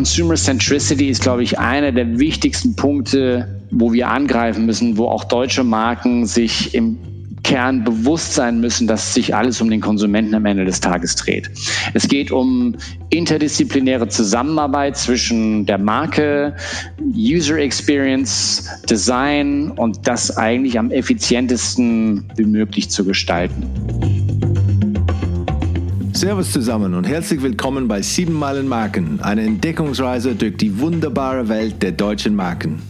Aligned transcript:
Consumer 0.00 0.36
Centricity 0.36 1.10
ist, 1.10 1.20
glaube 1.20 1.42
ich, 1.42 1.58
einer 1.58 1.92
der 1.92 2.18
wichtigsten 2.18 2.74
Punkte, 2.74 3.60
wo 3.70 3.92
wir 3.92 4.08
angreifen 4.08 4.64
müssen, 4.64 4.96
wo 4.96 5.04
auch 5.04 5.24
deutsche 5.24 5.62
Marken 5.62 6.24
sich 6.24 6.74
im 6.74 6.96
Kern 7.44 7.84
bewusst 7.84 8.32
sein 8.32 8.62
müssen, 8.62 8.86
dass 8.86 9.12
sich 9.12 9.34
alles 9.34 9.60
um 9.60 9.68
den 9.68 9.82
Konsumenten 9.82 10.34
am 10.34 10.46
Ende 10.46 10.64
des 10.64 10.80
Tages 10.80 11.16
dreht. 11.16 11.50
Es 11.92 12.08
geht 12.08 12.30
um 12.30 12.76
interdisziplinäre 13.10 14.08
Zusammenarbeit 14.08 14.96
zwischen 14.96 15.66
der 15.66 15.76
Marke, 15.76 16.56
User 17.14 17.58
Experience, 17.58 18.70
Design 18.88 19.70
und 19.72 20.06
das 20.06 20.34
eigentlich 20.34 20.78
am 20.78 20.90
effizientesten 20.90 22.24
wie 22.36 22.46
möglich 22.46 22.88
zu 22.88 23.04
gestalten. 23.04 23.66
Servus 26.20 26.52
zusammen 26.52 26.92
und 26.92 27.08
herzlich 27.08 27.40
willkommen 27.40 27.88
bei 27.88 28.02
7 28.02 28.30
Meilen 28.30 28.68
Marken, 28.68 29.20
eine 29.22 29.40
Entdeckungsreise 29.40 30.34
durch 30.34 30.54
die 30.58 30.78
wunderbare 30.78 31.48
Welt 31.48 31.82
der 31.82 31.92
deutschen 31.92 32.36
Marken. 32.36 32.89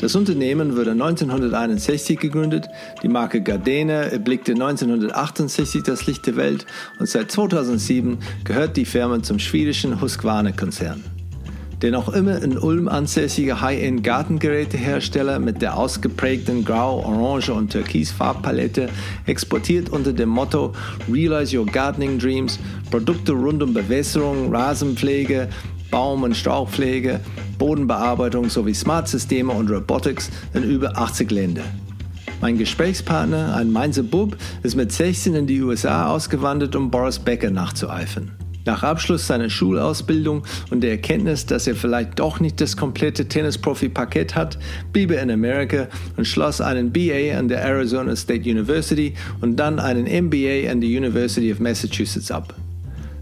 Das 0.00 0.14
Unternehmen 0.14 0.76
wurde 0.76 0.92
1961 0.92 2.20
gegründet, 2.20 2.68
die 3.02 3.08
Marke 3.08 3.42
Gardena 3.42 4.02
erblickte 4.02 4.52
1968 4.52 5.82
das 5.82 6.06
Licht 6.06 6.24
der 6.26 6.36
Welt 6.36 6.66
und 7.00 7.08
seit 7.08 7.32
2007 7.32 8.18
gehört 8.44 8.76
die 8.76 8.84
Firma 8.84 9.20
zum 9.24 9.40
schwedischen 9.40 10.00
Husqvarna-Konzern. 10.00 11.02
Der 11.82 11.90
noch 11.90 12.12
immer 12.12 12.40
in 12.42 12.58
Ulm 12.58 12.88
ansässige 12.88 13.60
High-End 13.60 14.04
Gartengerätehersteller 14.04 15.40
mit 15.40 15.62
der 15.62 15.76
ausgeprägten 15.76 16.64
Grau-, 16.64 17.04
Orange- 17.04 17.52
und 17.52 17.70
Türkis-Farbpalette 17.70 18.88
exportiert 19.26 19.90
unter 19.90 20.12
dem 20.12 20.28
Motto 20.28 20.74
Realize 21.12 21.56
Your 21.56 21.66
Gardening 21.66 22.18
Dreams 22.18 22.58
Produkte 22.90 23.32
rund 23.32 23.62
um 23.62 23.74
Bewässerung, 23.74 24.54
Rasenpflege, 24.54 25.48
Baum- 25.90 26.22
und 26.22 26.36
Strauchpflege, 26.36 27.20
Bodenbearbeitung 27.58 28.50
sowie 28.50 28.74
Smart-Systeme 28.74 29.52
und 29.52 29.70
Robotics 29.70 30.30
in 30.54 30.62
über 30.62 30.96
80 30.96 31.30
Länder. 31.30 31.64
Mein 32.40 32.56
Gesprächspartner, 32.56 33.56
ein 33.56 33.72
Mainzer 33.72 34.04
Bub, 34.04 34.36
ist 34.62 34.76
mit 34.76 34.92
16 34.92 35.34
in 35.34 35.46
die 35.46 35.60
USA 35.60 36.08
ausgewandert, 36.08 36.76
um 36.76 36.90
Boris 36.90 37.18
Becker 37.18 37.50
nachzueifern. 37.50 38.30
Nach 38.64 38.82
Abschluss 38.82 39.26
seiner 39.26 39.48
Schulausbildung 39.48 40.44
und 40.70 40.82
der 40.82 40.90
Erkenntnis, 40.90 41.46
dass 41.46 41.66
er 41.66 41.74
vielleicht 41.74 42.18
doch 42.18 42.38
nicht 42.38 42.60
das 42.60 42.76
komplette 42.76 43.26
Tennisprofi-Paket 43.26 44.34
hat, 44.34 44.58
blieb 44.92 45.10
er 45.10 45.22
in 45.22 45.30
Amerika 45.30 45.88
und 46.16 46.26
schloss 46.26 46.60
einen 46.60 46.92
BA 46.92 47.38
an 47.38 47.48
der 47.48 47.62
Arizona 47.62 48.14
State 48.14 48.48
University 48.48 49.14
und 49.40 49.56
dann 49.56 49.80
einen 49.80 50.04
MBA 50.04 50.70
an 50.70 50.82
der 50.82 50.90
University 50.90 51.50
of 51.50 51.60
Massachusetts 51.60 52.30
ab. 52.30 52.54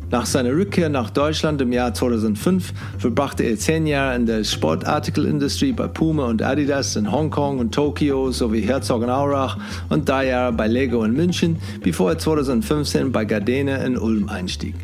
Nach 0.09 0.25
seiner 0.25 0.51
Rückkehr 0.51 0.89
nach 0.89 1.11
Deutschland 1.11 1.61
im 1.61 1.73
Jahr 1.73 1.93
2005 1.93 2.73
verbrachte 2.97 3.43
er 3.43 3.59
zehn 3.59 3.89
Jahre 3.89 4.15
in 4.15 4.25
der 4.25 4.45
Sportartikelindustrie 4.45 5.73
bei 5.73 5.89
Puma 5.89 6.27
und 6.27 6.43
Adidas 6.43 6.94
in 6.94 7.11
Hongkong 7.11 7.59
und 7.59 7.75
Tokio 7.75 8.31
sowie 8.31 8.61
Herzogenaurach 8.61 9.59
und 9.89 10.09
drei 10.09 10.28
Jahre 10.28 10.53
bei 10.53 10.69
Lego 10.69 11.03
in 11.03 11.12
München, 11.12 11.59
bevor 11.83 12.11
er 12.11 12.19
2015 12.19 13.11
bei 13.11 13.25
Gardena 13.25 13.77
in 13.78 13.99
Ulm 13.99 14.28
einstieg. 14.28 14.77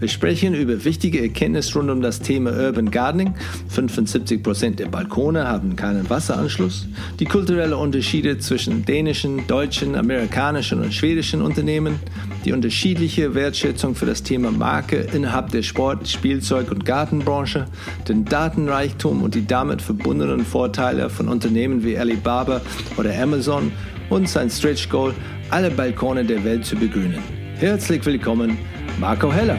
Wir 0.00 0.08
sprechen 0.08 0.54
über 0.54 0.82
wichtige 0.86 1.20
Erkenntnisse 1.20 1.78
rund 1.78 1.90
um 1.90 2.00
das 2.00 2.20
Thema 2.20 2.52
Urban 2.52 2.90
Gardening. 2.90 3.34
75 3.68 4.42
Prozent 4.42 4.78
der 4.78 4.86
Balkone 4.86 5.46
haben 5.46 5.76
keinen 5.76 6.08
Wasseranschluss. 6.08 6.88
Die 7.18 7.26
kulturellen 7.26 7.74
Unterschiede 7.74 8.38
zwischen 8.38 8.86
dänischen, 8.86 9.46
deutschen, 9.46 9.94
amerikanischen 9.96 10.80
und 10.80 10.94
schwedischen 10.94 11.42
Unternehmen. 11.42 12.00
Die 12.46 12.54
unterschiedliche 12.54 13.34
Wertschätzung 13.34 13.94
für 13.94 14.06
das 14.06 14.22
Thema 14.22 14.50
Marke 14.50 15.06
innerhalb 15.12 15.50
der 15.50 15.62
Sport-, 15.62 16.08
Spielzeug- 16.08 16.70
und 16.70 16.86
Gartenbranche. 16.86 17.66
Den 18.08 18.24
Datenreichtum 18.24 19.22
und 19.22 19.34
die 19.34 19.46
damit 19.46 19.82
verbundenen 19.82 20.46
Vorteile 20.46 21.10
von 21.10 21.28
Unternehmen 21.28 21.84
wie 21.84 21.98
Alibaba 21.98 22.62
oder 22.96 23.14
Amazon. 23.22 23.70
Und 24.08 24.30
sein 24.30 24.48
Stretch 24.48 24.88
Goal, 24.88 25.12
alle 25.50 25.70
Balkone 25.70 26.24
der 26.24 26.42
Welt 26.42 26.64
zu 26.64 26.74
begrünen. 26.74 27.18
Herzlich 27.56 28.06
willkommen 28.06 28.56
Marco 29.00 29.32
Heller. 29.32 29.56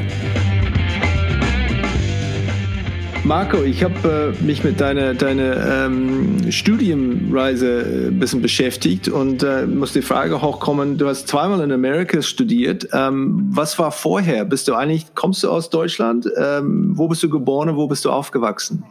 Marco, 3.24 3.63
ich 3.63 3.84
habe 3.84 4.35
äh, 4.40 4.44
mich 4.44 4.63
mit 4.63 4.79
deiner 4.79 5.16
deine, 5.16 5.85
ähm, 5.85 6.52
Studienreise 6.52 7.81
äh, 7.81 8.07
ein 8.09 8.19
bisschen 8.19 8.44
beschäftigt 8.44 9.09
und 9.09 9.41
äh, 9.41 9.66
muss 9.66 9.94
die 9.94 10.03
Frage 10.03 10.44
hochkommen, 10.44 11.00
du 11.00 11.07
hast 11.07 11.28
zweimal 11.28 11.59
in 11.62 11.72
Amerika 11.72 12.22
studiert. 12.22 12.90
Ähm, 12.94 13.47
was 13.51 13.80
war 13.80 13.91
vorher? 13.91 14.46
Bist 14.46 14.68
du 14.68 14.75
eigentlich, 14.75 15.16
kommst 15.16 15.44
du 15.44 15.50
aus 15.50 15.72
Deutschland? 15.72 16.30
Ähm, 16.38 16.91
wo 16.96 17.07
bist 17.07 17.24
du 17.24 17.30
geboren? 17.30 17.75
Wo 17.75 17.88
bist 17.88 18.06
du 18.06 18.12
aufgewachsen? 18.12 18.84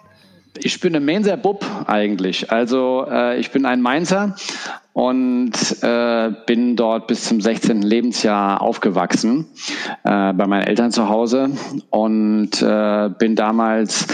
Ich 0.59 0.81
bin 0.81 0.97
ein 0.97 1.05
Mainzer 1.05 1.37
Bub 1.37 1.65
eigentlich. 1.87 2.51
Also 2.51 3.07
äh, 3.09 3.39
ich 3.39 3.53
bin 3.53 3.65
ein 3.67 3.81
Mainzer 3.81 4.35
und 4.93 5.53
äh, 5.83 6.33
bin 6.47 6.77
dort 6.77 7.07
bis 7.07 7.25
zum 7.25 7.41
16. 7.41 7.83
Lebensjahr 7.83 8.61
aufgewachsen 8.61 9.47
äh, 10.05 10.33
bei 10.33 10.47
meinen 10.47 10.67
Eltern 10.67 10.91
zu 10.91 11.09
Hause 11.09 11.51
und 11.91 12.61
äh, 12.63 13.11
bin 13.19 13.37
damals 13.37 14.07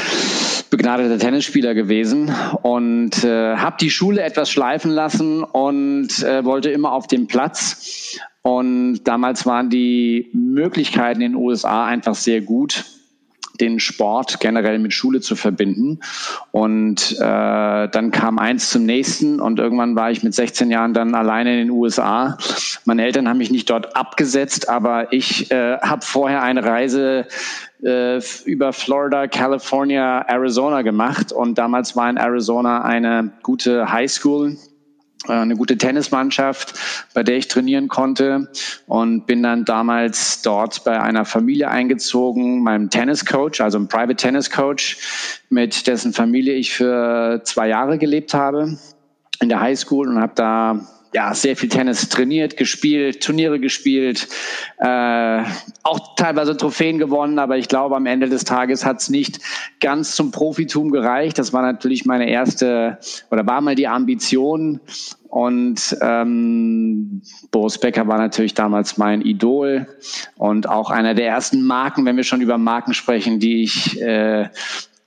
begnadeter 0.70 1.18
Tennisspieler 1.18 1.74
gewesen 1.74 2.34
und 2.62 3.24
äh, 3.24 3.56
habe 3.56 3.76
die 3.80 3.90
Schule 3.90 4.22
etwas 4.22 4.50
schleifen 4.50 4.90
lassen 4.90 5.44
und 5.44 6.22
äh, 6.22 6.44
wollte 6.44 6.70
immer 6.70 6.92
auf 6.92 7.06
dem 7.06 7.26
Platz. 7.26 8.18
Und 8.42 9.04
damals 9.04 9.46
waren 9.46 9.70
die 9.70 10.30
Möglichkeiten 10.32 11.20
in 11.20 11.32
den 11.32 11.40
USA 11.40 11.86
einfach 11.86 12.14
sehr 12.14 12.40
gut 12.40 12.84
den 13.56 13.80
Sport 13.80 14.40
generell 14.40 14.78
mit 14.78 14.92
Schule 14.92 15.20
zu 15.20 15.36
verbinden. 15.36 16.00
Und 16.52 17.12
äh, 17.18 17.88
dann 17.88 18.10
kam 18.10 18.38
eins 18.38 18.70
zum 18.70 18.84
nächsten 18.84 19.40
und 19.40 19.58
irgendwann 19.58 19.96
war 19.96 20.10
ich 20.10 20.22
mit 20.22 20.34
16 20.34 20.70
Jahren 20.70 20.94
dann 20.94 21.14
alleine 21.14 21.52
in 21.52 21.66
den 21.66 21.70
USA. 21.70 22.38
Meine 22.84 23.04
Eltern 23.04 23.28
haben 23.28 23.38
mich 23.38 23.50
nicht 23.50 23.70
dort 23.70 23.96
abgesetzt, 23.96 24.68
aber 24.68 25.12
ich 25.12 25.50
äh, 25.50 25.78
habe 25.78 26.04
vorher 26.04 26.42
eine 26.42 26.64
Reise 26.64 27.26
äh, 27.82 28.20
über 28.44 28.72
Florida, 28.72 29.26
California, 29.26 30.24
Arizona 30.28 30.82
gemacht 30.82 31.32
und 31.32 31.58
damals 31.58 31.96
war 31.96 32.08
in 32.08 32.16
Arizona 32.16 32.82
eine 32.82 33.32
gute 33.42 33.92
High 33.92 34.10
School 34.10 34.56
eine 35.26 35.56
gute 35.56 35.76
Tennismannschaft, 35.76 36.74
bei 37.14 37.22
der 37.22 37.36
ich 37.36 37.48
trainieren 37.48 37.88
konnte 37.88 38.50
und 38.86 39.26
bin 39.26 39.42
dann 39.42 39.64
damals 39.64 40.42
dort 40.42 40.84
bei 40.84 41.00
einer 41.00 41.24
Familie 41.24 41.68
eingezogen, 41.70 42.62
meinem 42.62 42.90
Tenniscoach, 42.90 43.60
also 43.60 43.78
einem 43.78 43.88
Private 43.88 44.16
Tennis 44.16 44.50
Coach, 44.50 44.98
mit 45.48 45.86
dessen 45.86 46.12
Familie 46.12 46.54
ich 46.54 46.72
für 46.72 47.40
zwei 47.44 47.68
Jahre 47.68 47.98
gelebt 47.98 48.34
habe 48.34 48.78
in 49.40 49.48
der 49.48 49.60
High 49.60 49.78
School 49.78 50.08
und 50.08 50.20
habe 50.20 50.32
da 50.34 50.86
ja, 51.16 51.32
sehr 51.32 51.56
viel 51.56 51.70
Tennis 51.70 52.10
trainiert, 52.10 52.58
gespielt, 52.58 53.22
Turniere 53.22 53.58
gespielt, 53.58 54.28
äh, 54.76 55.42
auch 55.82 56.14
teilweise 56.14 56.58
Trophäen 56.58 56.98
gewonnen, 56.98 57.38
aber 57.38 57.56
ich 57.56 57.68
glaube, 57.68 57.96
am 57.96 58.04
Ende 58.04 58.28
des 58.28 58.44
Tages 58.44 58.84
hat 58.84 59.00
es 59.00 59.08
nicht 59.08 59.40
ganz 59.80 60.14
zum 60.14 60.30
Profitum 60.30 60.90
gereicht. 60.90 61.38
Das 61.38 61.54
war 61.54 61.62
natürlich 61.62 62.04
meine 62.04 62.28
erste 62.28 62.98
oder 63.30 63.46
war 63.46 63.62
mal 63.62 63.74
die 63.74 63.88
Ambition. 63.88 64.80
Und 65.28 65.96
ähm, 66.02 67.22
Boris 67.50 67.78
Becker 67.78 68.06
war 68.08 68.18
natürlich 68.18 68.52
damals 68.52 68.98
mein 68.98 69.22
Idol 69.22 69.86
und 70.36 70.68
auch 70.68 70.90
einer 70.90 71.14
der 71.14 71.28
ersten 71.28 71.62
Marken, 71.62 72.04
wenn 72.04 72.18
wir 72.18 72.24
schon 72.24 72.42
über 72.42 72.58
Marken 72.58 72.92
sprechen, 72.92 73.40
die 73.40 73.62
ich 73.62 73.98
äh, 74.02 74.50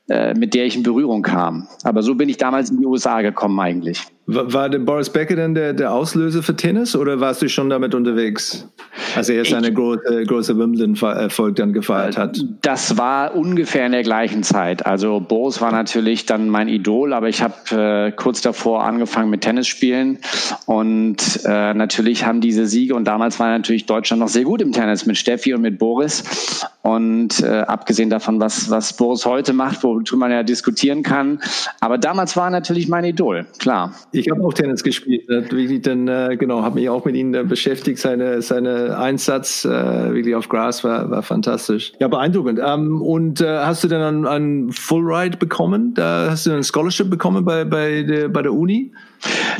äh, 0.09 0.33
mit 0.33 0.55
der 0.55 0.65
ich 0.65 0.75
in 0.75 0.81
Berührung 0.81 1.21
kam. 1.21 1.67
Aber 1.83 2.01
so 2.01 2.15
bin 2.15 2.29
ich 2.29 2.37
damals 2.37 2.71
in 2.71 2.79
die 2.79 2.85
USA 2.87 3.21
gekommen 3.21 3.59
eigentlich. 3.59 4.07
War 4.31 4.69
der 4.69 4.77
Boris 4.77 5.09
Becker 5.09 5.35
denn 5.35 5.55
der, 5.55 5.73
der 5.73 5.91
Auslöser 5.91 6.43
für 6.43 6.55
Tennis 6.55 6.95
oder 6.95 7.19
warst 7.19 7.41
du 7.41 7.49
schon 7.49 7.67
damit 7.67 7.95
unterwegs, 7.95 8.67
als 9.15 9.27
er 9.27 9.43
seine 9.43 9.73
große, 9.73 10.23
große 10.27 10.55
Wimbledon-Erfolg 10.55 11.55
dann 11.55 11.73
gefeiert 11.73 12.15
hat? 12.15 12.39
Das 12.61 12.95
war 12.99 13.33
ungefähr 13.33 13.87
in 13.87 13.91
der 13.91 14.03
gleichen 14.03 14.43
Zeit. 14.43 14.85
Also 14.85 15.19
Boris 15.19 15.61
war 15.61 15.71
natürlich 15.71 16.27
dann 16.27 16.47
mein 16.47 16.67
Idol, 16.67 17.13
aber 17.13 17.27
ich 17.27 17.41
habe 17.41 17.55
äh, 17.71 18.11
kurz 18.11 18.41
davor 18.41 18.83
angefangen 18.83 19.31
mit 19.31 19.41
Tennis 19.41 19.65
spielen 19.65 20.19
und 20.67 21.39
äh, 21.45 21.73
natürlich 21.73 22.23
haben 22.23 22.39
diese 22.39 22.67
Siege 22.67 22.93
und 22.93 23.05
damals 23.05 23.39
war 23.39 23.47
natürlich 23.47 23.87
Deutschland 23.87 24.19
noch 24.19 24.29
sehr 24.29 24.43
gut 24.43 24.61
im 24.61 24.73
Tennis 24.73 25.07
mit 25.07 25.17
Steffi 25.17 25.55
und 25.55 25.61
mit 25.61 25.79
Boris 25.79 26.67
und 26.83 27.41
äh, 27.41 27.61
abgesehen 27.61 28.11
davon, 28.11 28.39
was, 28.39 28.69
was 28.69 28.93
Boris 28.93 29.25
heute 29.25 29.53
macht, 29.53 29.83
worüber 29.83 30.17
man 30.17 30.31
ja 30.31 30.43
diskutieren 30.43 31.01
kann. 31.03 31.39
Aber 31.81 31.97
damals 31.97 32.37
war 32.37 32.49
natürlich 32.49 32.87
mein 32.87 33.05
Idol, 33.05 33.47
klar. 33.57 33.93
Ich 34.19 34.29
habe 34.29 34.43
auch 34.43 34.53
Tennis 34.53 34.83
gespielt, 34.83 35.27
wirklich 35.27 35.81
dann, 35.81 36.07
äh, 36.07 36.35
genau, 36.37 36.61
habe 36.61 36.75
mich 36.75 36.89
auch 36.89 37.05
mit 37.05 37.15
ihm 37.15 37.33
äh, 37.33 37.43
beschäftigt. 37.43 37.99
Seine, 37.99 38.41
seine 38.41 38.97
Einsatz 38.97 39.65
äh, 39.65 39.69
wirklich 39.69 40.35
auf 40.35 40.49
Gras 40.49 40.83
war, 40.83 41.09
war 41.09 41.23
fantastisch. 41.23 41.93
Ja, 41.99 42.07
beeindruckend. 42.07 42.59
Ähm, 42.63 43.01
und 43.01 43.41
äh, 43.41 43.59
hast 43.59 43.83
du 43.83 43.87
dann 43.87 44.01
einen, 44.01 44.25
einen 44.25 44.71
Full 44.71 45.03
Ride 45.03 45.37
bekommen? 45.37 45.93
Da 45.93 46.27
hast 46.31 46.45
du 46.45 46.51
ein 46.51 46.63
Scholarship 46.63 47.09
bekommen 47.09 47.45
bei, 47.45 47.63
bei, 47.63 48.03
der, 48.03 48.29
bei 48.29 48.41
der 48.41 48.53
Uni? 48.53 48.91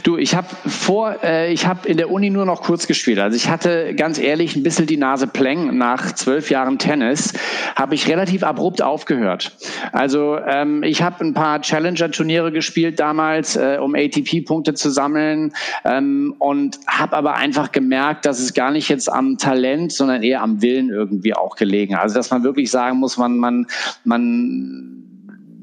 Du, 0.03 0.17
ich 0.17 0.35
habe 0.35 0.47
vor, 0.65 1.23
äh, 1.23 1.51
ich 1.51 1.65
habe 1.65 1.87
in 1.87 1.97
der 1.97 2.11
Uni 2.11 2.29
nur 2.29 2.45
noch 2.45 2.61
kurz 2.61 2.87
gespielt. 2.87 3.19
Also 3.19 3.35
ich 3.35 3.49
hatte 3.49 3.93
ganz 3.95 4.17
ehrlich 4.17 4.55
ein 4.55 4.63
bisschen 4.63 4.87
die 4.87 4.97
Nase 4.97 5.27
pleng. 5.27 5.77
Nach 5.77 6.13
zwölf 6.13 6.49
Jahren 6.49 6.79
Tennis 6.79 7.33
habe 7.75 7.95
ich 7.95 8.07
relativ 8.07 8.43
abrupt 8.43 8.81
aufgehört. 8.81 9.57
Also 9.91 10.37
ähm, 10.37 10.83
ich 10.83 11.01
habe 11.01 11.25
ein 11.25 11.33
paar 11.33 11.61
Challenger-Turniere 11.61 12.51
gespielt 12.51 12.99
damals, 12.99 13.55
äh, 13.55 13.77
um 13.81 13.95
ATP-Punkte 13.95 14.73
zu 14.73 14.89
sammeln 14.89 15.53
ähm, 15.83 16.35
und 16.39 16.79
habe 16.87 17.15
aber 17.15 17.35
einfach 17.35 17.71
gemerkt, 17.71 18.25
dass 18.25 18.39
es 18.39 18.53
gar 18.53 18.71
nicht 18.71 18.89
jetzt 18.89 19.11
am 19.11 19.37
Talent, 19.37 19.91
sondern 19.91 20.23
eher 20.23 20.41
am 20.41 20.61
Willen 20.61 20.89
irgendwie 20.89 21.33
auch 21.33 21.55
gelegen. 21.55 21.95
Also 21.95 22.15
dass 22.15 22.29
man 22.31 22.43
wirklich 22.43 22.71
sagen 22.71 22.97
muss, 22.97 23.17
man 23.17 23.37
man 23.37 23.67
man 24.03 25.08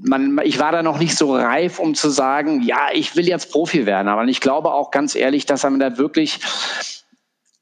man, 0.08 0.40
ich 0.44 0.58
war 0.58 0.72
da 0.72 0.82
noch 0.82 0.98
nicht 0.98 1.16
so 1.16 1.34
reif, 1.34 1.78
um 1.78 1.94
zu 1.94 2.10
sagen, 2.10 2.62
ja, 2.62 2.88
ich 2.92 3.16
will 3.16 3.26
jetzt 3.26 3.50
Profi 3.50 3.86
werden. 3.86 4.08
Aber 4.08 4.24
ich 4.24 4.40
glaube 4.40 4.72
auch 4.72 4.90
ganz 4.90 5.14
ehrlich, 5.14 5.46
dass 5.46 5.64
einem 5.64 5.78
da 5.78 5.98
wirklich 5.98 6.40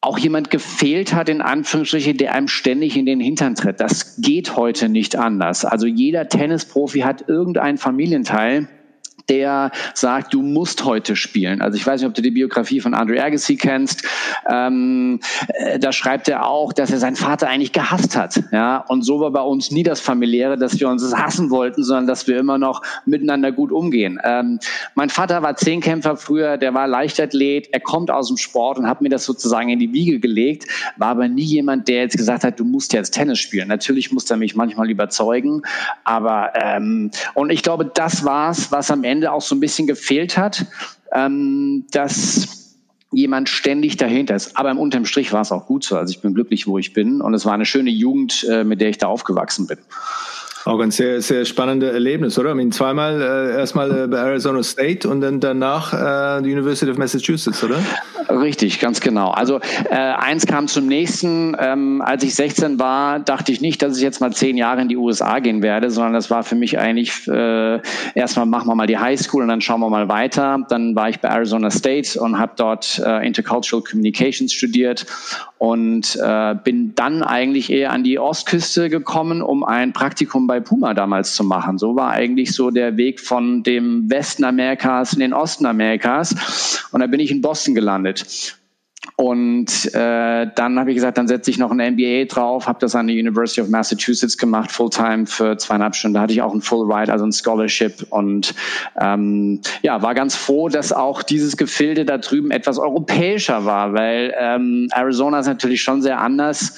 auch 0.00 0.18
jemand 0.18 0.50
gefehlt 0.50 1.14
hat, 1.14 1.30
in 1.30 1.40
Anführungsstrichen, 1.40 2.18
der 2.18 2.34
einem 2.34 2.48
ständig 2.48 2.96
in 2.96 3.06
den 3.06 3.20
Hintern 3.20 3.54
tritt. 3.54 3.80
Das 3.80 4.16
geht 4.20 4.56
heute 4.56 4.90
nicht 4.90 5.16
anders. 5.16 5.64
Also 5.64 5.86
jeder 5.86 6.28
Tennisprofi 6.28 7.00
hat 7.00 7.26
irgendeinen 7.28 7.78
Familienteil, 7.78 8.68
der 9.28 9.70
sagt, 9.94 10.34
du 10.34 10.42
musst 10.42 10.84
heute 10.84 11.16
spielen. 11.16 11.60
Also 11.60 11.76
ich 11.76 11.86
weiß 11.86 12.00
nicht, 12.00 12.08
ob 12.08 12.14
du 12.14 12.22
die 12.22 12.30
Biografie 12.30 12.80
von 12.80 12.94
Andre 12.94 13.22
Agassi 13.22 13.56
kennst. 13.56 14.04
Ähm, 14.48 15.20
äh, 15.48 15.78
da 15.78 15.92
schreibt 15.92 16.28
er 16.28 16.46
auch, 16.46 16.72
dass 16.72 16.90
er 16.90 16.98
seinen 16.98 17.16
Vater 17.16 17.48
eigentlich 17.48 17.72
gehasst 17.72 18.16
hat. 18.16 18.42
Ja, 18.52 18.78
und 18.88 19.02
so 19.02 19.20
war 19.20 19.30
bei 19.30 19.40
uns 19.40 19.70
nie 19.70 19.82
das 19.82 20.00
familiäre, 20.00 20.58
dass 20.58 20.78
wir 20.78 20.88
uns 20.88 21.14
hassen 21.14 21.50
wollten, 21.50 21.82
sondern 21.82 22.06
dass 22.06 22.26
wir 22.26 22.38
immer 22.38 22.58
noch 22.58 22.82
miteinander 23.06 23.52
gut 23.52 23.72
umgehen. 23.72 24.20
Ähm, 24.24 24.58
mein 24.94 25.08
Vater 25.08 25.42
war 25.42 25.56
Zehnkämpfer 25.56 26.16
früher, 26.16 26.56
der 26.56 26.74
war 26.74 26.86
Leichtathlet, 26.86 27.68
er 27.72 27.80
kommt 27.80 28.10
aus 28.10 28.28
dem 28.28 28.36
Sport 28.36 28.78
und 28.78 28.88
hat 28.88 29.00
mir 29.00 29.08
das 29.08 29.24
sozusagen 29.24 29.68
in 29.68 29.78
die 29.78 29.92
Wiege 29.92 30.20
gelegt, 30.20 30.66
war 30.96 31.08
aber 31.08 31.28
nie 31.28 31.42
jemand, 31.42 31.88
der 31.88 32.02
jetzt 32.02 32.16
gesagt 32.16 32.44
hat, 32.44 32.60
du 32.60 32.64
musst 32.64 32.92
jetzt 32.92 33.12
Tennis 33.12 33.38
spielen. 33.38 33.68
Natürlich 33.68 34.12
musste 34.12 34.34
er 34.34 34.36
mich 34.36 34.54
manchmal 34.54 34.90
überzeugen, 34.90 35.62
aber 36.04 36.52
ähm, 36.54 37.10
und 37.34 37.50
ich 37.50 37.62
glaube, 37.62 37.90
das 37.92 38.24
war's, 38.24 38.70
was 38.70 38.90
am 38.90 39.04
Ende 39.04 39.13
Ende 39.14 39.30
auch 39.30 39.42
so 39.42 39.54
ein 39.54 39.60
bisschen 39.60 39.86
gefehlt 39.86 40.36
hat, 40.36 40.66
ähm, 41.12 41.86
dass 41.92 42.76
jemand 43.12 43.48
ständig 43.48 43.96
dahinter 43.96 44.34
ist. 44.34 44.56
Aber 44.56 44.72
im 44.72 44.78
unterm 44.78 45.06
Strich 45.06 45.32
war 45.32 45.42
es 45.42 45.52
auch 45.52 45.66
gut 45.66 45.84
so. 45.84 45.96
Also 45.96 46.10
ich 46.10 46.20
bin 46.20 46.34
glücklich, 46.34 46.66
wo 46.66 46.78
ich 46.78 46.92
bin. 46.92 47.20
Und 47.20 47.32
es 47.32 47.46
war 47.46 47.54
eine 47.54 47.64
schöne 47.64 47.90
Jugend, 47.90 48.44
äh, 48.50 48.64
mit 48.64 48.80
der 48.80 48.88
ich 48.88 48.98
da 48.98 49.06
aufgewachsen 49.06 49.68
bin. 49.68 49.78
Auch 50.64 50.80
ein 50.80 50.90
sehr, 50.90 51.20
sehr 51.20 51.44
spannendes 51.44 51.92
Erlebnis, 51.92 52.38
oder? 52.38 52.50
Ich 52.50 52.56
meine, 52.56 52.70
zweimal 52.70 53.20
äh, 53.20 53.58
erstmal 53.58 54.04
äh, 54.04 54.06
bei 54.06 54.16
Arizona 54.16 54.62
State 54.62 55.06
und 55.06 55.20
dann 55.20 55.38
danach 55.38 55.92
äh, 55.92 56.42
die 56.42 56.52
University 56.52 56.90
of 56.90 56.96
Massachusetts, 56.96 57.62
oder? 57.62 57.76
Richtig, 58.30 58.80
ganz 58.80 59.00
genau. 59.00 59.30
Also 59.30 59.60
äh, 59.90 59.94
eins 59.94 60.46
kam 60.46 60.66
zum 60.66 60.86
nächsten. 60.86 61.54
Ähm, 61.60 62.00
als 62.00 62.24
ich 62.24 62.34
16 62.34 62.78
war, 62.78 63.20
dachte 63.20 63.52
ich 63.52 63.60
nicht, 63.60 63.82
dass 63.82 63.98
ich 63.98 64.02
jetzt 64.02 64.22
mal 64.22 64.32
zehn 64.32 64.56
Jahre 64.56 64.80
in 64.80 64.88
die 64.88 64.96
USA 64.96 65.38
gehen 65.40 65.62
werde, 65.62 65.90
sondern 65.90 66.14
das 66.14 66.30
war 66.30 66.42
für 66.42 66.54
mich 66.54 66.78
eigentlich 66.78 67.28
äh, 67.28 67.80
erstmal 68.14 68.46
machen 68.46 68.66
wir 68.66 68.74
mal 68.74 68.86
die 68.86 68.96
High 68.96 69.20
School 69.20 69.42
und 69.42 69.48
dann 69.48 69.60
schauen 69.60 69.80
wir 69.80 69.90
mal 69.90 70.08
weiter. 70.08 70.64
Dann 70.70 70.96
war 70.96 71.10
ich 71.10 71.20
bei 71.20 71.28
Arizona 71.28 71.70
State 71.70 72.18
und 72.18 72.38
habe 72.38 72.52
dort 72.56 73.02
äh, 73.04 73.26
Intercultural 73.26 73.84
Communications 73.84 74.52
studiert 74.52 75.06
und 75.58 76.18
bin 76.64 76.94
dann 76.94 77.22
eigentlich 77.22 77.72
eher 77.72 77.90
an 77.90 78.04
die 78.04 78.18
Ostküste 78.18 78.90
gekommen, 78.90 79.40
um 79.40 79.64
ein 79.64 79.94
Praktikum 79.94 80.46
bei 80.46 80.53
Puma 80.60 80.94
damals 80.94 81.34
zu 81.34 81.44
machen. 81.44 81.78
So 81.78 81.96
war 81.96 82.10
eigentlich 82.10 82.52
so 82.52 82.70
der 82.70 82.96
Weg 82.96 83.20
von 83.20 83.62
dem 83.62 84.10
Westen 84.10 84.44
Amerikas 84.44 85.12
in 85.12 85.20
den 85.20 85.32
Osten 85.32 85.66
Amerikas 85.66 86.88
und 86.92 87.00
da 87.00 87.06
bin 87.06 87.20
ich 87.20 87.30
in 87.30 87.40
Boston 87.40 87.74
gelandet. 87.74 88.58
Und 89.16 89.94
äh, 89.94 90.46
dann 90.54 90.78
habe 90.78 90.90
ich 90.90 90.96
gesagt, 90.96 91.18
dann 91.18 91.28
setze 91.28 91.50
ich 91.50 91.58
noch 91.58 91.70
ein 91.70 91.94
MBA 91.94 92.24
drauf, 92.24 92.66
habe 92.66 92.78
das 92.80 92.94
an 92.94 93.06
der 93.06 93.14
University 93.16 93.60
of 93.60 93.68
Massachusetts 93.68 94.36
gemacht, 94.36 94.72
Fulltime 94.72 95.26
für 95.26 95.56
zweieinhalb 95.56 95.94
Stunden. 95.94 96.14
Da 96.14 96.22
hatte 96.22 96.32
ich 96.32 96.42
auch 96.42 96.52
ein 96.52 96.60
Full 96.60 96.92
Ride, 96.92 97.12
also 97.12 97.24
ein 97.24 97.32
Scholarship. 97.32 98.06
Und 98.10 98.54
ähm, 99.00 99.60
ja, 99.82 100.02
war 100.02 100.14
ganz 100.14 100.34
froh, 100.34 100.68
dass 100.68 100.92
auch 100.92 101.22
dieses 101.22 101.56
Gefilde 101.56 102.04
da 102.04 102.18
drüben 102.18 102.50
etwas 102.50 102.78
europäischer 102.78 103.64
war, 103.64 103.92
weil 103.92 104.34
ähm, 104.38 104.88
Arizona 104.92 105.38
ist 105.38 105.46
natürlich 105.46 105.82
schon 105.82 106.02
sehr 106.02 106.20
anders, 106.20 106.76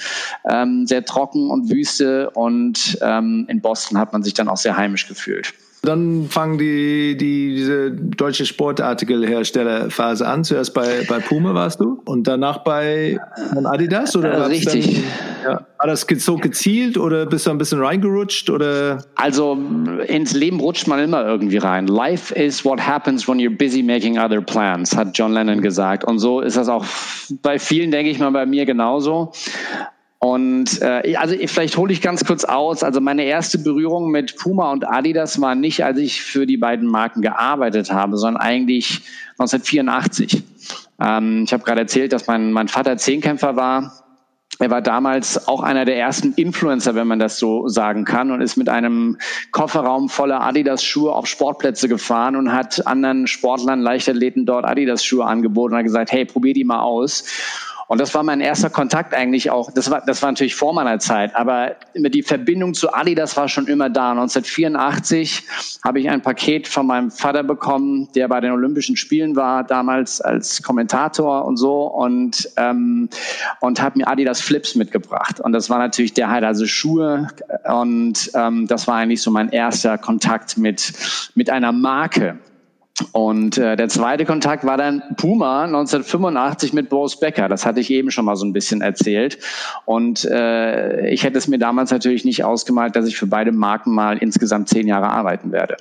ähm, 0.48 0.86
sehr 0.86 1.04
trocken 1.04 1.50
und 1.50 1.70
Wüste. 1.70 2.30
Und 2.30 2.98
ähm, 3.00 3.46
in 3.48 3.60
Boston 3.60 3.98
hat 3.98 4.12
man 4.12 4.22
sich 4.22 4.34
dann 4.34 4.48
auch 4.48 4.58
sehr 4.58 4.76
heimisch 4.76 5.08
gefühlt. 5.08 5.54
Dann 5.86 6.26
fangen 6.28 6.58
die, 6.58 7.16
die, 7.16 7.54
diese 7.54 7.90
deutsche 7.92 8.44
Sportartikelherstellerphase 8.44 10.26
an. 10.26 10.44
Zuerst 10.44 10.74
bei, 10.74 11.04
bei 11.08 11.18
Puma 11.20 11.54
warst 11.54 11.80
du 11.80 12.02
und 12.04 12.26
danach 12.26 12.58
bei 12.58 13.18
Adidas? 13.64 14.16
Oder 14.16 14.32
äh, 14.32 14.42
richtig. 14.42 15.02
Dann, 15.44 15.52
ja, 15.52 15.66
war 15.78 15.86
das 15.86 16.06
so 16.18 16.36
gezielt 16.36 16.98
oder 16.98 17.26
bist 17.26 17.46
du 17.46 17.50
ein 17.50 17.58
bisschen 17.58 17.82
reingerutscht? 17.82 18.50
Oder? 18.50 19.04
Also 19.14 19.56
ins 20.06 20.34
Leben 20.34 20.60
rutscht 20.60 20.86
man 20.86 20.98
immer 21.00 21.24
irgendwie 21.24 21.58
rein. 21.58 21.86
Life 21.86 22.34
is 22.34 22.64
what 22.64 22.80
happens 22.80 23.28
when 23.28 23.38
you're 23.38 23.56
busy 23.56 23.82
making 23.82 24.18
other 24.18 24.40
plans, 24.40 24.96
hat 24.96 25.16
John 25.16 25.32
Lennon 25.32 25.60
gesagt. 25.60 26.04
Und 26.04 26.18
so 26.18 26.40
ist 26.40 26.56
das 26.56 26.68
auch 26.68 26.84
bei 27.42 27.58
vielen, 27.58 27.90
denke 27.90 28.10
ich 28.10 28.18
mal, 28.18 28.30
bei 28.30 28.46
mir 28.46 28.66
genauso. 28.66 29.32
Und 30.18 30.80
äh, 30.80 31.14
also 31.16 31.34
vielleicht 31.46 31.76
hole 31.76 31.92
ich 31.92 32.00
ganz 32.00 32.24
kurz 32.24 32.44
aus. 32.44 32.82
Also 32.82 33.00
meine 33.00 33.24
erste 33.24 33.58
Berührung 33.58 34.10
mit 34.10 34.36
Puma 34.36 34.72
und 34.72 34.88
Adidas 34.88 35.40
war 35.40 35.54
nicht, 35.54 35.84
als 35.84 35.98
ich 35.98 36.22
für 36.22 36.46
die 36.46 36.56
beiden 36.56 36.88
Marken 36.88 37.20
gearbeitet 37.20 37.92
habe, 37.92 38.16
sondern 38.16 38.42
eigentlich 38.42 39.02
1984. 39.38 40.42
Ähm, 41.00 41.44
ich 41.44 41.52
habe 41.52 41.64
gerade 41.64 41.82
erzählt, 41.82 42.12
dass 42.12 42.26
mein, 42.26 42.52
mein 42.52 42.68
Vater 42.68 42.96
Zehnkämpfer 42.96 43.56
war. 43.56 44.06
Er 44.58 44.70
war 44.70 44.80
damals 44.80 45.48
auch 45.48 45.62
einer 45.62 45.84
der 45.84 45.98
ersten 45.98 46.32
Influencer, 46.32 46.94
wenn 46.94 47.06
man 47.06 47.18
das 47.18 47.38
so 47.38 47.68
sagen 47.68 48.06
kann, 48.06 48.30
und 48.30 48.40
ist 48.40 48.56
mit 48.56 48.70
einem 48.70 49.18
Kofferraum 49.50 50.08
voller 50.08 50.40
Adidas-Schuhe 50.40 51.12
auf 51.12 51.26
Sportplätze 51.26 51.88
gefahren 51.88 52.36
und 52.36 52.52
hat 52.52 52.86
anderen 52.86 53.26
Sportlern, 53.26 53.82
Leichtathleten 53.82 54.46
dort 54.46 54.64
Adidas-Schuhe 54.64 55.26
angeboten 55.26 55.74
und 55.74 55.78
hat 55.78 55.84
gesagt, 55.84 56.10
hey, 56.10 56.24
probier 56.24 56.54
die 56.54 56.64
mal 56.64 56.80
aus. 56.80 57.24
Und 57.88 58.00
das 58.00 58.14
war 58.14 58.22
mein 58.22 58.40
erster 58.40 58.68
Kontakt 58.68 59.14
eigentlich 59.14 59.50
auch. 59.50 59.70
Das 59.70 59.90
war, 59.90 60.02
das 60.04 60.20
war 60.22 60.30
natürlich 60.30 60.56
vor 60.56 60.74
meiner 60.74 60.98
Zeit, 60.98 61.36
aber 61.36 61.76
die 61.94 62.22
Verbindung 62.22 62.74
zu 62.74 62.92
Adidas 62.92 63.36
war 63.36 63.48
schon 63.48 63.68
immer 63.68 63.88
da. 63.90 64.10
1984 64.10 65.44
habe 65.84 66.00
ich 66.00 66.10
ein 66.10 66.20
Paket 66.20 66.66
von 66.66 66.86
meinem 66.86 67.10
Vater 67.10 67.44
bekommen, 67.44 68.08
der 68.14 68.26
bei 68.28 68.40
den 68.40 68.50
Olympischen 68.50 68.96
Spielen 68.96 69.36
war, 69.36 69.62
damals 69.62 70.20
als 70.20 70.62
Kommentator 70.62 71.44
und 71.44 71.56
so 71.56 71.86
und, 71.86 72.50
ähm, 72.56 73.08
und 73.60 73.80
habe 73.80 73.98
mir 73.98 74.08
Adidas 74.08 74.40
Flips 74.40 74.74
mitgebracht. 74.74 75.40
Und 75.40 75.52
das 75.52 75.70
war 75.70 75.78
natürlich 75.78 76.12
der 76.12 76.30
halt 76.30 76.44
also 76.44 76.66
Schuhe 76.66 77.28
und 77.64 78.30
ähm, 78.34 78.66
das 78.66 78.88
war 78.88 78.96
eigentlich 78.96 79.22
so 79.22 79.30
mein 79.30 79.50
erster 79.50 79.96
Kontakt 79.96 80.58
mit, 80.58 80.92
mit 81.34 81.50
einer 81.50 81.70
Marke. 81.70 82.38
Und 83.12 83.58
äh, 83.58 83.76
der 83.76 83.88
zweite 83.88 84.24
Kontakt 84.24 84.64
war 84.64 84.78
dann 84.78 85.02
Puma 85.16 85.64
1985 85.64 86.72
mit 86.72 86.88
Boris 86.88 87.20
Becker. 87.20 87.48
Das 87.48 87.66
hatte 87.66 87.80
ich 87.80 87.90
eben 87.90 88.10
schon 88.10 88.24
mal 88.24 88.36
so 88.36 88.46
ein 88.46 88.54
bisschen 88.54 88.80
erzählt. 88.80 89.38
Und 89.84 90.24
äh, 90.24 91.08
ich 91.10 91.22
hätte 91.22 91.36
es 91.36 91.46
mir 91.46 91.58
damals 91.58 91.90
natürlich 91.90 92.24
nicht 92.24 92.44
ausgemalt, 92.44 92.96
dass 92.96 93.06
ich 93.06 93.18
für 93.18 93.26
beide 93.26 93.52
Marken 93.52 93.94
mal 93.94 94.16
insgesamt 94.16 94.70
zehn 94.70 94.86
Jahre 94.86 95.10
arbeiten 95.10 95.52
werde. 95.52 95.76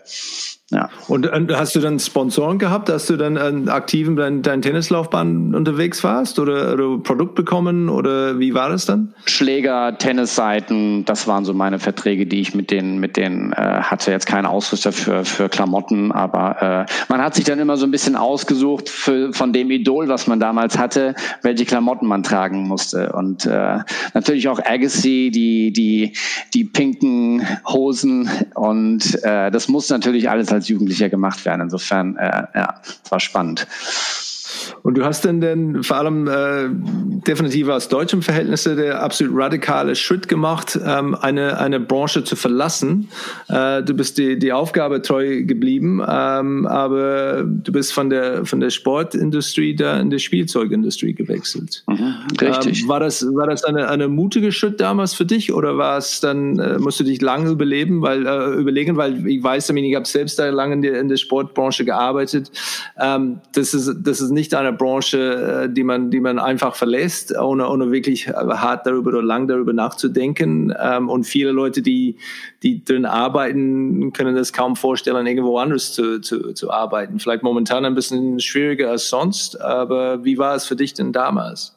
Ja. 0.71 0.89
Und, 1.07 1.31
und, 1.31 1.55
hast 1.55 1.75
du 1.75 1.79
dann 1.79 1.99
Sponsoren 1.99 2.57
gehabt, 2.57 2.89
dass 2.89 3.05
du 3.05 3.17
dann 3.17 3.69
aktiv 3.69 4.07
in 4.07 4.15
dein, 4.15 4.41
dein 4.41 4.63
Tennislaufbahn 4.63 5.53
unterwegs 5.53 6.03
warst 6.03 6.39
oder, 6.39 6.73
oder 6.73 6.97
Produkt 7.03 7.35
bekommen 7.35 7.87
oder 7.87 8.39
wie 8.39 8.55
war 8.55 8.69
das 8.69 8.87
dann? 8.87 9.13
Schläger, 9.27 9.95
Tennisseiten, 9.99 11.05
das 11.05 11.27
waren 11.27 11.45
so 11.45 11.53
meine 11.53 11.77
Verträge, 11.77 12.25
die 12.25 12.41
ich 12.41 12.55
mit 12.55 12.71
denen 12.71 12.99
mit 12.99 13.15
denen 13.15 13.53
äh, 13.53 13.57
hatte. 13.57 14.09
Jetzt 14.09 14.25
kein 14.25 14.47
Ausrüster 14.47 14.91
für 14.91 15.23
für 15.23 15.49
Klamotten, 15.49 16.11
aber 16.11 16.87
äh, 16.87 16.91
man 17.09 17.21
hat 17.21 17.35
sich 17.35 17.45
dann 17.45 17.59
immer 17.59 17.77
so 17.77 17.85
ein 17.85 17.91
bisschen 17.91 18.15
ausgesucht 18.15 18.89
für, 18.89 19.33
von 19.33 19.53
dem 19.53 19.69
Idol, 19.69 20.07
was 20.07 20.25
man 20.25 20.39
damals 20.39 20.79
hatte, 20.79 21.13
welche 21.43 21.65
Klamotten 21.65 22.07
man 22.07 22.23
tragen 22.23 22.67
musste 22.67 23.11
und 23.11 23.45
äh, 23.45 23.79
natürlich 24.15 24.47
auch 24.47 24.59
Agassi, 24.65 25.29
die 25.31 25.71
die 25.71 26.13
die 26.55 26.63
pinken 26.63 27.45
Hosen 27.67 28.31
und 28.55 29.23
äh, 29.23 29.51
das 29.51 29.67
muss 29.67 29.91
natürlich 29.91 30.27
alles 30.27 30.51
als 30.55 30.64
Jugendlicher 30.67 31.09
gemacht 31.09 31.45
werden. 31.45 31.61
Insofern, 31.61 32.17
äh, 32.17 32.43
ja, 32.53 32.81
es 32.83 33.11
war 33.11 33.19
spannend. 33.19 33.67
Und 34.83 34.97
du 34.97 35.05
hast 35.05 35.25
denn 35.25 35.41
denn 35.41 35.83
vor 35.83 35.97
allem 35.97 36.27
äh, 36.27 36.69
definitiv 37.27 37.69
aus 37.69 37.87
deutschem 37.87 38.21
Verhältnisse 38.21 38.75
der 38.75 39.01
absolut 39.01 39.37
radikale 39.37 39.95
Schritt 39.95 40.27
gemacht, 40.27 40.79
ähm, 40.83 41.15
eine, 41.15 41.59
eine 41.59 41.79
Branche 41.79 42.23
zu 42.23 42.35
verlassen. 42.35 43.09
Äh, 43.47 43.83
du 43.83 43.93
bist 43.93 44.17
die, 44.17 44.37
die 44.37 44.51
Aufgabe 44.51 45.01
treu 45.01 45.43
geblieben, 45.43 46.01
ähm, 46.07 46.65
aber 46.65 47.43
du 47.43 47.71
bist 47.71 47.93
von 47.93 48.09
der, 48.09 48.45
von 48.45 48.59
der 48.59 48.69
Sportindustrie 48.69 49.75
da 49.75 49.99
in 49.99 50.09
die 50.09 50.19
Spielzeugindustrie 50.19 51.13
gewechselt. 51.13 51.83
Mhm, 51.87 52.15
richtig. 52.39 52.83
Ähm, 52.83 52.87
war 52.87 52.99
das, 52.99 53.25
war 53.33 53.47
das 53.47 53.63
eine, 53.63 53.89
eine 53.89 54.07
mutige 54.07 54.51
Schritt 54.51 54.79
damals 54.79 55.13
für 55.13 55.25
dich 55.25 55.53
oder 55.53 55.77
war 55.77 55.97
es 55.97 56.19
dann, 56.19 56.59
äh, 56.59 56.77
musst 56.79 56.99
du 56.99 57.03
dich 57.03 57.21
lange 57.21 57.49
überleben, 57.49 58.01
weil, 58.01 58.25
äh, 58.25 58.53
überlegen, 58.55 58.97
weil 58.97 59.27
ich 59.27 59.43
weiß, 59.43 59.69
ich 59.69 59.95
habe 59.95 60.05
selbst 60.05 60.39
da 60.39 60.49
lange 60.49 60.75
in 60.75 60.81
der, 60.81 60.99
in 60.99 61.09
der 61.09 61.17
Sportbranche 61.17 61.85
gearbeitet. 61.85 62.51
Ähm, 62.99 63.39
das 63.53 63.73
ist, 63.73 63.93
das 64.01 64.21
ist 64.21 64.31
nicht 64.31 64.44
eine 64.53 64.73
Branche, 64.73 65.63
äh, 65.63 65.73
die 65.73 65.83
man, 65.83 66.11
die 66.11 66.19
man 66.19 66.39
einfach 66.39 66.75
verlässt, 66.75 67.35
ohne, 67.37 67.69
ohne 67.69 67.91
wirklich 67.91 68.27
hart 68.27 68.85
darüber 68.85 69.09
oder 69.09 69.23
lang 69.23 69.47
darüber 69.47 69.73
nachzudenken. 69.73 70.73
Ähm, 70.79 71.09
und 71.09 71.23
viele 71.23 71.51
Leute, 71.51 71.81
die, 71.81 72.17
die 72.61 72.83
drin 72.83 73.05
arbeiten, 73.05 74.13
können 74.13 74.35
das 74.35 74.53
kaum 74.53 74.75
vorstellen, 74.75 75.25
irgendwo 75.25 75.57
anders 75.57 75.93
zu, 75.93 76.19
zu, 76.21 76.53
zu 76.53 76.69
arbeiten. 76.69 77.19
Vielleicht 77.19 77.43
momentan 77.43 77.85
ein 77.85 77.95
bisschen 77.95 78.39
schwieriger 78.39 78.91
als 78.91 79.09
sonst, 79.09 79.59
aber 79.59 80.23
wie 80.23 80.37
war 80.37 80.55
es 80.55 80.65
für 80.65 80.75
dich 80.75 80.93
denn 80.93 81.11
damals? 81.13 81.74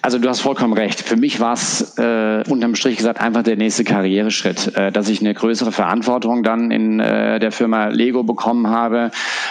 Also 0.00 0.18
du 0.18 0.28
hast 0.28 0.40
vollkommen 0.40 0.72
recht. 0.72 1.00
Für 1.00 1.16
mich 1.16 1.40
war 1.40 1.54
es 1.54 1.96
äh, 1.98 2.42
unterm 2.48 2.74
Strich 2.74 2.96
gesagt 2.96 3.20
einfach 3.20 3.42
der 3.42 3.56
nächste 3.56 3.84
Karriereschritt, 3.84 4.76
äh, 4.76 4.90
dass 4.92 5.08
ich 5.08 5.20
eine 5.20 5.34
größere 5.34 5.72
Verantwortung 5.72 6.42
dann 6.42 6.70
in 6.70 7.00
äh, 7.00 7.38
der 7.38 7.52
Firma 7.52 7.88
Lego 7.88 8.22
bekommen 8.22 8.68
habe 8.68 9.10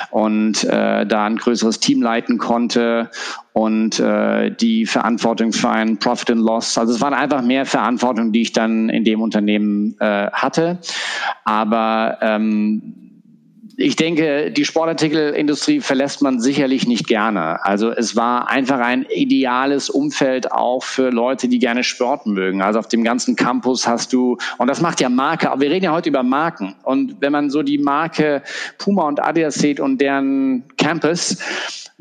und 0.09 0.63
äh, 0.63 1.05
da 1.05 1.25
ein 1.25 1.37
größeres 1.37 1.79
Team 1.79 2.01
leiten 2.01 2.37
konnte 2.37 3.09
und 3.53 3.99
äh, 3.99 4.51
die 4.51 4.85
Verantwortung 4.85 5.53
für 5.53 5.69
einen 5.69 5.97
Profit 5.97 6.31
and 6.31 6.41
Loss. 6.41 6.77
Also 6.77 6.93
es 6.93 7.01
waren 7.01 7.13
einfach 7.13 7.41
mehr 7.41 7.65
Verantwortung, 7.65 8.31
die 8.31 8.41
ich 8.41 8.53
dann 8.53 8.89
in 8.89 9.03
dem 9.03 9.21
Unternehmen 9.21 9.95
äh, 9.99 10.29
hatte. 10.31 10.79
Aber 11.43 12.17
ähm, 12.21 13.10
ich 13.81 13.95
denke, 13.95 14.51
die 14.51 14.65
Sportartikelindustrie 14.65 15.81
verlässt 15.81 16.21
man 16.21 16.39
sicherlich 16.39 16.87
nicht 16.87 17.07
gerne. 17.07 17.63
Also 17.65 17.91
es 17.91 18.15
war 18.15 18.49
einfach 18.49 18.79
ein 18.79 19.05
ideales 19.09 19.89
Umfeld 19.89 20.51
auch 20.51 20.83
für 20.83 21.09
Leute, 21.09 21.47
die 21.47 21.59
gerne 21.59 21.83
Sport 21.83 22.25
mögen. 22.27 22.61
Also 22.61 22.79
auf 22.79 22.87
dem 22.87 23.03
ganzen 23.03 23.35
Campus 23.35 23.87
hast 23.87 24.13
du, 24.13 24.37
und 24.57 24.67
das 24.67 24.81
macht 24.81 25.01
ja 25.01 25.09
Marke, 25.09 25.51
aber 25.51 25.61
wir 25.61 25.71
reden 25.71 25.85
ja 25.85 25.91
heute 25.91 26.09
über 26.09 26.23
Marken. 26.23 26.75
Und 26.83 27.17
wenn 27.19 27.31
man 27.31 27.49
so 27.49 27.63
die 27.63 27.77
Marke 27.77 28.43
Puma 28.77 29.07
und 29.07 29.21
Adidas 29.21 29.55
sieht 29.55 29.79
und 29.79 29.99
deren 29.99 30.63
Campus, 30.77 31.37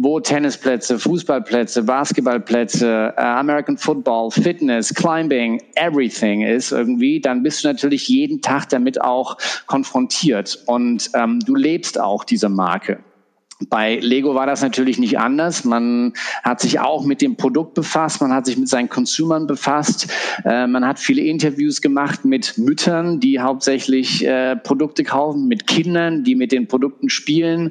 wo 0.02 0.18
Tennisplätze, 0.18 0.98
Fußballplätze, 0.98 1.82
Basketballplätze, 1.82 3.12
äh, 3.16 3.20
American 3.20 3.76
Football, 3.76 4.30
Fitness, 4.30 4.94
Climbing, 4.94 5.62
everything 5.74 6.40
ist 6.40 6.72
irgendwie, 6.72 7.20
dann 7.20 7.42
bist 7.42 7.62
du 7.62 7.68
natürlich 7.68 8.08
jeden 8.08 8.40
Tag 8.40 8.70
damit 8.70 8.98
auch 9.02 9.36
konfrontiert 9.66 10.58
und 10.64 11.10
ähm, 11.14 11.40
du 11.40 11.54
lebst 11.54 12.00
auch 12.00 12.24
diese 12.24 12.48
Marke. 12.48 13.00
Bei 13.68 13.96
Lego 13.96 14.34
war 14.34 14.46
das 14.46 14.62
natürlich 14.62 14.98
nicht 14.98 15.18
anders. 15.18 15.64
Man 15.64 16.14
hat 16.42 16.60
sich 16.60 16.80
auch 16.80 17.04
mit 17.04 17.20
dem 17.20 17.36
Produkt 17.36 17.74
befasst, 17.74 18.20
man 18.22 18.32
hat 18.32 18.46
sich 18.46 18.56
mit 18.56 18.68
seinen 18.68 18.88
Consumern 18.88 19.46
befasst, 19.46 20.08
äh, 20.44 20.66
man 20.66 20.86
hat 20.86 20.98
viele 20.98 21.22
Interviews 21.22 21.82
gemacht 21.82 22.24
mit 22.24 22.56
Müttern, 22.56 23.20
die 23.20 23.38
hauptsächlich 23.38 24.26
äh, 24.26 24.56
Produkte 24.56 25.04
kaufen, 25.04 25.46
mit 25.46 25.66
Kindern, 25.66 26.24
die 26.24 26.36
mit 26.36 26.52
den 26.52 26.68
Produkten 26.68 27.10
spielen. 27.10 27.70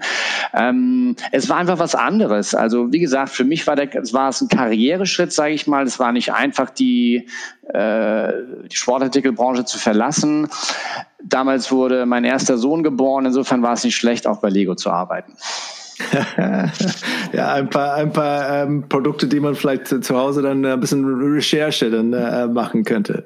Ähm, 0.53 1.15
es 1.31 1.49
war 1.49 1.57
einfach 1.57 1.79
was 1.79 1.95
anderes. 1.95 2.53
Also 2.53 2.93
wie 2.93 2.99
gesagt, 2.99 3.31
für 3.31 3.43
mich 3.43 3.65
war, 3.65 3.75
der, 3.75 3.91
war 4.13 4.29
es 4.29 4.41
ein 4.41 4.47
Karriereschritt, 4.47 5.33
sage 5.33 5.53
ich 5.53 5.65
mal. 5.65 5.85
Es 5.85 5.99
war 5.99 6.11
nicht 6.11 6.33
einfach 6.33 6.69
die, 6.69 7.27
äh, 7.73 8.31
die 8.69 8.75
Sportartikelbranche 8.75 9.65
zu 9.65 9.79
verlassen. 9.79 10.47
Damals 11.23 11.71
wurde 11.71 12.05
mein 12.05 12.23
erster 12.23 12.57
Sohn 12.57 12.83
geboren. 12.83 13.25
Insofern 13.25 13.63
war 13.63 13.73
es 13.73 13.83
nicht 13.83 13.95
schlecht, 13.95 14.27
auch 14.27 14.39
bei 14.39 14.49
Lego 14.49 14.75
zu 14.75 14.91
arbeiten. 14.91 15.33
ja, 17.33 17.53
ein 17.53 17.69
paar, 17.69 17.95
ein 17.95 18.11
paar 18.11 18.63
ähm, 18.63 18.87
Produkte, 18.87 19.27
die 19.27 19.39
man 19.39 19.55
vielleicht 19.55 19.87
zu 19.87 20.17
Hause 20.17 20.41
dann 20.41 20.65
ein 20.65 20.79
bisschen 20.79 21.05
Recherche 21.05 21.91
dann 21.91 22.13
äh, 22.13 22.47
machen 22.47 22.83
könnte. 22.83 23.25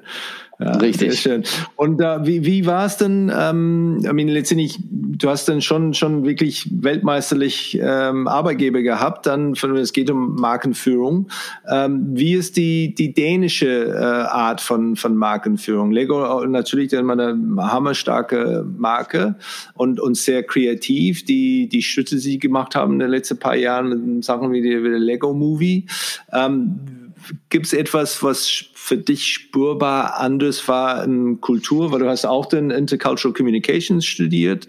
Ja, 0.60 0.76
Richtig. 0.76 1.20
Sehr 1.20 1.42
schön. 1.42 1.42
Und 1.74 2.00
äh, 2.00 2.24
wie, 2.26 2.44
wie 2.44 2.64
war 2.64 2.86
es 2.86 2.96
denn? 2.96 3.30
Ähm, 3.34 4.00
I 4.04 4.12
mean, 4.12 4.28
letztendlich, 4.28 4.78
du 4.88 5.28
hast 5.28 5.48
dann 5.48 5.60
schon 5.60 5.94
schon 5.94 6.24
wirklich 6.24 6.68
weltmeisterlich 6.70 7.78
ähm, 7.82 8.28
Arbeitgeber 8.28 8.82
gehabt. 8.82 9.26
Dann, 9.26 9.52
es 9.52 9.92
geht 9.92 10.10
um 10.10 10.36
Markenführung, 10.36 11.28
ähm, 11.68 12.06
wie 12.12 12.34
ist 12.34 12.56
die 12.56 12.94
die 12.94 13.12
dänische 13.12 13.66
äh, 13.66 13.98
Art 13.98 14.60
von 14.60 14.94
von 14.94 15.16
Markenführung? 15.16 15.90
Lego 15.90 16.44
natürlich 16.46 16.90
dann 16.90 17.06
mal 17.06 17.18
eine 17.18 17.72
hammerstarke 17.72 18.64
Marke 18.76 19.34
und 19.74 19.98
und 19.98 20.16
sehr 20.16 20.44
kreativ. 20.44 21.24
Die 21.24 21.68
die 21.68 21.82
Schritte, 21.82 22.14
die 22.14 22.20
sie 22.20 22.38
gemacht 22.38 22.76
haben 22.76 22.94
in 22.94 22.98
den 23.00 23.10
letzten 23.10 23.38
paar 23.38 23.56
Jahren 23.56 23.88
mit 23.88 24.24
Sachen 24.24 24.52
wie 24.52 24.62
der, 24.62 24.84
wie 24.84 24.90
der 24.90 24.98
Lego 25.00 25.34
Movie. 25.34 25.86
Ähm, 26.32 27.03
Gibt 27.48 27.66
es 27.66 27.72
etwas, 27.72 28.22
was 28.22 28.64
für 28.74 28.98
dich 28.98 29.26
spürbar 29.26 30.20
anders 30.20 30.66
war 30.68 31.04
in 31.04 31.40
Kultur, 31.40 31.90
weil 31.90 32.00
du 32.00 32.08
hast 32.08 32.24
auch 32.26 32.46
den 32.46 32.70
Intercultural 32.70 33.32
Communications 33.32 34.04
studiert. 34.04 34.68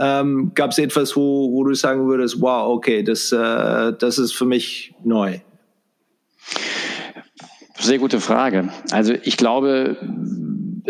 Ähm, 0.00 0.52
Gab 0.54 0.72
es 0.72 0.78
etwas, 0.78 1.16
wo, 1.16 1.52
wo 1.52 1.64
du 1.64 1.74
sagen 1.74 2.06
würdest, 2.08 2.40
wow, 2.40 2.68
okay, 2.68 3.02
das, 3.02 3.30
äh, 3.32 3.92
das 3.98 4.18
ist 4.18 4.32
für 4.32 4.46
mich 4.46 4.94
neu? 5.04 5.38
Sehr 7.78 7.98
gute 7.98 8.20
Frage. 8.20 8.68
Also 8.90 9.14
ich 9.22 9.36
glaube, 9.36 9.96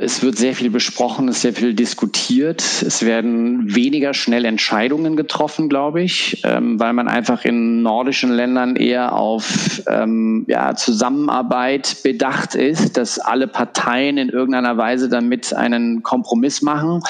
es 0.03 0.21
wird 0.21 0.37
sehr 0.37 0.55
viel 0.55 0.69
besprochen, 0.71 1.29
es 1.29 1.37
ist 1.37 1.43
sehr 1.43 1.53
viel 1.53 1.75
diskutiert. 1.75 2.61
Es 2.61 3.05
werden 3.05 3.73
weniger 3.73 4.15
schnell 4.15 4.45
Entscheidungen 4.45 5.15
getroffen, 5.15 5.69
glaube 5.69 6.03
ich, 6.03 6.43
ähm, 6.45 6.81
weil 6.81 6.93
man 6.93 7.07
einfach 7.07 7.45
in 7.45 7.83
nordischen 7.83 8.33
Ländern 8.33 8.75
eher 8.75 9.15
auf 9.15 9.81
ähm, 9.87 10.45
ja, 10.49 10.75
Zusammenarbeit 10.75 11.99
bedacht 12.03 12.57
ist, 12.57 12.97
dass 12.97 13.21
alle 13.21 13.47
Parteien 13.47 14.19
in 14.19 14.29
irgendeiner 14.29 14.77
Weise 14.77 15.09
damit 15.09 15.55
einen 15.55 16.03
Kompromiss 16.03 16.63
machen. 16.63 17.01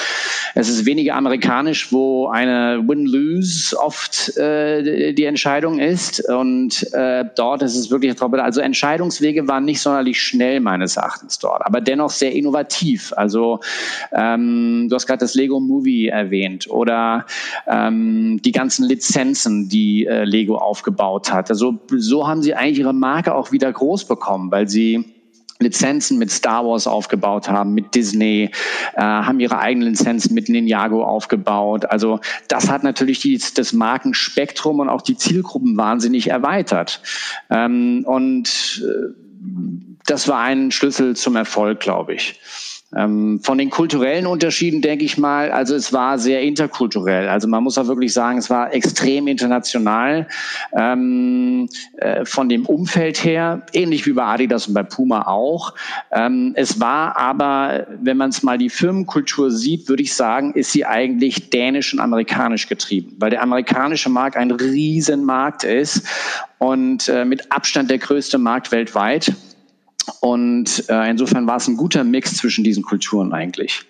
Es 0.53 0.69
ist 0.69 0.85
weniger 0.85 1.15
amerikanisch, 1.15 1.91
wo 1.91 2.27
eine 2.27 2.83
Win-Lose 2.87 3.75
oft 3.79 4.37
äh, 4.37 5.13
die 5.13 5.25
Entscheidung 5.25 5.79
ist. 5.79 6.23
Und 6.29 6.93
äh, 6.93 7.25
dort 7.35 7.63
ist 7.63 7.75
es 7.75 7.89
wirklich, 7.89 8.21
also 8.21 8.61
Entscheidungswege 8.61 9.47
waren 9.47 9.65
nicht 9.65 9.81
sonderlich 9.81 10.21
schnell 10.21 10.59
meines 10.59 10.97
Erachtens 10.97 11.39
dort, 11.39 11.65
aber 11.65 11.81
dennoch 11.81 12.11
sehr 12.11 12.33
innovativ 12.33 12.82
kreativ. 12.83 13.13
Also 13.15 13.59
ähm, 14.11 14.87
du 14.89 14.95
hast 14.95 15.07
gerade 15.07 15.19
das 15.19 15.33
Lego 15.33 15.59
Movie 15.59 16.07
erwähnt 16.07 16.69
oder 16.69 17.25
ähm, 17.67 18.41
die 18.43 18.51
ganzen 18.51 18.87
Lizenzen, 18.87 19.69
die 19.69 20.05
äh, 20.05 20.23
Lego 20.23 20.57
aufgebaut 20.57 21.31
hat. 21.31 21.49
Also 21.49 21.79
so 21.89 22.27
haben 22.27 22.41
sie 22.41 22.53
eigentlich 22.53 22.79
ihre 22.79 22.93
Marke 22.93 23.33
auch 23.33 23.51
wieder 23.51 23.71
groß 23.71 24.05
bekommen, 24.05 24.51
weil 24.51 24.67
sie 24.67 25.05
Lizenzen 25.59 26.17
mit 26.17 26.29
Star 26.29 26.65
Wars 26.65 26.87
aufgebaut 26.87 27.47
haben, 27.47 27.73
mit 27.73 27.95
Disney, 27.95 28.49
äh, 28.95 29.01
haben 29.01 29.39
ihre 29.39 29.59
eigenen 29.59 29.89
Lizenzen 29.89 30.33
mit 30.33 30.49
Ninjago 30.49 31.05
aufgebaut. 31.05 31.85
Also 31.85 32.19
das 32.49 32.69
hat 32.69 32.83
natürlich 32.83 33.19
die, 33.19 33.39
das 33.55 33.71
Markenspektrum 33.71 34.79
und 34.79 34.89
auch 34.89 35.01
die 35.01 35.15
Zielgruppen 35.15 35.77
wahnsinnig 35.77 36.29
erweitert. 36.29 37.01
Ähm, 37.49 38.03
und 38.05 38.83
äh, 38.83 39.13
das 40.05 40.27
war 40.27 40.39
ein 40.39 40.71
Schlüssel 40.71 41.15
zum 41.15 41.35
Erfolg, 41.35 41.79
glaube 41.79 42.15
ich. 42.15 42.39
Ähm, 42.95 43.39
von 43.41 43.57
den 43.57 43.69
kulturellen 43.69 44.27
Unterschieden 44.27 44.81
denke 44.81 45.05
ich 45.05 45.17
mal, 45.17 45.51
also 45.51 45.75
es 45.75 45.93
war 45.93 46.19
sehr 46.19 46.41
interkulturell. 46.41 47.27
Also 47.27 47.47
man 47.47 47.63
muss 47.63 47.77
auch 47.77 47.87
wirklich 47.87 48.13
sagen, 48.13 48.37
es 48.37 48.49
war 48.49 48.73
extrem 48.73 49.27
international. 49.27 50.27
Ähm, 50.77 51.69
äh, 51.97 52.25
von 52.25 52.49
dem 52.49 52.65
Umfeld 52.65 53.23
her, 53.23 53.65
ähnlich 53.73 54.05
wie 54.05 54.13
bei 54.13 54.23
Adidas 54.23 54.67
und 54.67 54.73
bei 54.73 54.83
Puma 54.83 55.27
auch. 55.27 55.73
Ähm, 56.11 56.53
es 56.55 56.79
war 56.79 57.17
aber, 57.17 57.87
wenn 58.01 58.17
man 58.17 58.29
es 58.29 58.43
mal 58.43 58.57
die 58.57 58.69
Firmenkultur 58.69 59.51
sieht, 59.51 59.89
würde 59.89 60.03
ich 60.03 60.13
sagen, 60.13 60.53
ist 60.53 60.71
sie 60.71 60.85
eigentlich 60.85 61.49
dänisch 61.49 61.93
und 61.93 61.99
amerikanisch 61.99 62.67
getrieben, 62.67 63.15
weil 63.19 63.29
der 63.29 63.41
amerikanische 63.41 64.09
Markt 64.09 64.37
ein 64.37 64.51
Riesenmarkt 64.51 65.63
ist 65.63 66.07
und 66.59 67.09
äh, 67.09 67.25
mit 67.25 67.51
Abstand 67.51 67.89
der 67.89 67.97
größte 67.97 68.37
Markt 68.37 68.71
weltweit. 68.71 69.33
Und 70.21 70.85
äh, 70.89 71.09
insofern 71.09 71.47
war 71.47 71.57
es 71.57 71.67
ein 71.67 71.77
guter 71.77 72.03
Mix 72.03 72.37
zwischen 72.37 72.63
diesen 72.63 72.83
Kulturen 72.83 73.33
eigentlich. 73.33 73.85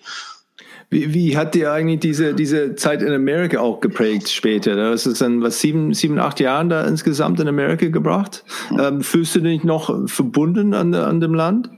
Wie, 0.90 1.12
wie 1.14 1.36
hat 1.36 1.54
dir 1.54 1.72
eigentlich 1.72 2.00
diese, 2.00 2.34
diese 2.34 2.76
Zeit 2.76 3.02
in 3.02 3.12
Amerika 3.12 3.58
auch 3.58 3.80
geprägt 3.80 4.28
später? 4.28 4.76
Das 4.76 5.06
ist 5.06 5.20
dann 5.20 5.42
was 5.42 5.60
sieben, 5.60 5.94
sieben, 5.94 6.18
acht 6.18 6.40
Jahren 6.40 6.68
da 6.68 6.84
insgesamt 6.86 7.40
in 7.40 7.48
Amerika 7.48 7.88
gebracht. 7.88 8.44
Hm. 8.68 8.80
Ähm, 8.80 9.00
fühlst 9.00 9.34
du 9.34 9.40
dich 9.40 9.64
noch 9.64 10.08
verbunden 10.08 10.74
an, 10.74 10.94
an 10.94 11.20
dem 11.20 11.34
Land? 11.34 11.70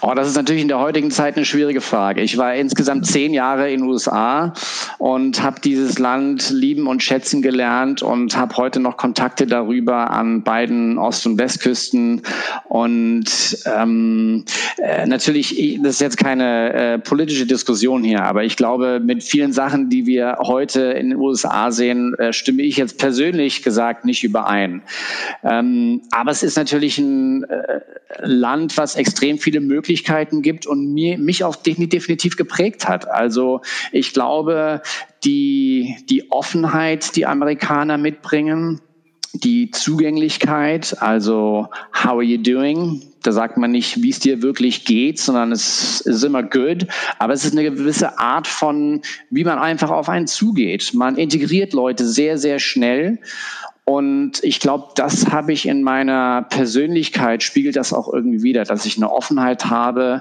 Oh, 0.00 0.14
das 0.14 0.28
ist 0.28 0.36
natürlich 0.36 0.62
in 0.62 0.68
der 0.68 0.78
heutigen 0.78 1.10
Zeit 1.10 1.36
eine 1.36 1.44
schwierige 1.44 1.80
Frage. 1.80 2.22
Ich 2.22 2.38
war 2.38 2.54
insgesamt 2.54 3.06
zehn 3.06 3.34
Jahre 3.34 3.70
in 3.70 3.80
den 3.80 3.88
USA 3.88 4.54
und 4.98 5.42
habe 5.42 5.60
dieses 5.60 5.98
Land 5.98 6.50
lieben 6.50 6.86
und 6.86 7.02
schätzen 7.02 7.42
gelernt 7.42 8.02
und 8.02 8.36
habe 8.36 8.56
heute 8.56 8.80
noch 8.80 8.96
Kontakte 8.96 9.46
darüber 9.46 10.10
an 10.10 10.42
beiden 10.42 10.98
Ost- 10.98 11.26
und 11.26 11.38
Westküsten. 11.38 12.22
Und 12.64 13.58
ähm, 13.66 14.44
äh, 14.78 15.06
natürlich, 15.06 15.78
das 15.82 15.94
ist 15.94 16.00
jetzt 16.00 16.18
keine 16.18 16.72
äh, 16.72 16.98
politische 16.98 17.46
Diskussion 17.46 18.04
hier, 18.04 18.22
aber 18.22 18.44
ich 18.44 18.56
glaube, 18.56 19.00
mit 19.00 19.22
vielen 19.22 19.52
Sachen, 19.52 19.90
die 19.90 20.06
wir 20.06 20.38
heute 20.40 20.82
in 20.82 21.10
den 21.10 21.18
USA 21.18 21.70
sehen, 21.70 22.14
äh, 22.14 22.32
stimme 22.32 22.62
ich 22.62 22.76
jetzt 22.76 22.98
persönlich 22.98 23.62
gesagt 23.62 24.04
nicht 24.04 24.24
überein. 24.24 24.82
Ähm, 25.42 26.02
aber 26.10 26.30
es 26.30 26.42
ist 26.42 26.56
natürlich 26.56 26.98
ein 26.98 27.44
äh, 27.44 27.80
Land, 28.22 28.76
was 28.76 28.96
extrem 28.96 29.38
viele 29.38 29.60
Möglichkeiten 29.60 30.42
gibt 30.42 30.66
und 30.66 30.92
mir, 30.92 31.18
mich 31.18 31.44
auch 31.44 31.56
definitiv 31.56 32.36
geprägt 32.36 32.88
hat. 32.88 33.08
Also 33.08 33.60
ich 33.92 34.12
glaube, 34.12 34.82
die, 35.24 35.96
die 36.08 36.30
Offenheit, 36.30 37.16
die 37.16 37.26
Amerikaner 37.26 37.98
mitbringen, 37.98 38.80
die 39.34 39.70
Zugänglichkeit, 39.70 40.96
also 41.00 41.68
how 41.94 42.12
are 42.12 42.22
you 42.22 42.38
doing? 42.38 43.02
Da 43.22 43.32
sagt 43.32 43.56
man 43.56 43.72
nicht, 43.72 44.02
wie 44.02 44.10
es 44.10 44.20
dir 44.20 44.42
wirklich 44.42 44.84
geht, 44.84 45.18
sondern 45.18 45.52
es 45.52 46.00
ist 46.00 46.24
immer 46.24 46.42
good. 46.42 46.86
Aber 47.18 47.32
es 47.32 47.44
ist 47.44 47.52
eine 47.52 47.64
gewisse 47.64 48.18
Art 48.18 48.46
von, 48.46 49.02
wie 49.30 49.44
man 49.44 49.58
einfach 49.58 49.90
auf 49.90 50.08
einen 50.08 50.28
zugeht. 50.28 50.94
Man 50.94 51.16
integriert 51.16 51.72
Leute 51.72 52.06
sehr, 52.06 52.38
sehr 52.38 52.58
schnell. 52.58 53.18
Und 53.88 54.44
ich 54.44 54.60
glaube, 54.60 54.88
das 54.96 55.30
habe 55.30 55.54
ich 55.54 55.64
in 55.64 55.82
meiner 55.82 56.42
Persönlichkeit, 56.50 57.42
spiegelt 57.42 57.74
das 57.74 57.94
auch 57.94 58.12
irgendwie 58.12 58.42
wieder, 58.42 58.64
dass 58.64 58.84
ich 58.84 58.98
eine 58.98 59.10
Offenheit 59.10 59.70
habe, 59.70 60.20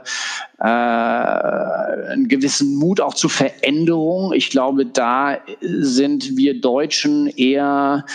äh, 0.57 0.63
einen 0.63 2.29
gewissen 2.29 2.75
Mut 2.75 3.01
auch 3.01 3.13
zur 3.13 3.29
Veränderung. 3.29 4.31
Ich 4.31 4.51
glaube, 4.51 4.85
da 4.85 5.39
sind 5.59 6.37
wir 6.37 6.61
Deutschen 6.61 7.27
eher, 7.27 8.05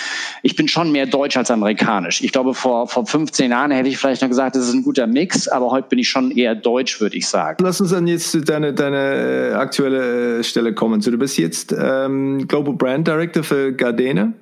ich 0.42 0.56
bin 0.56 0.68
schon 0.68 0.90
mehr 0.90 1.04
deutsch 1.04 1.36
als 1.36 1.50
amerikanisch. 1.50 2.22
Ich 2.22 2.32
glaube, 2.32 2.54
vor, 2.54 2.88
vor 2.88 3.04
15 3.04 3.50
Jahren 3.50 3.72
hätte 3.72 3.90
ich 3.90 3.98
vielleicht 3.98 4.22
noch 4.22 4.30
gesagt, 4.30 4.56
das 4.56 4.66
ist 4.66 4.72
ein 4.72 4.82
guter 4.82 5.06
Mix, 5.06 5.48
aber 5.48 5.70
heute 5.70 5.88
bin 5.90 5.98
ich 5.98 6.08
schon 6.08 6.30
eher 6.30 6.54
deutsch, 6.54 6.98
würde 6.98 7.18
ich 7.18 7.28
sagen. 7.28 7.62
Lass 7.62 7.78
uns 7.78 7.90
dann 7.90 8.06
jetzt 8.06 8.30
zu 8.30 8.40
deiner 8.40 8.72
deine 8.72 9.50
äh, 9.50 9.52
aktuelle 9.52 10.38
äh, 10.38 10.44
Stelle 10.44 10.72
kommen. 10.72 11.02
Du 11.02 11.18
bist 11.18 11.36
jetzt 11.36 11.76
ähm, 11.78 12.48
Global 12.48 12.72
Brand 12.72 13.06
Director 13.06 13.44
für 13.44 13.74
Gardena 13.74 14.32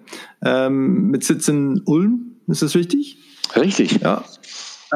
ähm, 0.45 1.09
mit 1.11 1.25
Sitz 1.25 1.49
in 1.49 1.83
Ulm. 1.85 2.37
Ist 2.47 2.63
das 2.63 2.75
richtig? 2.75 3.19
Richtig. 3.57 4.01
Ja. 4.03 4.25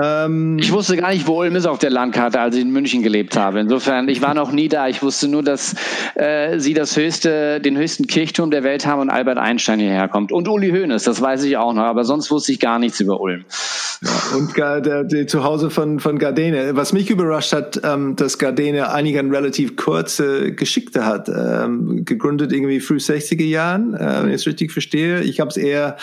Ähm, 0.02 0.58
ich 0.58 0.72
wusste 0.72 0.96
gar 0.96 1.12
nicht, 1.12 1.26
wo 1.26 1.40
Ulm 1.40 1.54
ist 1.56 1.66
auf 1.66 1.78
der 1.78 1.90
Landkarte, 1.90 2.40
als 2.40 2.56
ich 2.56 2.62
in 2.62 2.70
München 2.70 3.02
gelebt 3.02 3.36
habe. 3.36 3.60
Insofern, 3.60 4.08
ich 4.08 4.22
war 4.22 4.34
noch 4.34 4.50
nie 4.50 4.68
da. 4.68 4.88
Ich 4.88 5.02
wusste 5.02 5.28
nur, 5.28 5.42
dass 5.42 5.74
äh, 6.14 6.58
sie 6.58 6.74
das 6.74 6.96
höchste, 6.96 7.60
den 7.60 7.76
höchsten 7.76 8.06
Kirchturm 8.06 8.50
der 8.50 8.64
Welt 8.64 8.86
haben 8.86 9.00
und 9.00 9.10
Albert 9.10 9.38
Einstein 9.38 9.78
hierher 9.78 10.08
kommt. 10.08 10.32
Und 10.32 10.48
Uli 10.48 10.70
Hoeneß, 10.70 11.04
das 11.04 11.20
weiß 11.20 11.44
ich 11.44 11.56
auch 11.56 11.72
noch. 11.72 11.82
Aber 11.82 12.04
sonst 12.04 12.30
wusste 12.30 12.52
ich 12.52 12.60
gar 12.60 12.78
nichts 12.78 13.00
über 13.00 13.20
Ulm. 13.20 13.44
Ja, 14.02 14.36
und 14.36 14.56
der, 14.56 15.04
der 15.04 15.26
Zuhause 15.26 15.70
von, 15.70 16.00
von 16.00 16.18
Gardene. 16.18 16.76
Was 16.76 16.92
mich 16.92 17.10
überrascht 17.10 17.52
hat, 17.52 17.80
ähm, 17.84 18.16
dass 18.16 18.38
Gardene 18.38 18.92
einige 18.92 19.20
relativ 19.20 19.76
kurze 19.76 20.52
Geschichte 20.52 21.06
hat. 21.06 21.28
Ähm, 21.28 22.04
gegründet 22.04 22.52
irgendwie 22.52 22.80
früh 22.80 22.96
60er 22.96 23.44
Jahren, 23.44 23.94
äh, 23.94 24.22
wenn 24.22 24.28
ich 24.28 24.36
es 24.36 24.46
richtig 24.46 24.72
verstehe. 24.72 25.20
Ich 25.20 25.40
habe 25.40 25.50
es 25.50 25.56
eher 25.56 25.96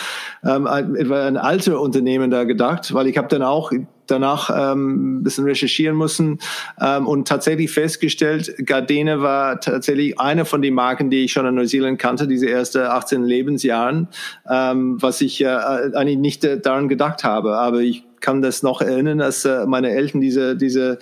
ähm, 0.44 0.66
etwa 0.66 1.28
ein 1.28 1.38
alter 1.38 1.80
Unternehmen 1.82 2.32
da 2.32 2.46
gedacht, 2.46 2.94
weil 2.94 3.08
ich 3.08 3.18
habe 3.18 3.28
dann 3.28 3.44
auch 3.44 3.72
danach 4.08 4.50
ähm, 4.74 5.24
bisschen 5.24 5.46
recherchieren 5.46 5.98
müssen 5.98 6.40
ähm, 6.80 7.08
und 7.08 7.28
tatsächlich 7.28 7.72
festgestellt, 7.72 8.54
Gardene 8.66 9.22
war 9.22 9.60
tatsächlich 9.60 10.20
eine 10.20 10.46
von 10.46 10.62
den 10.62 10.74
Marken, 10.74 11.10
die 11.10 11.24
ich 11.24 11.32
schon 11.32 11.46
in 11.46 11.56
Neuseeland 11.56 11.98
kannte, 11.98 12.28
diese 12.28 12.50
ersten 12.50 12.80
18 12.80 13.24
Lebensjahren, 13.24 14.10
ähm, 14.50 15.02
was 15.02 15.22
ich 15.22 15.42
äh, 15.42 15.48
eigentlich 15.48 16.18
nicht 16.18 16.44
äh, 16.44 16.60
daran 16.60 16.90
gedacht 16.90 17.24
habe. 17.24 17.58
Aber 17.58 17.80
ich 17.80 18.04
kann 18.22 18.42
das 18.42 18.64
noch 18.64 18.82
erinnern, 18.82 19.18
dass 19.18 19.44
äh, 19.46 19.66
meine 19.66 19.90
Eltern 19.90 20.22
diese 20.22 20.56
diese 20.56 21.00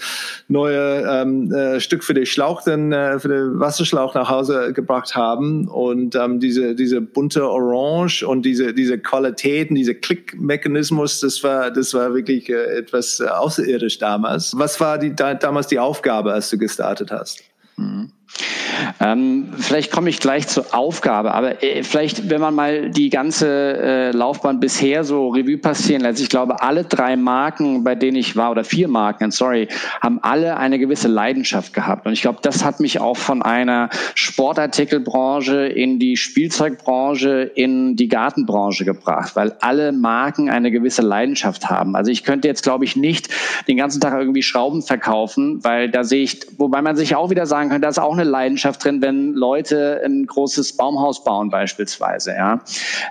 neue 0.47 1.03
ähm, 1.07 1.51
äh, 1.53 1.79
Stück 1.79 2.03
für 2.03 2.13
den 2.13 2.25
Schlauch, 2.25 2.63
dann 2.63 2.91
äh, 2.91 3.19
für 3.19 3.27
den 3.27 3.59
Wasserschlauch 3.59 4.15
nach 4.15 4.29
Hause 4.29 4.73
gebracht 4.73 5.15
haben 5.15 5.67
und 5.67 6.15
ähm, 6.15 6.39
diese 6.39 6.75
diese 6.75 7.01
bunte 7.01 7.47
Orange 7.47 8.23
und 8.23 8.43
diese 8.43 8.73
diese 8.73 8.97
Qualitäten, 8.97 9.75
diese 9.75 9.95
Klickmechanismus, 9.95 11.19
das 11.19 11.43
war 11.43 11.71
das 11.71 11.93
war 11.93 12.13
wirklich 12.13 12.49
äh, 12.49 12.77
etwas 12.77 13.19
äh, 13.19 13.27
außerirdisch 13.27 13.99
damals. 13.99 14.57
Was 14.57 14.79
war 14.79 14.97
die 14.97 15.15
da, 15.15 15.33
damals 15.33 15.67
die 15.67 15.79
Aufgabe, 15.79 16.33
als 16.33 16.49
du 16.49 16.57
gestartet 16.57 17.11
hast? 17.11 17.43
Mhm. 17.77 18.11
Ähm, 18.99 19.49
vielleicht 19.57 19.91
komme 19.91 20.09
ich 20.09 20.19
gleich 20.19 20.47
zur 20.47 20.73
Aufgabe, 20.73 21.33
aber 21.33 21.63
äh, 21.63 21.83
vielleicht, 21.83 22.29
wenn 22.29 22.41
man 22.41 22.55
mal 22.55 22.89
die 22.89 23.09
ganze 23.09 23.47
äh, 23.47 24.11
Laufbahn 24.11 24.59
bisher 24.59 25.03
so 25.03 25.29
Revue 25.29 25.57
passieren 25.57 26.01
lässt, 26.01 26.21
ich 26.21 26.29
glaube, 26.29 26.61
alle 26.61 26.83
drei 26.83 27.15
Marken, 27.15 27.83
bei 27.83 27.95
denen 27.95 28.17
ich 28.17 28.35
war, 28.35 28.51
oder 28.51 28.63
vier 28.63 28.87
Marken, 28.87 29.31
sorry, 29.31 29.67
haben 30.01 30.19
alle 30.21 30.57
eine 30.57 30.79
gewisse 30.79 31.07
Leidenschaft 31.07 31.73
gehabt. 31.73 32.05
Und 32.05 32.13
ich 32.13 32.21
glaube, 32.21 32.39
das 32.41 32.63
hat 32.63 32.79
mich 32.79 32.99
auch 32.99 33.17
von 33.17 33.41
einer 33.41 33.89
Sportartikelbranche 34.15 35.67
in 35.67 35.99
die 35.99 36.17
Spielzeugbranche, 36.17 37.51
in 37.55 37.95
die 37.95 38.07
Gartenbranche 38.07 38.85
gebracht, 38.85 39.35
weil 39.35 39.55
alle 39.61 39.91
Marken 39.91 40.49
eine 40.49 40.71
gewisse 40.71 41.01
Leidenschaft 41.01 41.69
haben. 41.69 41.95
Also 41.95 42.11
ich 42.11 42.23
könnte 42.23 42.47
jetzt, 42.47 42.63
glaube 42.63 42.85
ich, 42.85 42.95
nicht 42.95 43.29
den 43.67 43.77
ganzen 43.77 44.01
Tag 44.01 44.13
irgendwie 44.13 44.43
Schrauben 44.43 44.81
verkaufen, 44.81 45.63
weil 45.63 45.89
da 45.89 46.03
sehe 46.03 46.23
ich, 46.23 46.41
wobei 46.57 46.81
man 46.81 46.95
sich 46.95 47.15
auch 47.15 47.29
wieder 47.29 47.45
sagen 47.45 47.69
kann, 47.69 47.81
da 47.81 47.89
ist 47.89 47.99
auch 47.99 48.18
eine 48.19 48.29
Leidenschaft 48.29 48.83
drin, 48.83 49.01
wenn 49.01 49.33
Leute 49.33 50.01
ein 50.03 50.25
großes 50.25 50.77
Baumhaus 50.77 51.23
bauen 51.23 51.49
beispielsweise. 51.49 52.31
Ja, 52.31 52.61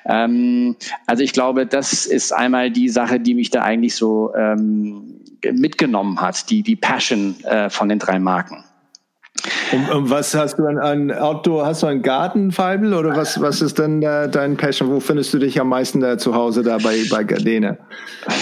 ähm, 0.04 0.76
also 1.06 1.22
ich 1.22 1.32
glaube, 1.32 1.66
das 1.66 2.06
ist 2.06 2.32
einmal 2.32 2.70
die 2.70 2.88
Sache, 2.88 3.20
die 3.20 3.34
mich 3.34 3.50
da 3.50 3.62
eigentlich 3.62 3.94
so 3.94 4.34
ähm, 4.34 5.20
mitgenommen 5.52 6.20
hat, 6.20 6.50
die 6.50 6.62
die 6.62 6.76
Passion 6.76 7.36
äh, 7.44 7.70
von 7.70 7.88
den 7.88 7.98
drei 7.98 8.18
Marken. 8.18 8.64
Und, 9.72 9.90
und, 9.90 10.10
was 10.10 10.34
hast 10.34 10.58
du 10.58 10.66
an, 10.66 10.78
an 10.78 11.12
Outdoor? 11.12 11.66
Hast 11.66 11.82
du 11.82 11.86
einen 11.86 12.02
Garten, 12.02 12.50
Feibel? 12.50 12.94
Oder 12.94 13.14
was, 13.16 13.40
was 13.40 13.60
ist 13.60 13.78
denn 13.78 14.02
äh, 14.02 14.28
dein 14.28 14.56
Passion? 14.56 14.90
Wo 14.90 15.00
findest 15.00 15.32
du 15.34 15.38
dich 15.38 15.60
am 15.60 15.68
meisten 15.68 16.00
da 16.00 16.18
zu 16.18 16.34
Hause 16.34 16.62
da 16.62 16.78
bei, 16.78 17.02
bei 17.10 17.24
Gardena? 17.24 17.76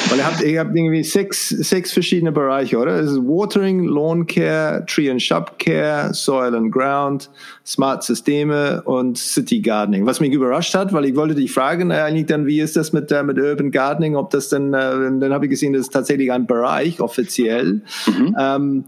Weil 0.09 0.19
ihr 0.19 0.27
habt, 0.27 0.43
ihr 0.43 0.61
habt 0.61 0.77
irgendwie 0.77 1.03
sechs, 1.03 1.49
sechs 1.49 1.93
verschiedene 1.93 2.33
Bereiche, 2.33 2.79
oder? 2.79 2.95
Es 3.01 3.11
ist 3.11 3.19
Watering, 3.19 3.85
Lawn 3.85 4.27
Care, 4.27 4.85
Tree 4.87 5.11
and 5.11 5.21
Shop 5.21 5.59
Care, 5.59 6.15
Soil 6.15 6.55
and 6.55 6.73
Ground, 6.73 7.29
Smart 7.65 8.03
Systeme 8.03 8.83
und 8.83 9.19
City 9.19 9.61
Gardening. 9.61 10.07
Was 10.07 10.21
mich 10.21 10.33
überrascht 10.33 10.75
hat, 10.75 10.93
weil 10.93 11.05
ich 11.05 11.17
wollte 11.17 11.35
dich 11.35 11.53
fragen, 11.53 11.91
äh, 11.91 11.95
eigentlich 11.95 12.27
dann, 12.27 12.47
wie 12.47 12.61
ist 12.61 12.77
das 12.77 12.93
mit, 12.93 13.11
äh, 13.11 13.23
mit 13.23 13.39
Urban 13.39 13.71
Gardening? 13.71 14.17
Ob 14.17 14.31
das 14.31 14.49
denn, 14.49 14.73
äh, 14.73 14.79
dann 15.19 15.33
habe 15.33 15.47
ich 15.47 15.51
gesehen, 15.51 15.73
das 15.73 15.83
ist 15.83 15.93
tatsächlich 15.93 16.33
ein 16.33 16.47
Bereich 16.47 17.01
offiziell. 17.01 17.83
Mhm. 18.07 18.37
Ähm, 18.39 18.85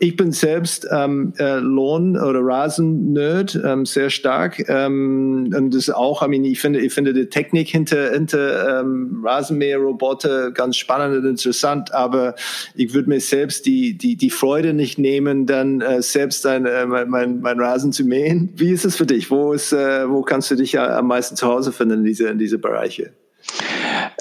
ich 0.00 0.16
bin 0.16 0.32
selbst 0.32 0.86
ähm, 0.90 1.32
äh, 1.38 1.58
Lohn- 1.58 2.18
oder 2.18 2.40
Rasen-Nerd, 2.42 3.60
ähm, 3.64 3.86
sehr 3.86 4.10
stark. 4.10 4.68
Ähm, 4.68 5.54
und 5.56 5.74
das 5.74 5.90
auch, 5.90 6.22
I 6.22 6.28
mean, 6.28 6.44
ich 6.44 6.60
finde, 6.60 6.80
ich 6.80 6.92
finde 6.92 7.12
die 7.12 7.26
Technik 7.26 7.68
hinter, 7.68 8.10
hinter 8.10 8.80
ähm, 8.80 9.22
Rasenmäher-Roboter 9.24 10.50
ganz 10.52 10.76
spannend 10.76 11.18
und 11.18 11.28
interessant, 11.28 11.94
aber 11.94 12.34
ich 12.74 12.94
würde 12.94 13.08
mir 13.08 13.20
selbst 13.20 13.66
die, 13.66 13.96
die, 13.96 14.16
die 14.16 14.30
Freude 14.30 14.72
nicht 14.72 14.98
nehmen, 14.98 15.46
dann 15.46 15.80
äh, 15.80 16.02
selbst 16.02 16.46
ein, 16.46 16.66
äh, 16.66 16.86
mein, 16.86 17.08
mein, 17.08 17.40
mein 17.40 17.60
Rasen 17.60 17.92
zu 17.92 18.04
mähen. 18.04 18.50
Wie 18.56 18.70
ist 18.70 18.84
es 18.84 18.96
für 18.96 19.06
dich? 19.06 19.30
Wo, 19.30 19.52
ist, 19.52 19.72
äh, 19.72 20.08
wo 20.08 20.22
kannst 20.22 20.50
du 20.50 20.56
dich 20.56 20.72
ja 20.72 20.98
am 20.98 21.06
meisten 21.06 21.36
zu 21.36 21.46
Hause 21.46 21.72
finden 21.72 21.98
in 21.98 22.04
diese, 22.04 22.28
in 22.28 22.38
diese 22.38 22.58
Bereiche? 22.58 23.12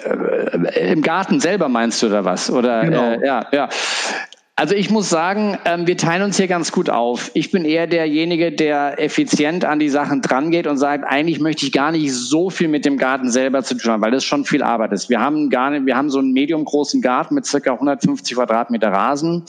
Äh, 0.04 0.92
Im 0.92 1.02
Garten 1.02 1.40
selber 1.40 1.70
meinst 1.70 2.02
du 2.02 2.08
oder 2.08 2.26
was? 2.26 2.50
Oder 2.50 2.86
genau. 2.86 3.04
äh, 3.14 3.26
ja, 3.26 3.48
ja. 3.52 3.70
Also 4.60 4.76
ich 4.76 4.90
muss 4.90 5.10
sagen, 5.10 5.58
ähm, 5.64 5.88
wir 5.88 5.96
teilen 5.96 6.22
uns 6.22 6.36
hier 6.36 6.50
ganz 6.50 6.74
gut 6.74 6.90
auf. 6.90 7.32
Ich 7.34 7.50
bin 7.50 7.64
eher 7.64 7.88
derjenige, 7.88 8.52
der 8.52 9.02
effizient 9.02 9.64
an 9.64 9.80
die 9.80 9.88
Sachen 9.88 10.22
drangeht 10.22 10.68
und 10.68 10.76
sagt, 10.76 11.06
eigentlich 11.08 11.40
möchte 11.40 11.66
ich 11.66 11.72
gar 11.72 11.94
nicht 11.94 12.14
so 12.14 12.50
viel 12.50 12.68
mit 12.68 12.84
dem 12.84 12.98
Garten 12.98 13.32
selber 13.32 13.64
zu 13.64 13.76
tun 13.76 13.94
haben, 13.94 14.02
weil 14.02 14.12
das 14.12 14.26
schon 14.26 14.44
viel 14.44 14.62
Arbeit 14.62 14.92
ist. 14.92 15.10
Wir 15.10 15.22
haben 15.22 15.50
gar 15.50 15.70
nicht, 15.70 15.86
wir 15.86 15.96
haben 15.96 16.10
so 16.10 16.20
einen 16.20 16.34
medium 16.34 16.66
großen 16.66 17.02
Garten 17.02 17.36
mit 17.36 17.46
circa 17.46 17.72
150 17.72 18.36
Quadratmeter 18.36 18.92
Rasen, 18.92 19.44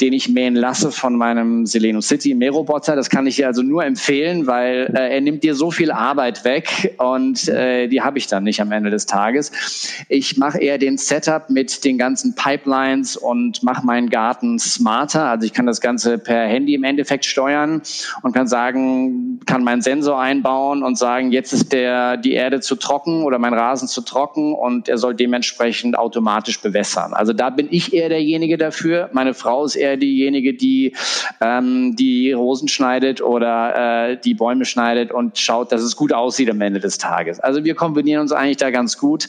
den 0.00 0.12
ich 0.12 0.28
mähen 0.28 0.54
lasse 0.54 0.92
von 0.92 1.16
meinem 1.16 1.66
Seleno 1.66 2.00
City 2.00 2.32
Mähroboter. 2.32 2.94
Das 2.94 3.10
kann 3.10 3.26
ich 3.26 3.34
dir 3.34 3.48
also 3.48 3.62
nur 3.62 3.84
empfehlen, 3.84 4.46
weil 4.46 4.88
äh, 4.94 5.14
er 5.16 5.20
nimmt 5.20 5.42
dir 5.42 5.56
so 5.56 5.72
viel 5.72 5.90
Arbeit 5.90 6.44
weg 6.44 6.94
und 6.98 7.48
äh, 7.48 7.88
die 7.88 8.02
habe 8.02 8.18
ich 8.18 8.28
dann 8.28 8.44
nicht 8.44 8.60
am 8.60 8.70
Ende 8.70 8.90
des 8.90 9.06
Tages. 9.06 9.50
Ich 10.08 10.36
mache 10.36 10.58
eher 10.58 10.78
den 10.78 10.96
Setup 10.96 11.50
mit 11.50 11.84
den 11.84 11.98
ganzen 11.98 12.36
Pipelines 12.36 13.16
und 13.16 13.64
mache 13.64 13.84
meinen 13.84 14.10
Garten 14.10 14.43
Daten 14.44 14.58
smarter. 14.58 15.24
Also 15.26 15.46
ich 15.46 15.52
kann 15.52 15.66
das 15.66 15.80
Ganze 15.80 16.18
per 16.18 16.46
Handy 16.46 16.74
im 16.74 16.84
Endeffekt 16.84 17.24
steuern 17.24 17.82
und 18.22 18.32
kann 18.32 18.46
sagen, 18.46 19.40
kann 19.46 19.64
meinen 19.64 19.82
Sensor 19.82 20.20
einbauen 20.20 20.82
und 20.82 20.98
sagen, 20.98 21.32
jetzt 21.32 21.52
ist 21.52 21.72
der, 21.72 22.16
die 22.16 22.32
Erde 22.32 22.60
zu 22.60 22.76
trocken 22.76 23.24
oder 23.24 23.38
mein 23.38 23.54
Rasen 23.54 23.88
zu 23.88 24.02
trocken 24.02 24.54
und 24.54 24.88
er 24.88 24.98
soll 24.98 25.14
dementsprechend 25.14 25.98
automatisch 25.98 26.60
bewässern. 26.60 27.14
Also 27.14 27.32
da 27.32 27.50
bin 27.50 27.68
ich 27.70 27.92
eher 27.92 28.08
derjenige 28.08 28.58
dafür. 28.58 29.10
Meine 29.12 29.34
Frau 29.34 29.64
ist 29.64 29.76
eher 29.76 29.96
diejenige, 29.96 30.54
die 30.54 30.94
ähm, 31.40 31.96
die 31.96 32.32
Rosen 32.32 32.68
schneidet 32.68 33.22
oder 33.22 34.10
äh, 34.10 34.20
die 34.20 34.34
Bäume 34.34 34.64
schneidet 34.64 35.12
und 35.12 35.38
schaut, 35.38 35.72
dass 35.72 35.82
es 35.82 35.96
gut 35.96 36.12
aussieht 36.12 36.50
am 36.50 36.60
Ende 36.60 36.80
des 36.80 36.98
Tages. 36.98 37.40
Also 37.40 37.64
wir 37.64 37.74
kombinieren 37.74 38.20
uns 38.20 38.32
eigentlich 38.32 38.58
da 38.58 38.70
ganz 38.70 38.98
gut 38.98 39.28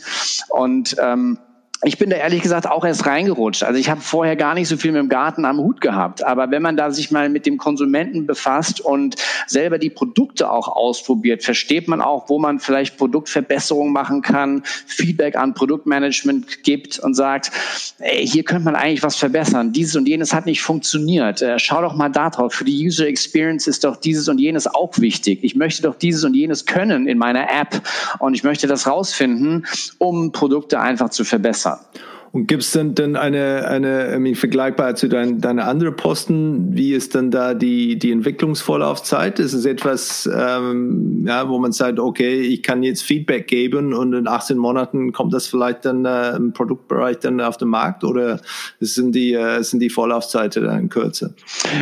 und 0.49 0.95
ähm, 1.01 1.37
ich 1.85 1.99
bin 1.99 2.09
da 2.09 2.15
ehrlich 2.15 2.41
gesagt 2.41 2.67
auch 2.67 2.83
erst 2.83 3.05
reingerutscht. 3.05 3.63
Also 3.63 3.79
ich 3.79 3.89
habe 3.89 4.01
vorher 4.01 4.35
gar 4.35 4.55
nicht 4.55 4.67
so 4.67 4.75
viel 4.75 4.91
mit 4.91 5.01
dem 5.01 5.09
Garten 5.09 5.45
am 5.45 5.59
Hut 5.59 5.81
gehabt. 5.81 6.23
Aber 6.23 6.49
wenn 6.49 6.63
man 6.63 6.77
da 6.77 6.89
sich 6.89 7.11
mal 7.11 7.29
mit 7.29 7.45
dem 7.45 7.57
Konsumenten 7.57 8.25
befasst 8.25 8.81
und 8.81 9.15
selber 9.45 9.77
die 9.77 9.91
Produkte 9.91 10.49
auch 10.49 10.67
ausprobiert, 10.67 11.43
versteht 11.43 11.87
man 11.87 12.01
auch, 12.01 12.27
wo 12.27 12.39
man 12.39 12.59
vielleicht 12.59 12.97
Produktverbesserungen 12.97 13.93
machen 13.93 14.23
kann, 14.23 14.63
Feedback 14.87 15.35
an 15.35 15.53
Produktmanagement 15.53 16.63
gibt 16.63 16.97
und 16.97 17.13
sagt, 17.13 17.51
ey, 17.99 18.25
hier 18.25 18.43
könnte 18.43 18.65
man 18.65 18.75
eigentlich 18.75 19.03
was 19.03 19.15
verbessern. 19.15 19.71
Dieses 19.71 19.95
und 19.95 20.07
jenes 20.07 20.33
hat 20.33 20.47
nicht 20.47 20.63
funktioniert. 20.63 21.43
Äh, 21.43 21.59
schau 21.59 21.81
doch 21.81 21.95
mal 21.95 22.09
da 22.09 22.31
drauf. 22.31 22.53
Für 22.53 22.65
die 22.65 22.83
User 22.83 23.05
Experience 23.05 23.67
ist 23.67 23.83
doch 23.83 23.97
dieses 23.97 24.27
und 24.27 24.39
jenes 24.39 24.65
auch 24.65 24.97
wichtig. 24.97 25.43
Ich 25.43 25.55
möchte 25.55 25.83
doch 25.83 25.95
dieses 25.95 26.23
und 26.23 26.33
jenes 26.33 26.65
können 26.65 27.07
in 27.07 27.19
meiner 27.19 27.43
App 27.43 27.81
und 28.17 28.33
ich 28.33 28.43
möchte 28.43 28.65
das 28.65 28.87
rausfinden, 28.87 29.67
um 29.99 30.31
Produkte 30.31 30.79
einfach 30.79 31.09
zu 31.09 31.23
verbessern. 31.23 31.74
up. 31.75 32.14
Und 32.35 32.47
gibt 32.47 32.63
es 32.63 32.73
denn, 32.73 32.95
denn 32.95 33.15
eine, 33.15 33.65
eine 33.65 34.35
vergleichbar 34.35 34.95
zu 34.95 35.07
deinen 35.07 35.39
deine 35.39 35.63
anderen 35.63 35.95
Posten, 35.95 36.75
wie 36.75 36.91
ist 36.91 37.15
denn 37.15 37.31
da 37.31 37.53
die, 37.53 37.97
die 37.97 38.11
Entwicklungsvorlaufzeit? 38.11 39.39
Ist 39.39 39.53
es 39.53 39.63
etwas, 39.63 40.29
ähm, 40.35 41.23
ja, 41.25 41.47
wo 41.47 41.59
man 41.59 41.71
sagt, 41.71 41.97
okay, 41.97 42.41
ich 42.41 42.61
kann 42.61 42.83
jetzt 42.83 43.03
Feedback 43.03 43.47
geben 43.47 43.93
und 43.93 44.11
in 44.11 44.27
18 44.27 44.57
Monaten 44.57 45.13
kommt 45.13 45.33
das 45.33 45.47
vielleicht 45.47 45.85
dann 45.85 46.03
äh, 46.03 46.35
im 46.35 46.51
Produktbereich 46.51 47.19
dann 47.19 47.39
auf 47.39 47.55
den 47.55 47.69
Markt 47.69 48.03
oder 48.03 48.41
sind 48.81 49.15
die, 49.15 49.33
äh, 49.33 49.63
sind 49.63 49.79
die 49.79 49.89
Vorlaufzeiten 49.89 50.65
dann 50.65 50.89
kürzer? 50.89 51.29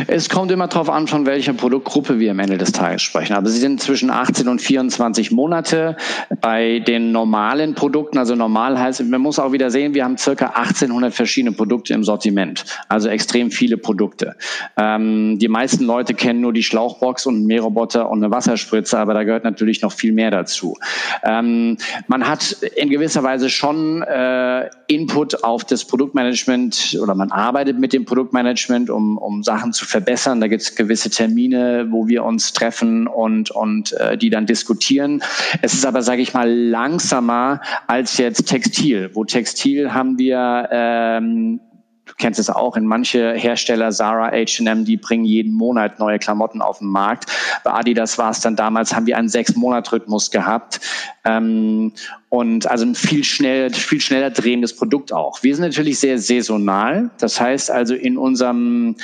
Es 0.06 0.28
kommt 0.28 0.52
immer 0.52 0.68
darauf 0.68 0.88
an, 0.88 1.08
von 1.08 1.26
welcher 1.26 1.54
Produktgruppe 1.54 2.20
wir 2.20 2.30
am 2.30 2.38
Ende 2.38 2.58
des 2.58 2.70
Tages 2.70 3.02
sprechen. 3.02 3.32
Aber 3.32 3.48
sie 3.48 3.58
sind 3.58 3.82
zwischen 3.82 4.08
18 4.08 4.46
und 4.46 4.62
24 4.62 5.32
Monate. 5.32 5.96
Bei 6.40 6.78
den 6.78 7.10
normalen 7.10 7.74
Produkten, 7.74 8.18
also 8.18 8.36
normal 8.36 8.78
heißt, 8.78 9.02
man 9.02 9.20
muss 9.20 9.40
auch 9.40 9.50
wieder 9.50 9.72
sehen, 9.72 9.94
wir 9.94 10.04
haben 10.04 10.16
circa 10.16 10.43
circa 10.44 10.60
1800 10.60 11.14
verschiedene 11.14 11.54
Produkte 11.54 11.94
im 11.94 12.04
Sortiment, 12.04 12.64
also 12.88 13.08
extrem 13.08 13.50
viele 13.50 13.76
Produkte. 13.76 14.36
Ähm, 14.76 15.38
die 15.38 15.48
meisten 15.48 15.84
Leute 15.84 16.14
kennen 16.14 16.40
nur 16.40 16.52
die 16.52 16.62
Schlauchbox 16.62 17.26
und 17.26 17.36
einen 17.36 17.46
Mähroboter 17.46 18.10
und 18.10 18.22
eine 18.22 18.32
Wasserspritze, 18.32 18.98
aber 18.98 19.14
da 19.14 19.24
gehört 19.24 19.44
natürlich 19.44 19.82
noch 19.82 19.92
viel 19.92 20.12
mehr 20.12 20.30
dazu. 20.30 20.76
Ähm, 21.22 21.76
man 22.06 22.28
hat 22.28 22.52
in 22.76 22.90
gewisser 22.90 23.22
Weise 23.22 23.48
schon 23.48 24.02
äh, 24.02 24.68
Input 24.86 25.44
auf 25.44 25.64
das 25.64 25.84
Produktmanagement 25.84 26.98
oder 27.02 27.14
man 27.14 27.30
arbeitet 27.30 27.78
mit 27.78 27.92
dem 27.92 28.04
Produktmanagement, 28.04 28.90
um, 28.90 29.18
um 29.18 29.42
Sachen 29.42 29.72
zu 29.72 29.86
verbessern. 29.86 30.40
Da 30.40 30.48
gibt 30.48 30.62
es 30.62 30.74
gewisse 30.74 31.10
Termine, 31.10 31.86
wo 31.90 32.08
wir 32.08 32.24
uns 32.24 32.52
treffen 32.52 33.06
und, 33.06 33.50
und 33.50 33.92
äh, 33.92 34.18
die 34.18 34.30
dann 34.30 34.46
diskutieren. 34.46 35.22
Es 35.62 35.74
ist 35.74 35.86
aber, 35.86 36.02
sage 36.02 36.22
ich 36.22 36.34
mal, 36.34 36.50
langsamer 36.50 37.60
als 37.86 38.18
jetzt 38.18 38.46
Textil. 38.48 39.10
Wo 39.14 39.24
Textil 39.24 39.94
haben 39.94 40.18
wir 40.18 40.33
wir, 40.34 40.68
ähm, 40.72 41.60
du 42.04 42.12
kennst 42.18 42.40
es 42.40 42.50
auch, 42.50 42.76
in 42.76 42.86
manche 42.86 43.34
Hersteller, 43.34 43.90
Zara, 43.90 44.30
H&M, 44.32 44.84
die 44.84 44.96
bringen 44.96 45.24
jeden 45.24 45.54
Monat 45.54 45.98
neue 45.98 46.18
Klamotten 46.18 46.60
auf 46.60 46.78
den 46.78 46.88
Markt. 46.88 47.26
Bei 47.62 47.72
Adidas 47.72 48.18
war 48.18 48.30
es 48.30 48.40
dann 48.40 48.56
damals, 48.56 48.94
haben 48.94 49.06
wir 49.06 49.16
einen 49.16 49.28
Sechs-Monat-Rhythmus 49.28 50.30
gehabt. 50.30 50.80
Ähm, 51.24 51.92
und 52.28 52.68
also 52.68 52.84
ein 52.84 52.94
viel, 52.94 53.24
schnell, 53.24 53.72
viel 53.72 54.00
schneller 54.00 54.30
drehendes 54.30 54.74
Produkt 54.74 55.12
auch. 55.12 55.42
Wir 55.42 55.54
sind 55.54 55.64
natürlich 55.64 56.00
sehr 56.00 56.18
saisonal. 56.18 57.10
Das 57.18 57.40
heißt 57.40 57.70
also 57.70 57.94
in 57.94 58.18
unserem 58.18 58.96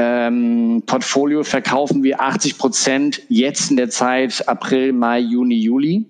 ähm, 0.00 0.84
Portfolio 0.86 1.42
verkaufen 1.42 2.04
wir 2.04 2.20
80 2.20 2.56
Prozent 2.56 3.22
jetzt 3.28 3.70
in 3.70 3.76
der 3.76 3.90
Zeit 3.90 4.48
April, 4.48 4.92
Mai, 4.92 5.18
Juni, 5.18 5.56
Juli. 5.56 6.06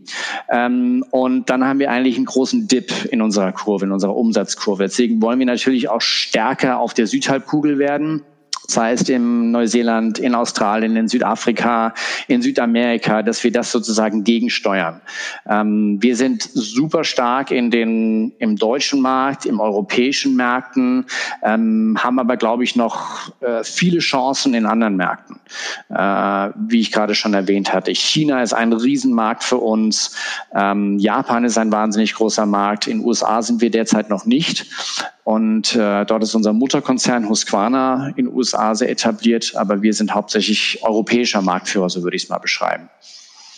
Ähm, 0.51 1.05
und 1.11 1.48
dann 1.48 1.64
haben 1.64 1.79
wir 1.79 1.90
eigentlich 1.90 2.16
einen 2.16 2.27
großen 2.27 2.68
Dip 2.68 2.92
in 3.11 3.22
unserer 3.22 3.53
Kurve, 3.53 3.87
in 3.87 3.92
unserer 3.92 4.14
Umsatzkurve. 4.14 4.85
Deswegen 4.85 5.22
wollen 5.22 5.38
wir 5.38 5.46
natürlich 5.46 5.88
auch 5.88 6.03
stärker 6.03 6.79
auf 6.81 6.92
der 6.92 7.07
Südhalbkugel 7.07 7.79
werden 7.79 8.22
das 8.68 8.76
heißt 8.76 9.11
in 9.11 9.50
Neuseeland, 9.50 10.18
in 10.18 10.35
Australien, 10.35 10.94
in 10.94 11.09
Südafrika, 11.09 11.94
in 12.26 12.42
Südamerika, 12.42 13.22
dass 13.22 13.42
wir 13.42 13.50
das 13.50 13.72
sozusagen 13.72 14.24
gegensteuern. 14.24 15.00
Ähm, 15.48 15.96
wir 16.02 16.14
sind 16.16 16.42
super 16.42 17.02
stark 17.02 17.50
in 17.50 17.70
den, 17.70 18.33
im 18.38 18.57
deutschen 18.57 19.00
Markt, 19.00 19.46
im 19.46 19.59
europäischen 19.59 20.37
Märkten, 20.37 21.07
ähm, 21.42 21.96
haben 21.98 22.18
aber, 22.18 22.37
glaube 22.37 22.62
ich, 22.62 22.76
noch 22.76 23.33
äh, 23.40 23.64
viele 23.64 24.00
Chancen 24.00 24.52
in 24.52 24.66
anderen 24.66 24.96
Märkten. 24.96 25.40
Äh, 25.88 26.50
wie 26.68 26.81
ich 26.81 26.92
gerade 26.92 27.14
schon 27.14 27.33
erwähnt 27.33 27.72
hatte. 27.72 27.92
China 27.94 28.42
ist 28.42 28.52
ein 28.52 28.74
Riesenmarkt 28.74 29.42
für 29.42 29.57
uns. 29.57 30.14
Ähm, 30.54 30.98
Japan 30.98 31.44
ist 31.44 31.57
ein 31.57 31.72
wahnsinnig 31.72 32.14
großer 32.14 32.44
Markt. 32.44 32.87
In 32.87 33.02
USA 33.04 33.40
sind 33.40 33.62
wir 33.62 33.70
derzeit 33.70 34.11
noch 34.11 34.26
nicht. 34.26 34.66
Und 35.29 35.77
äh, 35.77 36.07
dort 36.07 36.23
ist 36.23 36.35
unser 36.35 36.55
Mutterkonzern 36.55 37.29
Husqvarna 37.29 38.14
in 38.17 38.25
den 38.25 38.35
USA 38.35 38.75
sehr 38.75 38.88
etabliert, 38.88 39.53
aber 39.57 39.83
wir 39.83 39.93
sind 39.93 40.14
hauptsächlich 40.14 40.79
europäischer 40.83 41.43
Marktführer, 41.43 41.91
so 41.91 42.03
würde 42.03 42.17
ich 42.17 42.23
es 42.23 42.29
mal 42.31 42.38
beschreiben. 42.38 42.88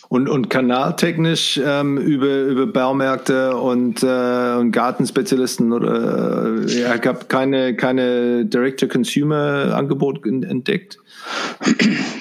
Und, 0.08 0.28
und 0.28 0.50
kanaltechnisch 0.50 1.60
ähm, 1.64 1.96
über, 1.96 2.26
über 2.26 2.66
Baumärkte 2.66 3.56
und, 3.56 4.02
äh, 4.02 4.56
und 4.58 4.72
Gartenspezialisten 4.72 5.72
oder 5.72 6.64
äh, 6.66 6.80
ja, 6.80 6.96
gab 6.96 7.28
keine, 7.28 7.76
keine 7.76 8.46
Direct-to-Consumer-Angebot 8.46 10.26
entdeckt? 10.26 10.98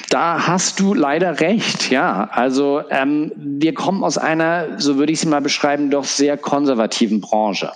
Da 0.09 0.47
hast 0.47 0.79
du 0.79 0.95
leider 0.95 1.39
recht, 1.39 1.91
ja. 1.91 2.29
Also 2.31 2.81
ähm, 2.89 3.31
wir 3.35 3.75
kommen 3.75 4.03
aus 4.03 4.17
einer, 4.17 4.79
so 4.79 4.97
würde 4.97 5.11
ich 5.11 5.19
sie 5.19 5.27
mal 5.27 5.41
beschreiben, 5.41 5.91
doch 5.91 6.03
sehr 6.03 6.35
konservativen 6.35 7.21
Branche. 7.21 7.71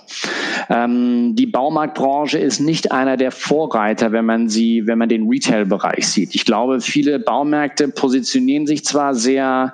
Ähm, 0.68 1.36
die 1.36 1.46
Baumarktbranche 1.46 2.38
ist 2.38 2.58
nicht 2.58 2.90
einer 2.90 3.16
der 3.16 3.30
Vorreiter, 3.30 4.10
wenn 4.10 4.24
man 4.24 4.48
sie, 4.48 4.84
wenn 4.86 4.98
man 4.98 5.08
den 5.08 5.28
Retail-Bereich 5.28 6.08
sieht. 6.08 6.34
Ich 6.34 6.44
glaube, 6.44 6.80
viele 6.80 7.20
Baumärkte 7.20 7.86
positionieren 7.86 8.66
sich 8.66 8.84
zwar 8.84 9.14
sehr 9.14 9.72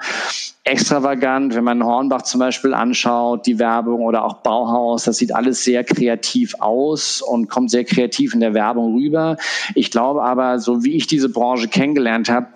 extravagant, 0.65 1.55
wenn 1.55 1.65
man 1.65 1.83
Hornbach 1.83 2.23
zum 2.23 2.39
Beispiel 2.39 2.75
anschaut, 2.75 3.47
die 3.47 3.59
Werbung 3.59 4.03
oder 4.03 4.25
auch 4.25 4.35
Bauhaus, 4.43 5.05
das 5.05 5.17
sieht 5.17 5.35
alles 5.35 5.65
sehr 5.65 5.85
kreativ 5.85 6.55
aus 6.61 7.23
und 7.23 7.49
kommt 7.49 7.71
sehr 7.71 7.85
kreativ 7.85 8.35
in 8.35 8.41
der 8.41 8.53
Werbung 8.53 8.95
rüber. 8.95 9.37
Ich 9.75 9.91
glaube 9.91 10.23
aber, 10.23 10.59
so 10.59 10.85
wie 10.85 10.97
ich 10.97 11.07
diese 11.07 11.31
Branche 11.31 11.67
kennengelernt 11.69 12.29
habe, 12.29 12.49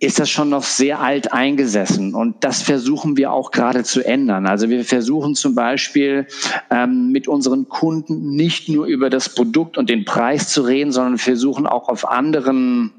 ist 0.00 0.18
das 0.18 0.28
schon 0.28 0.50
noch 0.50 0.64
sehr 0.64 1.00
alt 1.00 1.32
eingesessen. 1.32 2.14
Und 2.14 2.44
das 2.44 2.62
versuchen 2.62 3.16
wir 3.16 3.32
auch 3.32 3.50
gerade 3.50 3.84
zu 3.84 4.04
ändern. 4.04 4.46
Also 4.46 4.68
wir 4.68 4.84
versuchen 4.84 5.34
zum 5.34 5.54
Beispiel 5.54 6.26
ähm, 6.70 7.10
mit 7.10 7.26
unseren 7.26 7.68
Kunden 7.68 8.36
nicht 8.36 8.68
nur 8.68 8.86
über 8.86 9.08
das 9.08 9.34
Produkt 9.34 9.78
und 9.78 9.88
den 9.88 10.04
Preis 10.04 10.48
zu 10.48 10.62
reden, 10.62 10.92
sondern 10.92 11.18
versuchen 11.18 11.66
auch 11.66 11.88
auf 11.88 12.08
anderen 12.08 12.92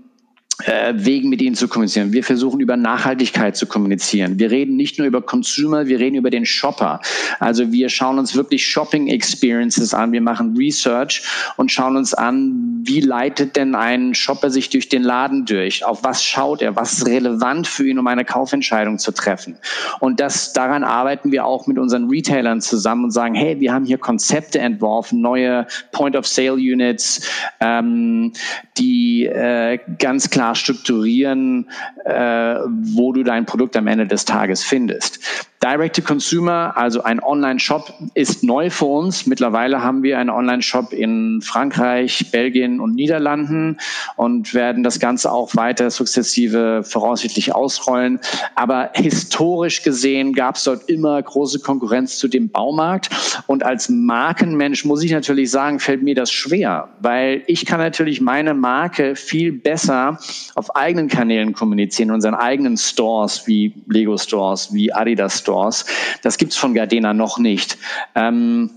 äh, 0.64 0.94
Wegen 0.96 1.30
mit 1.30 1.42
ihnen 1.42 1.56
zu 1.56 1.68
kommunizieren. 1.68 2.14
Wir 2.14 2.24
versuchen 2.24 2.62
über 2.62 2.78
Nachhaltigkeit 2.78 3.58
zu 3.58 3.66
kommunizieren. 3.66 4.40
Wir 4.40 4.52
reden 4.52 4.78
nicht 4.78 4.98
nur 4.98 5.06
über 5.06 5.22
Consumer, 5.22 5.88
wir 5.88 6.00
reden 6.00 6.16
über 6.16 6.30
den 6.30 6.46
Shopper. 6.46 7.02
Also 7.40 7.72
wir 7.72 7.90
schauen 7.90 8.20
uns 8.20 8.36
wirklich 8.36 8.66
Shopping 8.66 9.08
Experiences 9.08 9.94
an. 9.94 10.12
Wir 10.14 10.22
machen 10.22 10.56
Research 10.56 11.24
und 11.58 11.72
schauen 11.72 11.98
uns 11.98 12.14
an, 12.14 12.75
wie 12.88 13.00
leitet 13.00 13.56
denn 13.56 13.74
ein 13.74 14.13
Shopper 14.13 14.50
sich 14.50 14.69
durch 14.69 14.89
den 14.89 15.02
Laden 15.02 15.45
durch? 15.45 15.86
Auf 15.86 16.04
was 16.04 16.24
schaut 16.24 16.62
er? 16.62 16.76
Was 16.76 16.93
ist 16.93 17.08
relevant 17.08 17.67
für 17.67 17.88
ihn, 17.88 17.98
um 17.98 18.06
eine 18.08 18.24
Kaufentscheidung 18.24 19.00
zu 19.00 19.12
treffen? 19.12 19.58
Und 20.00 20.19
das, 20.19 20.54
daran 20.54 20.84
arbeiten 20.84 21.32
wir 21.32 21.45
auch 21.45 21.65
mit 21.67 21.80
unseren 21.80 22.10
Retailern 22.10 22.62
zusammen 22.62 23.06
und 23.06 23.12
sagen, 23.12 23.34
hey, 23.34 23.60
wir 23.60 23.74
haben 23.74 23.86
hier 23.86 23.98
Konzepte 23.98 24.60
entworfen, 24.60 25.21
neue 25.21 25.65
Point-of-Sale-Units, 25.91 27.28
ähm, 27.60 28.34
die 28.78 29.26
äh, 29.26 29.80
ganz 29.98 30.30
klar 30.30 30.54
strukturieren, 30.56 31.69
äh, 32.06 32.56
wo 32.67 33.13
du 33.13 33.24
dein 33.24 33.45
Produkt 33.45 33.76
am 33.78 33.88
Ende 33.88 34.06
des 34.06 34.26
Tages 34.26 34.63
findest. 34.63 35.19
Direct-to-Consumer, 35.63 36.74
also 36.76 37.02
ein 37.02 37.24
Online-Shop, 37.24 37.91
ist 38.13 38.43
neu 38.43 38.69
für 38.69 38.86
uns. 38.86 39.26
Mittlerweile 39.26 39.82
haben 39.82 40.04
wir 40.04 40.19
einen 40.19 40.30
Online-Shop 40.30 40.93
in 40.93 41.41
Frankreich, 41.41 42.30
Belgien 42.32 42.75
und 42.80 42.96
Niederlanden 42.96 43.78
und 44.16 44.54
werden 44.54 44.84
das 44.84 45.00
Ganze 45.00 45.32
auch 45.32 45.56
weiter 45.56 45.90
sukzessive 45.90 46.84
voraussichtlich 46.84 47.54
ausrollen. 47.54 48.20
Aber 48.56 48.92
historisch 48.94 49.84
gesehen 49.84 50.34
gab 50.34 50.56
es 50.56 50.64
dort 50.64 50.90
immer 50.90 51.22
große 51.22 51.60
Konkurrenz 51.60 52.18
zu 52.18 52.28
dem 52.28 52.50
Baumarkt. 52.50 53.10
Und 53.48 53.64
als 53.64 53.90
Markenmensch 53.90 54.86
muss 54.86 55.04
ich 55.04 55.12
natürlich 55.12 55.52
sagen, 55.52 55.80
fällt 55.80 56.04
mir 56.04 56.16
das 56.16 56.32
schwer, 56.32 56.90
weil 57.00 57.44
ich 57.48 57.66
kann 57.66 57.80
natürlich 57.80 58.22
meine 58.22 58.54
Marke 58.54 59.16
viel 59.16 59.52
besser 59.52 60.20
auf 60.56 60.76
eigenen 60.76 61.08
Kanälen 61.08 61.54
kommunizieren, 61.54 62.12
unseren 62.12 62.36
eigenen 62.36 62.78
Stores 62.78 63.48
wie 63.48 63.74
Lego 63.88 64.18
Stores, 64.18 64.74
wie 64.74 64.94
Adidas 64.94 65.40
Stores 65.40 65.56
Stores. 65.56 65.86
Das 66.22 66.38
gibt's 66.38 66.58
von 66.58 66.74
Gardena 66.74 67.14
noch 67.14 67.38
nicht. 67.38 67.78
Ähm, 68.14 68.70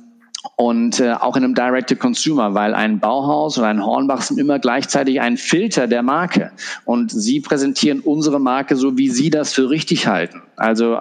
und 0.56 1.00
äh, 1.00 1.12
auch 1.12 1.36
in 1.36 1.44
einem 1.44 1.54
Direct-to-Consumer, 1.54 2.54
weil 2.54 2.74
ein 2.74 3.00
Bauhaus 3.00 3.58
oder 3.58 3.68
ein 3.68 3.84
Hornbach 3.84 4.22
sind 4.22 4.38
immer 4.38 4.58
gleichzeitig 4.58 5.20
ein 5.20 5.36
Filter 5.36 5.86
der 5.86 6.02
Marke. 6.02 6.52
Und 6.84 7.10
sie 7.10 7.40
präsentieren 7.40 8.00
unsere 8.00 8.40
Marke 8.40 8.76
so, 8.76 8.96
wie 8.96 9.08
sie 9.08 9.30
das 9.30 9.52
für 9.52 9.68
richtig 9.68 10.06
halten. 10.06 10.42
Also 10.56 10.94
äh, 10.94 11.00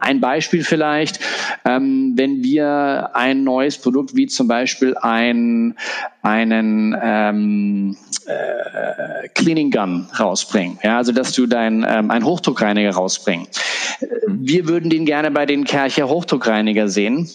ein 0.00 0.20
Beispiel 0.20 0.64
vielleicht, 0.64 1.20
ähm, 1.64 2.14
wenn 2.16 2.42
wir 2.42 3.10
ein 3.14 3.44
neues 3.44 3.78
Produkt 3.78 4.16
wie 4.16 4.26
zum 4.26 4.48
Beispiel 4.48 4.96
ein, 5.00 5.76
einen 6.22 6.96
ähm, 7.00 7.96
äh, 8.26 9.28
Cleaning 9.28 9.70
Gun 9.70 10.08
rausbringen, 10.18 10.78
ja, 10.82 10.96
also 10.96 11.12
dass 11.12 11.32
du 11.32 11.46
dein 11.46 11.86
ähm, 11.88 12.10
ein 12.10 12.24
Hochdruckreiniger 12.24 12.94
rausbringen. 12.94 13.46
Wir 14.26 14.66
würden 14.66 14.90
den 14.90 15.06
gerne 15.06 15.30
bei 15.30 15.46
den 15.46 15.64
Kercher 15.64 16.08
Hochdruckreiniger 16.08 16.88
sehen 16.88 17.28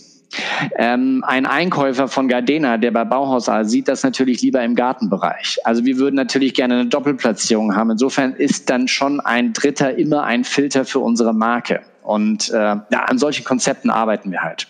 ähm, 0.77 1.23
ein 1.27 1.45
Einkäufer 1.45 2.07
von 2.07 2.27
Gardena, 2.27 2.77
der 2.77 2.91
bei 2.91 3.03
Bauhaus 3.03 3.49
sieht 3.69 3.87
das 3.87 4.03
natürlich 4.03 4.41
lieber 4.41 4.63
im 4.63 4.75
Gartenbereich. 4.75 5.59
Also 5.63 5.85
wir 5.85 5.97
würden 5.97 6.15
natürlich 6.15 6.53
gerne 6.53 6.75
eine 6.75 6.85
Doppelplatzierung 6.85 7.75
haben. 7.75 7.91
Insofern 7.91 8.33
ist 8.33 8.69
dann 8.69 8.87
schon 8.87 9.19
ein 9.19 9.53
Dritter 9.53 9.97
immer 9.97 10.23
ein 10.23 10.43
Filter 10.43 10.85
für 10.85 10.99
unsere 10.99 11.33
Marke. 11.33 11.81
Und 12.03 12.49
äh, 12.49 12.55
ja, 12.55 13.03
an 13.07 13.17
solchen 13.17 13.43
Konzepten 13.43 13.89
arbeiten 13.89 14.31
wir 14.31 14.41
halt. 14.41 14.67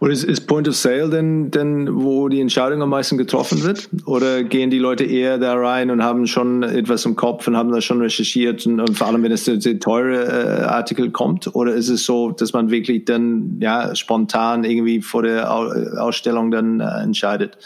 Und 0.00 0.10
ist, 0.10 0.24
ist 0.24 0.46
Point 0.46 0.68
of 0.68 0.76
Sale 0.76 1.08
denn, 1.08 1.50
denn, 1.50 1.88
wo 2.02 2.28
die 2.28 2.40
Entscheidung 2.40 2.82
am 2.82 2.90
meisten 2.90 3.18
getroffen 3.18 3.62
wird? 3.62 3.88
Oder 4.06 4.44
gehen 4.44 4.70
die 4.70 4.78
Leute 4.78 5.04
eher 5.04 5.38
da 5.38 5.54
rein 5.54 5.90
und 5.90 6.02
haben 6.02 6.26
schon 6.26 6.62
etwas 6.62 7.04
im 7.04 7.16
Kopf 7.16 7.46
und 7.48 7.56
haben 7.56 7.70
das 7.70 7.84
schon 7.84 8.00
recherchiert 8.00 8.66
und, 8.66 8.80
und 8.80 8.96
vor 8.96 9.06
allem, 9.06 9.22
wenn 9.22 9.32
es 9.32 9.44
der 9.44 9.80
teure 9.80 10.24
äh, 10.24 10.62
Artikel 10.64 11.10
kommt? 11.10 11.54
Oder 11.54 11.74
ist 11.74 11.88
es 11.88 12.04
so, 12.04 12.30
dass 12.30 12.52
man 12.52 12.70
wirklich 12.70 13.04
dann 13.04 13.58
ja 13.60 13.94
spontan 13.94 14.64
irgendwie 14.64 15.00
vor 15.00 15.22
der 15.22 15.52
Ausstellung 15.52 16.50
dann 16.50 16.80
äh, 16.80 17.02
entscheidet? 17.02 17.58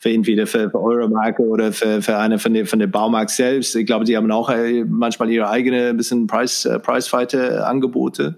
für 0.00 0.10
entweder 0.10 0.46
für, 0.46 0.70
für 0.70 0.80
eure 0.80 1.10
Marke 1.10 1.42
oder 1.42 1.72
für, 1.72 2.00
für 2.00 2.16
eine 2.16 2.38
von 2.38 2.54
der, 2.54 2.64
von 2.64 2.78
der 2.78 2.86
Baumarkt 2.86 3.30
selbst. 3.30 3.76
Ich 3.76 3.84
glaube, 3.84 4.06
die 4.06 4.16
haben 4.16 4.30
auch 4.32 4.48
äh, 4.48 4.82
manchmal 4.88 5.30
ihre 5.30 5.50
eigene 5.50 5.92
bisschen 5.92 6.26
Preis, 6.26 6.64
äh, 6.64 6.78
Preisfighter 6.78 7.68
Angebote. 7.68 8.34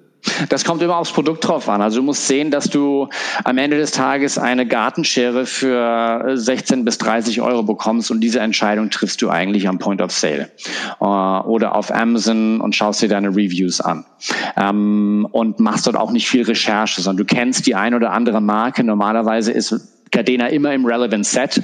Das 0.48 0.64
kommt 0.64 0.82
immer 0.82 0.96
aufs 0.96 1.12
Produkt 1.12 1.46
drauf 1.46 1.68
an. 1.68 1.82
Also 1.82 1.98
du 1.98 2.04
musst 2.04 2.28
sehen, 2.28 2.50
dass 2.50 2.70
du 2.70 3.08
am 3.44 3.58
Ende 3.58 3.78
des 3.78 3.90
Tages 3.90 4.38
eine 4.38 4.66
Gartenschere 4.66 5.46
für 5.46 6.36
16 6.36 6.84
bis 6.84 6.98
30 6.98 7.40
Euro 7.40 7.62
bekommst 7.62 8.10
und 8.10 8.20
diese 8.20 8.40
Entscheidung 8.40 8.90
triffst 8.90 9.20
du 9.22 9.30
eigentlich 9.30 9.68
am 9.68 9.78
Point 9.78 10.00
of 10.00 10.12
Sale 10.12 10.50
äh, 11.00 11.04
oder 11.04 11.74
auf 11.74 11.92
Amazon 11.92 12.60
und 12.60 12.76
schaust 12.76 13.02
dir 13.02 13.08
deine 13.08 13.30
Reviews 13.30 13.80
an 13.80 14.04
ähm, 14.56 15.26
und 15.32 15.58
machst 15.58 15.86
dort 15.86 15.96
auch 15.96 16.12
nicht 16.12 16.28
viel 16.28 16.42
Recherche, 16.42 17.02
sondern 17.02 17.26
du 17.26 17.34
kennst 17.34 17.66
die 17.66 17.74
ein 17.74 17.94
oder 17.94 18.12
andere 18.12 18.40
Marke. 18.40 18.84
Normalerweise 18.84 19.50
ist 19.50 19.74
Gardena 20.12 20.48
immer 20.48 20.72
im 20.72 20.84
Relevant 20.84 21.26
Set 21.26 21.62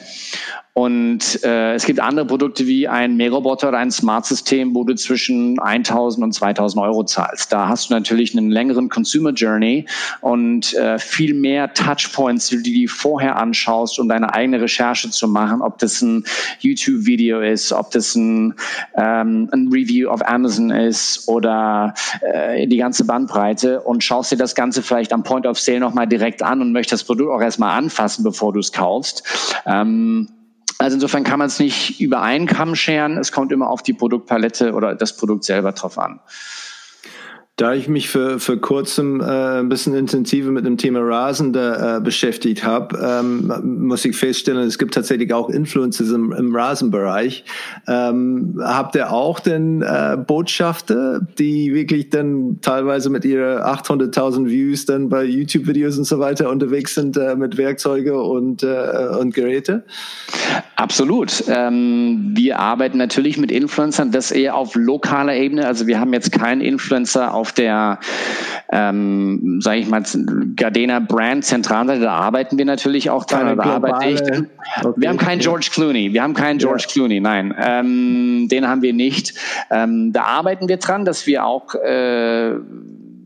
und 0.78 1.42
äh, 1.42 1.74
es 1.74 1.86
gibt 1.86 1.98
andere 1.98 2.24
Produkte 2.24 2.68
wie 2.68 2.86
ein 2.86 3.16
Mähroboter 3.16 3.70
oder 3.70 3.78
ein 3.78 3.90
Smart-System, 3.90 4.76
wo 4.76 4.84
du 4.84 4.94
zwischen 4.94 5.58
1000 5.58 6.22
und 6.22 6.32
2000 6.32 6.80
Euro 6.80 7.02
zahlst. 7.02 7.52
Da 7.52 7.66
hast 7.66 7.90
du 7.90 7.94
natürlich 7.94 8.38
einen 8.38 8.52
längeren 8.52 8.88
Consumer 8.88 9.32
Journey 9.32 9.86
und 10.20 10.74
äh, 10.74 11.00
viel 11.00 11.34
mehr 11.34 11.74
Touchpoints, 11.74 12.50
die 12.50 12.58
du 12.58 12.62
dir 12.62 12.88
vorher 12.88 13.34
anschaust, 13.38 13.98
um 13.98 14.08
deine 14.08 14.32
eigene 14.32 14.60
Recherche 14.60 15.10
zu 15.10 15.26
machen, 15.26 15.62
ob 15.62 15.78
das 15.78 16.00
ein 16.00 16.22
YouTube-Video 16.60 17.40
ist, 17.40 17.72
ob 17.72 17.90
das 17.90 18.14
ein, 18.14 18.54
ähm, 18.94 19.48
ein 19.50 19.70
Review 19.72 20.08
auf 20.08 20.24
Amazon 20.28 20.70
ist 20.70 21.26
oder 21.26 21.92
äh, 22.20 22.68
die 22.68 22.76
ganze 22.76 23.04
Bandbreite 23.04 23.80
und 23.80 24.04
schaust 24.04 24.30
dir 24.30 24.36
das 24.36 24.54
Ganze 24.54 24.84
vielleicht 24.84 25.12
am 25.12 25.24
Point 25.24 25.44
of 25.44 25.58
Sale 25.58 25.80
nochmal 25.80 26.06
direkt 26.06 26.40
an 26.40 26.60
und 26.60 26.70
möchtest 26.70 27.02
das 27.02 27.06
Produkt 27.08 27.32
auch 27.32 27.42
erstmal 27.42 27.76
anfassen, 27.76 28.22
bevor 28.22 28.52
du 28.52 28.60
es 28.60 28.70
kaufst. 28.70 29.24
Ähm, 29.66 30.28
also 30.78 30.94
insofern 30.94 31.24
kann 31.24 31.40
man 31.40 31.48
es 31.48 31.58
nicht 31.58 32.00
über 32.00 32.22
einen 32.22 32.46
Kamm 32.46 32.76
scheren. 32.76 33.18
Es 33.18 33.32
kommt 33.32 33.50
immer 33.50 33.68
auf 33.68 33.82
die 33.82 33.92
Produktpalette 33.92 34.72
oder 34.72 34.94
das 34.94 35.16
Produkt 35.16 35.44
selber 35.44 35.72
drauf 35.72 35.98
an. 35.98 36.20
Da 37.58 37.74
ich 37.74 37.88
mich 37.88 38.08
für, 38.08 38.38
für 38.38 38.56
kurzem 38.56 39.20
äh, 39.20 39.24
ein 39.58 39.68
bisschen 39.68 39.92
intensiver 39.92 40.52
mit 40.52 40.64
dem 40.64 40.76
Thema 40.76 41.00
Rasen 41.00 41.52
äh, 41.56 42.00
beschäftigt 42.00 42.62
habe, 42.62 42.96
ähm, 43.02 43.52
muss 43.84 44.04
ich 44.04 44.16
feststellen, 44.16 44.62
es 44.62 44.78
gibt 44.78 44.94
tatsächlich 44.94 45.34
auch 45.34 45.50
Influences 45.50 46.12
im, 46.12 46.30
im 46.30 46.54
Rasenbereich. 46.54 47.44
Ähm, 47.88 48.60
habt 48.62 48.94
ihr 48.94 49.10
auch 49.10 49.40
denn 49.40 49.82
äh, 49.82 50.16
Botschafter, 50.24 51.20
die 51.36 51.74
wirklich 51.74 52.10
dann 52.10 52.60
teilweise 52.62 53.10
mit 53.10 53.24
ihrer 53.24 53.66
800.000 53.66 54.46
Views 54.46 54.84
dann 54.84 55.08
bei 55.08 55.24
YouTube-Videos 55.24 55.98
und 55.98 56.04
so 56.04 56.20
weiter 56.20 56.50
unterwegs 56.50 56.94
sind 56.94 57.16
äh, 57.16 57.34
mit 57.34 57.56
Werkzeuge 57.56 58.22
und, 58.22 58.62
äh, 58.62 59.08
und 59.18 59.34
Geräte? 59.34 59.82
Absolut. 60.76 61.42
Ähm, 61.48 62.34
wir 62.36 62.60
arbeiten 62.60 62.98
natürlich 62.98 63.36
mit 63.36 63.50
Influencern, 63.50 64.12
das 64.12 64.30
eher 64.30 64.54
auf 64.54 64.76
lokaler 64.76 65.34
Ebene. 65.34 65.66
Also 65.66 65.88
wir 65.88 65.98
haben 65.98 66.12
jetzt 66.12 66.30
keinen 66.30 66.60
Influencer 66.60 67.34
auf 67.34 67.47
der, 67.52 67.98
ähm, 68.70 69.60
sage 69.60 69.78
ich 69.80 69.88
mal, 69.88 70.02
Gardena 70.56 71.00
Brand 71.00 71.44
Zentralseite. 71.44 72.00
Da 72.00 72.14
arbeiten 72.14 72.58
wir 72.58 72.64
natürlich 72.64 73.10
auch 73.10 73.24
dran. 73.24 73.56
Da 73.56 73.62
arbeite 73.62 74.08
ich. 74.08 74.20
Okay. 74.20 74.92
Wir 74.96 75.08
haben 75.08 75.18
keinen 75.18 75.40
George 75.40 75.68
Clooney. 75.72 76.12
Wir 76.12 76.22
haben 76.22 76.34
keinen 76.34 76.58
George 76.58 76.84
ja. 76.86 76.92
Clooney. 76.92 77.20
Nein, 77.20 77.54
ähm, 77.58 78.48
den 78.50 78.68
haben 78.68 78.82
wir 78.82 78.92
nicht. 78.92 79.34
Ähm, 79.70 80.12
da 80.12 80.24
arbeiten 80.24 80.68
wir 80.68 80.76
dran, 80.76 81.04
dass 81.04 81.26
wir 81.26 81.44
auch 81.44 81.74
äh, 81.74 82.52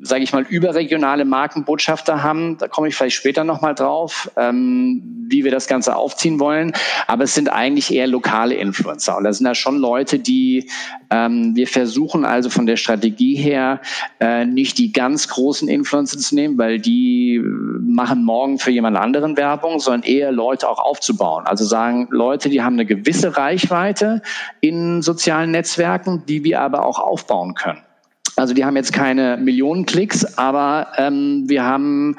sage 0.03 0.25
ich 0.25 0.33
mal, 0.33 0.43
überregionale 0.43 1.25
Markenbotschafter 1.25 2.23
haben. 2.23 2.59
Da 2.59 2.67
komme 2.67 2.89
ich 2.89 2.97
vielleicht 2.97 3.17
später 3.17 3.45
nochmal 3.45 3.75
drauf, 3.75 4.31
ähm, 4.37 5.27
wie 5.29 5.45
wir 5.45 5.53
das 5.53 5.69
Ganze 5.69 5.95
aufziehen 5.95 6.41
wollen. 6.41 6.73
Aber 7.07 7.25
es 7.25 7.35
sind 7.35 7.49
eigentlich 7.49 7.95
eher 7.95 8.09
lokale 8.09 8.55
Influencer. 8.55 9.17
Und 9.17 9.25
da 9.25 9.33
sind 9.33 9.45
da 9.45 9.55
schon 9.55 9.79
Leute, 9.79 10.19
die 10.19 10.69
ähm, 11.11 11.55
wir 11.55 11.69
versuchen 11.69 12.25
also 12.25 12.51
von 12.51 12.67
der 12.67 12.77
Strategie 12.77 13.37
her 13.37 13.81
äh, 14.19 14.45
nicht 14.45 14.79
die 14.79 14.93
ganz 14.93 15.29
großen 15.29 15.69
Influencer 15.69 16.19
zu 16.19 16.35
nehmen, 16.35 16.59
weil 16.59 16.81
die 16.81 17.41
machen 17.41 18.25
morgen 18.25 18.59
für 18.59 18.73
jemand 18.73 18.97
anderen 18.97 19.37
Werbung, 19.37 19.79
sondern 19.79 20.03
eher 20.03 20.33
Leute 20.33 20.69
auch 20.69 20.81
aufzubauen. 20.81 21.47
Also 21.47 21.65
sagen 21.65 22.09
Leute, 22.11 22.49
die 22.49 22.63
haben 22.63 22.75
eine 22.75 22.87
gewisse 22.87 23.37
Reichweite 23.37 24.21
in 24.61 25.01
sozialen 25.01 25.53
Netzwerken, 25.53 26.25
die 26.27 26.43
wir 26.43 26.61
aber 26.61 26.85
auch 26.85 26.99
aufbauen 26.99 27.55
können. 27.55 27.83
Also 28.43 28.55
die 28.55 28.65
haben 28.65 28.75
jetzt 28.75 28.93
keine 28.93 29.37
Millionen 29.37 29.87
Klicks, 29.87 30.37
aber 30.37 30.89
ähm, 30.97 31.45
wir 31.47 31.63
haben 31.63 32.17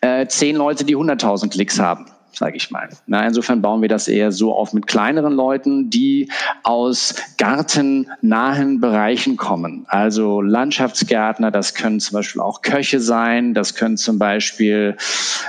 äh, 0.00 0.24
zehn 0.28 0.54
Leute, 0.54 0.84
die 0.84 0.96
100.000 0.96 1.50
Klicks 1.50 1.80
haben 1.80 2.06
sage 2.38 2.56
ich 2.56 2.70
mal. 2.70 2.88
Na, 3.06 3.26
insofern 3.26 3.62
bauen 3.62 3.80
wir 3.80 3.88
das 3.88 4.08
eher 4.08 4.30
so 4.30 4.54
auf 4.54 4.72
mit 4.72 4.86
kleineren 4.86 5.32
Leuten, 5.32 5.88
die 5.88 6.30
aus 6.62 7.14
gartennahen 7.38 8.80
Bereichen 8.80 9.36
kommen. 9.36 9.86
Also 9.88 10.42
Landschaftsgärtner, 10.42 11.50
das 11.50 11.74
können 11.74 11.98
zum 12.00 12.14
Beispiel 12.14 12.42
auch 12.42 12.62
Köche 12.62 13.00
sein, 13.00 13.54
das 13.54 13.74
können 13.74 13.96
zum 13.96 14.18
Beispiel 14.18 14.96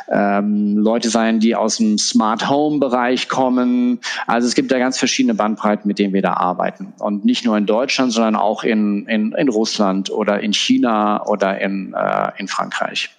ähm, 0.10 0.78
Leute 0.78 1.10
sein, 1.10 1.39
die 1.39 1.56
aus 1.56 1.78
dem 1.78 1.97
Smart 1.97 2.50
Home 2.50 2.80
Bereich 2.80 3.28
kommen. 3.28 4.00
Also 4.26 4.47
es 4.47 4.56
gibt 4.56 4.71
da 4.71 4.80
ganz 4.80 4.97
verschiedene 4.97 5.34
Bandbreiten, 5.34 5.88
mit 5.88 6.00
denen 6.00 6.13
wir 6.13 6.21
da 6.21 6.34
arbeiten. 6.34 6.93
Und 7.00 7.26
nicht 7.26 7.43
nur 7.43 7.58
in 7.58 7.65
Deutschland, 7.65 8.13
sondern 8.13 8.36
auch 8.36 8.63
in, 8.63 9.08
in, 9.08 9.34
in 9.34 9.50
Russland 9.50 10.10
oder 10.10 10.39
in 10.39 10.54
China 10.54 11.26
oder 11.26 11.60
in, 11.60 11.93
äh, 11.93 12.32
in 12.38 12.47
Frankreich. 12.47 13.16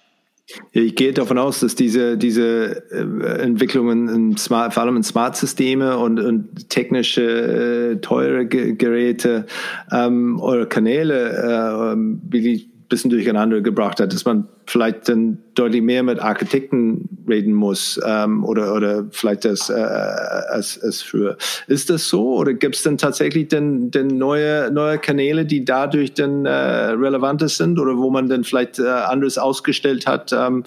Ich 0.71 0.95
gehe 0.95 1.13
davon 1.13 1.37
aus, 1.37 1.59
dass 1.59 1.75
diese, 1.75 2.17
diese 2.17 2.83
äh, 2.91 3.41
Entwicklungen 3.41 4.09
in 4.09 4.37
Smart, 4.37 4.73
vor 4.73 4.83
allem 4.83 4.97
in 4.97 5.03
Smart-Systeme 5.03 5.97
und, 5.97 6.19
und 6.19 6.69
technische 6.69 7.91
äh, 7.93 7.95
teure 8.01 8.47
Geräte 8.47 9.45
ähm, 9.91 10.39
oder 10.39 10.65
Kanäle, 10.65 11.29
äh, 11.29 11.95
wie 12.29 12.41
die 12.41 12.68
bisschen 12.89 13.11
durcheinander 13.11 13.61
gebracht 13.61 13.99
hat, 13.99 14.11
dass 14.11 14.25
man 14.25 14.47
vielleicht 14.65 15.07
dann 15.07 15.37
deutlich 15.53 15.81
mehr 15.81 16.03
mit 16.03 16.19
Architekten 16.19 17.23
reden 17.27 17.53
muss 17.53 17.99
ähm, 18.05 18.43
oder, 18.43 18.73
oder 18.73 19.05
vielleicht 19.11 19.45
das 19.45 19.69
äh, 19.69 19.73
als, 19.73 20.81
als 20.81 21.01
früher. 21.01 21.37
Ist 21.67 21.89
das 21.89 22.09
so 22.09 22.35
oder 22.35 22.53
gibt 22.53 22.75
es 22.75 22.83
denn 22.83 22.97
tatsächlich 22.97 23.47
denn, 23.47 23.91
denn 23.91 24.07
neue, 24.07 24.71
neue 24.71 24.97
Kanäle, 24.97 25.45
die 25.45 25.63
dadurch 25.63 26.13
dann 26.13 26.45
äh, 26.45 26.51
relevanter 26.51 27.47
sind 27.47 27.79
oder 27.79 27.97
wo 27.97 28.09
man 28.09 28.27
dann 28.27 28.43
vielleicht 28.43 28.79
äh, 28.79 28.87
anders 28.87 29.37
ausgestellt 29.37 30.07
hat 30.07 30.33
ähm, 30.33 30.63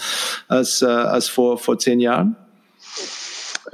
als, 0.48 0.82
äh, 0.82 0.86
als 0.86 1.28
vor, 1.28 1.58
vor 1.58 1.78
zehn 1.78 2.00
Jahren? 2.00 2.36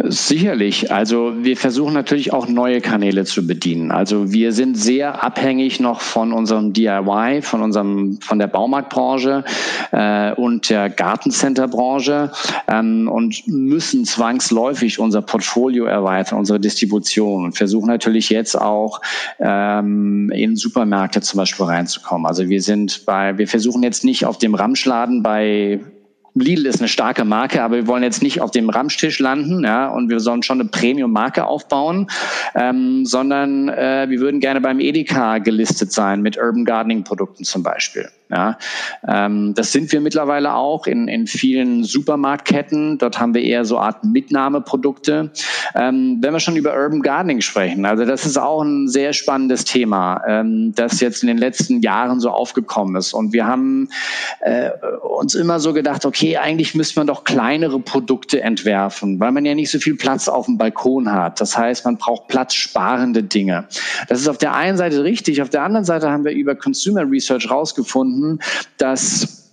Sicherlich. 0.00 0.92
Also 0.92 1.32
wir 1.40 1.56
versuchen 1.56 1.92
natürlich 1.92 2.32
auch 2.32 2.46
neue 2.46 2.80
Kanäle 2.80 3.24
zu 3.24 3.48
bedienen. 3.48 3.90
Also 3.90 4.30
wir 4.30 4.52
sind 4.52 4.76
sehr 4.76 5.24
abhängig 5.24 5.80
noch 5.80 6.02
von 6.02 6.32
unserem 6.32 6.72
DIY, 6.72 7.42
von 7.42 7.62
unserem 7.62 8.20
von 8.20 8.38
der 8.38 8.46
Baumarktbranche 8.46 9.42
äh, 9.90 10.34
und 10.34 10.70
der 10.70 10.88
Gartencenterbranche 10.88 12.30
ähm, 12.68 13.08
und 13.08 13.48
müssen 13.48 14.04
zwangsläufig 14.04 15.00
unser 15.00 15.20
Portfolio 15.20 15.86
erweitern, 15.86 16.38
unsere 16.38 16.60
Distribution 16.60 17.46
und 17.46 17.56
versuchen 17.56 17.88
natürlich 17.88 18.30
jetzt 18.30 18.54
auch 18.54 19.00
ähm, 19.40 20.30
in 20.32 20.54
Supermärkte 20.54 21.22
zum 21.22 21.38
Beispiel 21.38 21.66
reinzukommen. 21.66 22.24
Also 22.24 22.48
wir 22.48 22.62
sind 22.62 23.04
bei, 23.04 23.36
wir 23.36 23.48
versuchen 23.48 23.82
jetzt 23.82 24.04
nicht 24.04 24.26
auf 24.26 24.38
dem 24.38 24.54
Ramschladen 24.54 25.24
bei 25.24 25.80
Lidl 26.34 26.66
ist 26.66 26.80
eine 26.80 26.88
starke 26.88 27.24
Marke, 27.24 27.62
aber 27.62 27.76
wir 27.76 27.86
wollen 27.86 28.02
jetzt 28.02 28.22
nicht 28.22 28.40
auf 28.40 28.50
dem 28.50 28.70
Ramstisch 28.70 29.18
landen, 29.18 29.64
ja, 29.64 29.88
und 29.88 30.08
wir 30.08 30.20
sollen 30.20 30.42
schon 30.42 30.60
eine 30.60 30.68
Premium-Marke 30.68 31.46
aufbauen, 31.46 32.08
ähm, 32.54 33.04
sondern 33.04 33.68
äh, 33.68 34.06
wir 34.08 34.20
würden 34.20 34.40
gerne 34.40 34.60
beim 34.60 34.80
Edeka 34.80 35.38
gelistet 35.38 35.92
sein 35.92 36.22
mit 36.22 36.36
Urban 36.36 36.64
Gardening-Produkten 36.64 37.44
zum 37.44 37.62
Beispiel. 37.62 38.08
Ja, 38.30 38.58
ähm, 39.06 39.54
das 39.54 39.72
sind 39.72 39.90
wir 39.90 40.02
mittlerweile 40.02 40.54
auch 40.54 40.86
in, 40.86 41.08
in 41.08 41.26
vielen 41.26 41.82
Supermarktketten. 41.82 42.98
Dort 42.98 43.18
haben 43.18 43.32
wir 43.32 43.42
eher 43.42 43.64
so 43.64 43.78
Art 43.78 44.04
Mitnahmeprodukte. 44.04 45.30
Ähm, 45.74 46.18
wenn 46.20 46.34
wir 46.34 46.40
schon 46.40 46.56
über 46.56 46.74
Urban 46.74 47.00
Gardening 47.00 47.40
sprechen, 47.40 47.86
also 47.86 48.04
das 48.04 48.26
ist 48.26 48.36
auch 48.36 48.60
ein 48.62 48.88
sehr 48.88 49.14
spannendes 49.14 49.64
Thema, 49.64 50.22
ähm, 50.28 50.74
das 50.74 51.00
jetzt 51.00 51.22
in 51.22 51.28
den 51.28 51.38
letzten 51.38 51.80
Jahren 51.80 52.20
so 52.20 52.28
aufgekommen 52.28 52.96
ist. 52.96 53.14
Und 53.14 53.32
wir 53.32 53.46
haben 53.46 53.88
äh, 54.40 54.70
uns 55.00 55.34
immer 55.34 55.58
so 55.58 55.72
gedacht, 55.72 56.04
okay, 56.04 56.36
eigentlich 56.36 56.74
müsste 56.74 57.00
man 57.00 57.06
doch 57.06 57.24
kleinere 57.24 57.80
Produkte 57.80 58.42
entwerfen, 58.42 59.20
weil 59.20 59.32
man 59.32 59.46
ja 59.46 59.54
nicht 59.54 59.70
so 59.70 59.78
viel 59.78 59.96
Platz 59.96 60.28
auf 60.28 60.44
dem 60.44 60.58
Balkon 60.58 61.10
hat. 61.10 61.40
Das 61.40 61.56
heißt, 61.56 61.86
man 61.86 61.96
braucht 61.96 62.28
platzsparende 62.28 63.22
Dinge. 63.22 63.66
Das 64.08 64.20
ist 64.20 64.28
auf 64.28 64.38
der 64.38 64.54
einen 64.54 64.76
Seite 64.76 65.02
richtig. 65.02 65.40
Auf 65.40 65.48
der 65.48 65.62
anderen 65.62 65.86
Seite 65.86 66.10
haben 66.10 66.24
wir 66.24 66.32
über 66.32 66.54
Consumer 66.54 67.10
Research 67.10 67.50
rausgefunden, 67.50 68.17
gefunden, 68.18 68.38
dass 68.76 69.50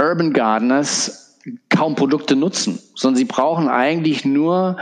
Urban 0.00 0.32
Gardeners 0.32 1.26
kaum 1.70 1.94
Produkte 1.94 2.36
nutzen, 2.36 2.78
sondern 2.94 3.16
sie 3.16 3.24
brauchen 3.24 3.68
eigentlich 3.68 4.26
nur 4.26 4.76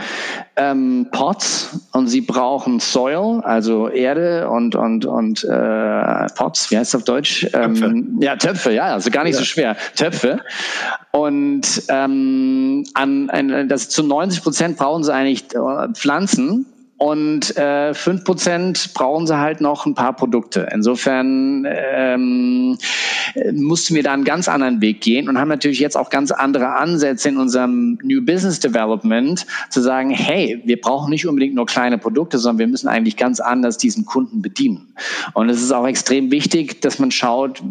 ähm, 0.56 1.06
Pots 1.12 1.86
und 1.92 2.08
sie 2.08 2.20
brauchen 2.20 2.80
Soil, 2.80 3.40
also 3.44 3.88
Erde 3.88 4.48
und 4.48 4.74
und 4.74 5.06
und 5.06 5.44
äh, 5.44 6.26
Pots, 6.34 6.70
wie 6.70 6.76
heißt 6.76 6.94
es 6.94 6.94
auf 6.96 7.04
Deutsch? 7.04 7.48
Ähm, 7.52 8.18
ja, 8.20 8.34
Töpfe, 8.34 8.72
ja, 8.72 8.86
also 8.86 9.10
gar 9.10 9.22
nicht 9.22 9.34
ja. 9.34 9.38
so 9.38 9.44
schwer, 9.44 9.76
Töpfe. 9.94 10.40
Und 11.12 11.84
ähm, 11.88 12.84
an, 12.94 13.30
an 13.30 13.68
das 13.68 13.88
zu 13.88 14.02
90 14.02 14.42
Prozent 14.42 14.76
brauchen 14.78 15.04
sie 15.04 15.14
eigentlich 15.14 15.54
äh, 15.54 15.88
Pflanzen 15.94 16.66
und 16.98 17.56
äh, 17.56 17.92
5% 17.92 18.92
brauchen 18.92 19.28
sie 19.28 19.38
halt 19.38 19.60
noch 19.60 19.86
ein 19.86 19.94
paar 19.94 20.14
Produkte. 20.14 20.68
Insofern 20.72 21.64
ähm, 21.70 22.76
mussten 23.52 23.94
wir 23.94 24.02
da 24.02 24.12
einen 24.12 24.24
ganz 24.24 24.48
anderen 24.48 24.80
Weg 24.80 25.00
gehen 25.00 25.28
und 25.28 25.38
haben 25.38 25.48
natürlich 25.48 25.78
jetzt 25.78 25.96
auch 25.96 26.10
ganz 26.10 26.32
andere 26.32 26.74
Ansätze 26.74 27.28
in 27.28 27.36
unserem 27.36 27.98
New 28.02 28.24
Business 28.24 28.58
Development 28.58 29.46
zu 29.70 29.80
sagen, 29.80 30.10
hey, 30.10 30.60
wir 30.64 30.80
brauchen 30.80 31.10
nicht 31.10 31.26
unbedingt 31.26 31.54
nur 31.54 31.66
kleine 31.66 31.98
Produkte, 31.98 32.38
sondern 32.38 32.58
wir 32.58 32.66
müssen 32.66 32.88
eigentlich 32.88 33.16
ganz 33.16 33.38
anders 33.38 33.78
diesen 33.78 34.04
Kunden 34.04 34.42
bedienen. 34.42 34.92
Und 35.34 35.48
es 35.50 35.62
ist 35.62 35.70
auch 35.70 35.86
extrem 35.86 36.32
wichtig, 36.32 36.82
dass 36.82 36.98
man 36.98 37.12
schaut, 37.12 37.62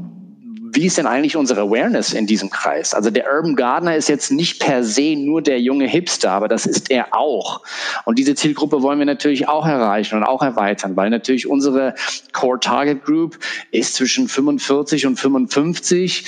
wie 0.73 0.86
ist 0.86 0.97
denn 0.97 1.08
eigentlich 1.08 1.36
unsere 1.36 1.62
Awareness 1.62 2.13
in 2.13 2.27
diesem 2.27 2.49
Kreis? 2.49 2.93
Also 2.93 3.10
der 3.10 3.25
Urban 3.32 3.56
Gardener 3.56 3.95
ist 3.95 4.10
jetzt 4.10 4.32
nicht 4.32 4.60
per 4.60 4.84
se 4.84 5.15
nur 5.15 5.41
der 5.41 5.62
junge 5.62 5.88
Hipster, 5.88 6.32
aber 6.32 6.47
das 6.47 6.65
ist 6.65 6.89
er 6.91 7.13
auch. 7.15 7.62
Und 8.06 8.19
diese 8.19 8.36
Zielgruppe 8.36 8.82
wollen 8.82 8.99
wir 8.99 9.06
natürlich 9.06 9.47
auch 9.47 9.65
erreichen 9.65 10.17
und 10.17 10.23
auch 10.23 10.41
erweitern, 10.41 10.95
weil 10.95 11.10
natürlich 11.10 11.47
unsere 11.47 11.95
Core 12.34 12.60
Target 12.60 13.06
Group 13.06 13.38
ist 13.71 13.95
zwischen 13.95 14.27
45 14.27 15.06
und 15.06 15.17
55, 15.17 16.25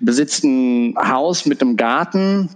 besitzt 0.00 0.44
ein 0.44 0.96
Haus 0.96 1.46
mit 1.46 1.60
einem 1.60 1.76
Garten, 1.76 2.50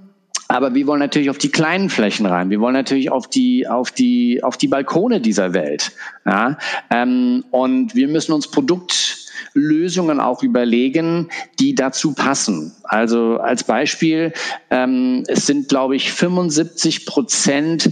aber 0.48 0.74
wir 0.74 0.86
wollen 0.86 1.00
natürlich 1.00 1.30
auf 1.30 1.38
die 1.38 1.50
kleinen 1.50 1.90
Flächen 1.90 2.24
rein. 2.26 2.50
Wir 2.50 2.60
wollen 2.60 2.74
natürlich 2.74 3.10
auf 3.10 3.28
die, 3.28 3.66
auf 3.66 3.90
die, 3.90 4.42
auf 4.44 4.56
die 4.56 4.68
Balkone 4.68 5.20
dieser 5.20 5.54
Welt. 5.54 5.92
Ja? 6.24 6.56
Ähm, 6.90 7.44
und 7.50 7.94
wir 7.96 8.06
müssen 8.06 8.32
uns 8.32 8.48
Produkt 8.48 9.25
Lösungen 9.54 10.20
auch 10.20 10.42
überlegen, 10.42 11.28
die 11.58 11.74
dazu 11.74 12.14
passen. 12.14 12.72
Also 12.84 13.38
als 13.38 13.64
Beispiel, 13.64 14.32
ähm, 14.70 15.24
es 15.28 15.46
sind, 15.46 15.68
glaube 15.68 15.96
ich, 15.96 16.12
75 16.12 17.06
Prozent 17.06 17.90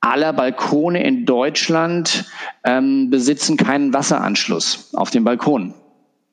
aller 0.00 0.32
Balkone 0.32 1.02
in 1.02 1.26
Deutschland 1.26 2.24
ähm, 2.64 3.10
besitzen 3.10 3.56
keinen 3.56 3.92
Wasseranschluss 3.92 4.90
auf 4.94 5.10
dem 5.10 5.24
Balkon. 5.24 5.74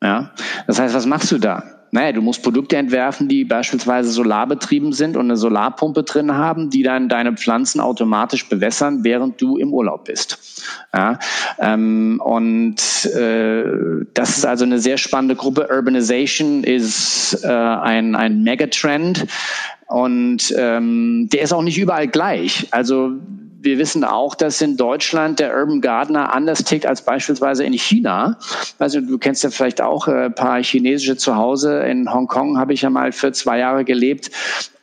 Ja? 0.01 0.31
Das 0.67 0.79
heißt, 0.79 0.93
was 0.93 1.05
machst 1.05 1.31
du 1.31 1.37
da? 1.37 1.74
Naja, 1.95 2.11
du 2.11 2.21
musst 2.21 2.43
Produkte 2.43 2.75
entwerfen, 2.75 3.29
die 3.29 3.45
beispielsweise 3.45 4.11
solarbetrieben 4.11 4.91
sind 4.91 5.15
und 5.15 5.27
eine 5.27 5.37
Solarpumpe 5.37 6.03
drin 6.03 6.33
haben, 6.33 6.69
die 6.69 6.83
dann 6.83 7.07
deine 7.07 7.31
Pflanzen 7.31 7.79
automatisch 7.79 8.49
bewässern, 8.49 9.05
während 9.05 9.41
du 9.41 9.55
im 9.55 9.73
Urlaub 9.73 10.03
bist. 10.03 10.37
Ja, 10.93 11.17
ähm, 11.57 12.21
und 12.21 13.05
äh, 13.05 13.63
das 14.13 14.37
ist 14.37 14.45
also 14.45 14.65
eine 14.65 14.79
sehr 14.79 14.97
spannende 14.97 15.37
Gruppe. 15.37 15.69
Urbanization 15.73 16.65
ist 16.65 17.45
äh, 17.45 17.47
ein, 17.47 18.13
ein 18.15 18.43
Megatrend 18.43 19.27
und 19.87 20.53
ähm, 20.57 21.29
der 21.31 21.43
ist 21.43 21.53
auch 21.53 21.61
nicht 21.61 21.77
überall 21.77 22.09
gleich. 22.09 22.67
Also 22.71 23.13
wir 23.65 23.77
wissen 23.77 24.03
auch, 24.03 24.35
dass 24.35 24.61
in 24.61 24.77
Deutschland 24.77 25.39
der 25.39 25.57
Urban 25.57 25.81
Gardener 25.81 26.33
anders 26.33 26.63
tickt 26.63 26.85
als 26.85 27.01
beispielsweise 27.01 27.63
in 27.65 27.73
China. 27.73 28.37
Also 28.79 29.01
du 29.01 29.17
kennst 29.17 29.43
ja 29.43 29.49
vielleicht 29.49 29.81
auch 29.81 30.07
ein 30.07 30.15
äh, 30.15 30.29
paar 30.29 30.63
chinesische 30.63 31.17
Zuhause. 31.17 31.79
In 31.79 32.13
Hongkong 32.13 32.57
habe 32.57 32.73
ich 32.73 32.83
ja 32.83 32.89
mal 32.89 33.11
für 33.11 33.31
zwei 33.31 33.59
Jahre 33.59 33.83
gelebt. 33.83 34.31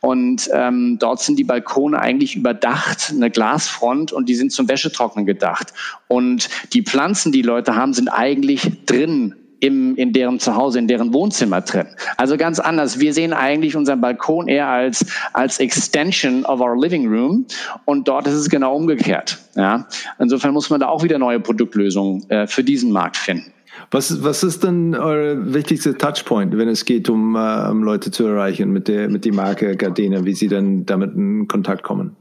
Und 0.01 0.49
ähm, 0.53 0.97
dort 0.99 1.21
sind 1.21 1.39
die 1.39 1.45
Balkone 1.45 1.97
eigentlich 1.97 2.35
überdacht, 2.35 3.11
eine 3.15 3.31
Glasfront 3.31 4.11
und 4.11 4.27
die 4.27 4.35
sind 4.35 4.51
zum 4.51 4.67
Wäschetrocknen 4.67 5.25
gedacht. 5.25 5.73
Und 6.09 6.49
die 6.73 6.83
Pflanzen, 6.83 7.31
die 7.31 7.41
Leute 7.41 7.75
haben, 7.75 7.93
sind 7.93 8.09
eigentlich 8.09 8.69
drin 8.85 9.35
im, 9.63 9.95
in 9.95 10.11
deren 10.11 10.39
Zuhause, 10.39 10.77
in 10.77 10.87
deren 10.89 11.13
Wohnzimmer 11.13 11.61
drin. 11.61 11.87
Also 12.17 12.35
ganz 12.35 12.59
anders. 12.59 12.99
Wir 12.99 13.13
sehen 13.13 13.31
eigentlich 13.31 13.77
unseren 13.77 14.01
Balkon 14.01 14.49
eher 14.49 14.67
als, 14.67 15.05
als 15.31 15.59
Extension 15.59 16.43
of 16.45 16.59
our 16.59 16.77
living 16.77 17.07
room 17.07 17.45
und 17.85 18.07
dort 18.09 18.27
ist 18.27 18.33
es 18.33 18.49
genau 18.49 18.75
umgekehrt. 18.75 19.39
Ja? 19.55 19.87
Insofern 20.19 20.53
muss 20.53 20.69
man 20.69 20.81
da 20.81 20.89
auch 20.89 21.01
wieder 21.01 21.17
neue 21.17 21.39
Produktlösungen 21.39 22.29
äh, 22.29 22.45
für 22.45 22.63
diesen 22.63 22.91
Markt 22.91 23.15
finden. 23.15 23.53
Was, 23.89 24.21
was 24.21 24.43
ist 24.43 24.63
denn 24.63 24.95
euer 24.95 25.53
wichtigster 25.53 25.97
Touchpoint, 25.97 26.57
wenn 26.57 26.67
es 26.67 26.83
geht, 26.83 27.09
um, 27.09 27.35
äh, 27.35 27.69
um 27.69 27.83
Leute 27.83 28.11
zu 28.11 28.25
erreichen 28.25 28.71
mit 28.71 28.89
der, 28.89 29.09
mit 29.09 29.23
der 29.23 29.33
Marke 29.33 29.77
Gardena, 29.77 30.25
wie 30.25 30.33
sie 30.33 30.49
dann 30.49 30.85
damit 30.85 31.15
in 31.15 31.47
Kontakt 31.47 31.83
kommen? 31.83 32.17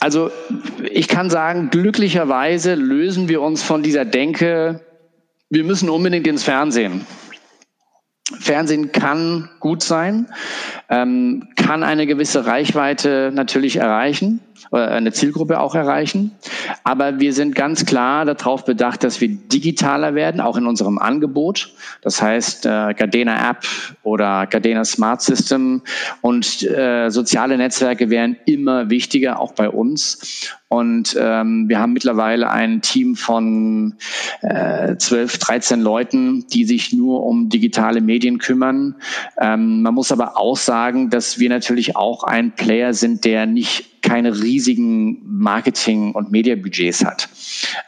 Also 0.00 0.30
ich 0.90 1.08
kann 1.08 1.28
sagen, 1.28 1.68
glücklicherweise 1.70 2.74
lösen 2.74 3.28
wir 3.28 3.42
uns 3.42 3.62
von 3.62 3.82
dieser 3.82 4.04
Denke, 4.04 4.80
wir 5.54 5.62
müssen 5.62 5.88
unbedingt 5.88 6.26
ins 6.26 6.42
Fernsehen. 6.42 7.06
Fernsehen 8.40 8.90
kann 8.90 9.48
gut 9.60 9.82
sein, 9.84 10.26
ähm, 10.88 11.48
kann 11.54 11.84
eine 11.84 12.06
gewisse 12.06 12.46
Reichweite 12.46 13.30
natürlich 13.32 13.76
erreichen. 13.76 14.40
Äh, 14.72 14.76
eine 14.76 15.12
Zielgruppe 15.12 15.60
auch 15.60 15.74
erreichen. 15.74 16.32
Aber 16.82 17.20
wir 17.20 17.32
sind 17.32 17.54
ganz 17.54 17.86
klar 17.86 18.24
darauf 18.24 18.64
bedacht, 18.64 19.04
dass 19.04 19.20
wir 19.20 19.28
digitaler 19.28 20.14
werden, 20.14 20.40
auch 20.40 20.56
in 20.56 20.66
unserem 20.66 20.98
Angebot. 20.98 21.72
Das 22.02 22.20
heißt, 22.20 22.66
äh, 22.66 22.94
Gardena 22.94 23.50
App 23.50 23.64
oder 24.02 24.46
Gardena 24.46 24.84
Smart 24.84 25.22
System 25.22 25.82
und 26.20 26.62
äh, 26.62 27.10
soziale 27.10 27.56
Netzwerke 27.56 28.10
werden 28.10 28.36
immer 28.46 28.90
wichtiger, 28.90 29.40
auch 29.40 29.52
bei 29.52 29.68
uns. 29.68 30.50
Und 30.68 31.16
ähm, 31.20 31.68
wir 31.68 31.78
haben 31.78 31.92
mittlerweile 31.92 32.50
ein 32.50 32.82
Team 32.82 33.14
von 33.14 33.94
äh, 34.42 34.96
12, 34.96 35.38
13 35.38 35.80
Leuten, 35.80 36.46
die 36.48 36.64
sich 36.64 36.92
nur 36.92 37.22
um 37.24 37.48
digitale 37.48 38.00
Medien 38.00 38.38
kümmern. 38.38 38.96
Ähm, 39.40 39.82
man 39.82 39.94
muss 39.94 40.10
aber 40.10 40.36
auch 40.36 40.56
sagen, 40.56 41.10
dass 41.10 41.38
wir 41.38 41.48
natürlich 41.48 41.94
auch 41.94 42.24
ein 42.24 42.56
Player 42.56 42.92
sind, 42.92 43.24
der 43.24 43.46
nicht 43.46 43.93
keine 44.04 44.40
riesigen 44.40 45.20
Marketing- 45.26 46.12
und 46.12 46.30
Mediabudgets 46.30 47.04
hat. 47.04 47.28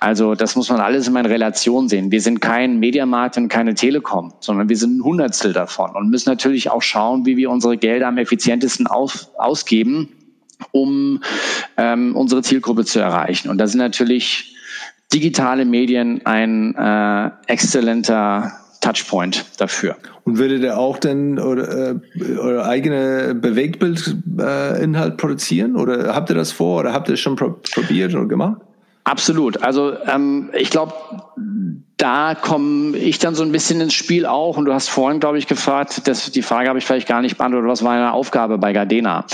Also 0.01 0.35
das 0.35 0.57
muss 0.57 0.71
man 0.71 0.81
alles 0.81 1.07
immer 1.07 1.21
in 1.21 1.27
Relation 1.27 1.89
sehen. 1.89 2.11
Wir 2.11 2.21
sind 2.21 2.41
kein 2.41 2.81
Mediamarkt 2.81 3.37
und 3.37 3.49
keine 3.49 3.75
Telekom, 3.75 4.33
sondern 4.41 4.69
wir 4.69 4.77
sind 4.77 4.99
ein 4.99 5.05
Hundertstel 5.05 5.53
davon 5.53 5.95
und 5.95 6.11
müssen 6.11 6.31
natürlich 6.31 6.71
auch 6.71 6.83
schauen, 6.83 7.27
wie 7.27 7.37
wir 7.37 7.51
unsere 7.51 7.77
Gelder 7.77 8.09
am 8.09 8.19
effizientesten 8.19 8.87
auf, 8.87 9.29
ausgeben, 9.39 10.09
um 10.73 11.23
ähm, 11.77 12.17
unsere 12.17 12.43
Zielgruppe 12.43 12.85
zu 12.85 12.99
erreichen. 12.99 13.51
Und 13.51 13.59
da 13.59 13.67
sind 13.67 13.79
natürlich 13.79 14.57
digitale 15.13 15.65
Medien 15.65 16.25
ein 16.25 16.75
äh, 16.75 17.31
exzellenter 17.47 18.53
Touchpoint 18.81 19.45
dafür. 19.59 19.97
Und 20.25 20.39
würdet 20.39 20.63
ihr 20.63 20.79
auch 20.79 20.99
denn 20.99 21.39
oder, 21.39 21.93
äh, 21.93 21.95
eure 22.39 22.67
eigene 22.67 23.35
Bewegtbildinhalt 23.35 25.13
äh, 25.13 25.17
produzieren? 25.17 25.77
Oder 25.77 26.15
habt 26.15 26.31
ihr 26.31 26.37
das 26.37 26.53
vor 26.53 26.81
oder 26.81 26.93
habt 26.93 27.09
ihr 27.09 27.15
es 27.15 27.21
schon 27.21 27.37
probiert 27.37 28.15
oder 28.15 28.27
gemacht? 28.27 28.61
Absolut. 29.05 29.63
Also 29.63 29.95
ähm, 30.05 30.51
ich 30.53 30.71
glaube, 30.71 30.93
da 31.97 32.35
komme 32.35 32.95
ich 32.99 33.19
dann 33.19 33.35
so 33.35 33.43
ein 33.43 33.53
bisschen 33.53 33.81
ins 33.81 33.95
Spiel 33.95 34.27
auch. 34.27 34.59
Und 34.59 34.67
du 34.67 34.75
hast 34.75 34.89
vorhin, 34.89 35.19
glaube 35.19 35.39
ich, 35.39 35.47
gefragt, 35.47 36.07
das, 36.07 36.31
die 36.31 36.43
Frage 36.43 36.69
habe 36.69 36.79
ich 36.79 36.85
vielleicht 36.85 37.09
gar 37.09 37.23
nicht 37.23 37.39
beantwortet, 37.39 37.71
was 37.71 37.83
war 37.83 37.93
eine 37.93 38.13
Aufgabe 38.13 38.59
bei 38.59 38.75
Gardena? 38.75 39.25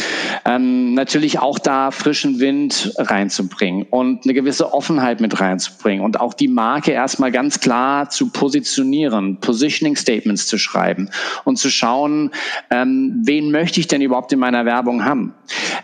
Ähm, 0.45 0.95
natürlich 0.95 1.41
auch 1.41 1.59
da 1.59 1.91
frischen 1.91 2.39
Wind 2.39 2.93
reinzubringen 2.99 3.87
und 3.91 4.25
eine 4.25 4.35
gewisse 4.35 4.73
Offenheit 4.73 5.21
mit 5.21 5.41
reinzubringen 5.41 6.05
und 6.05 6.21
auch 6.21 6.35
die 6.35 6.47
Marke 6.47 6.93
erstmal 6.93 7.33
ganz 7.33 7.59
klar 7.59 8.11
zu 8.11 8.31
positionieren, 8.31 9.39
Positioning 9.41 9.97
Statements 9.97 10.47
zu 10.47 10.57
schreiben 10.57 11.11
und 11.45 11.57
zu 11.59 11.69
schauen, 11.69 12.31
ähm, 12.71 13.23
wen 13.25 13.51
möchte 13.51 13.81
ich 13.81 13.89
denn 13.89 14.03
überhaupt 14.03 14.33
in 14.33 14.39
meiner 14.39 14.65
Werbung 14.65 15.05
haben? 15.05 15.35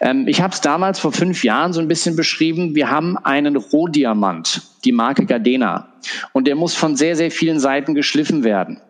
Ähm, 0.01 0.29
ich 0.29 0.41
habe 0.41 0.55
es 0.55 0.61
damals 0.61 1.01
vor 1.01 1.11
fünf 1.11 1.43
Jahren 1.43 1.73
so 1.73 1.81
ein 1.81 1.89
bisschen 1.89 2.15
beschrieben, 2.15 2.77
wir 2.77 2.89
haben 2.89 3.19
einen 3.19 3.57
Rohdiamant 3.57 4.63
die 4.85 4.93
Marke 4.93 5.27
Gardena. 5.27 5.89
Und 6.33 6.47
der 6.47 6.55
muss 6.55 6.75
von 6.75 6.97
sehr, 6.97 7.17
sehr 7.17 7.31
vielen 7.31 7.61
Seiten 7.61 7.95
geschliffen 7.95 8.45
werden, 8.45 8.81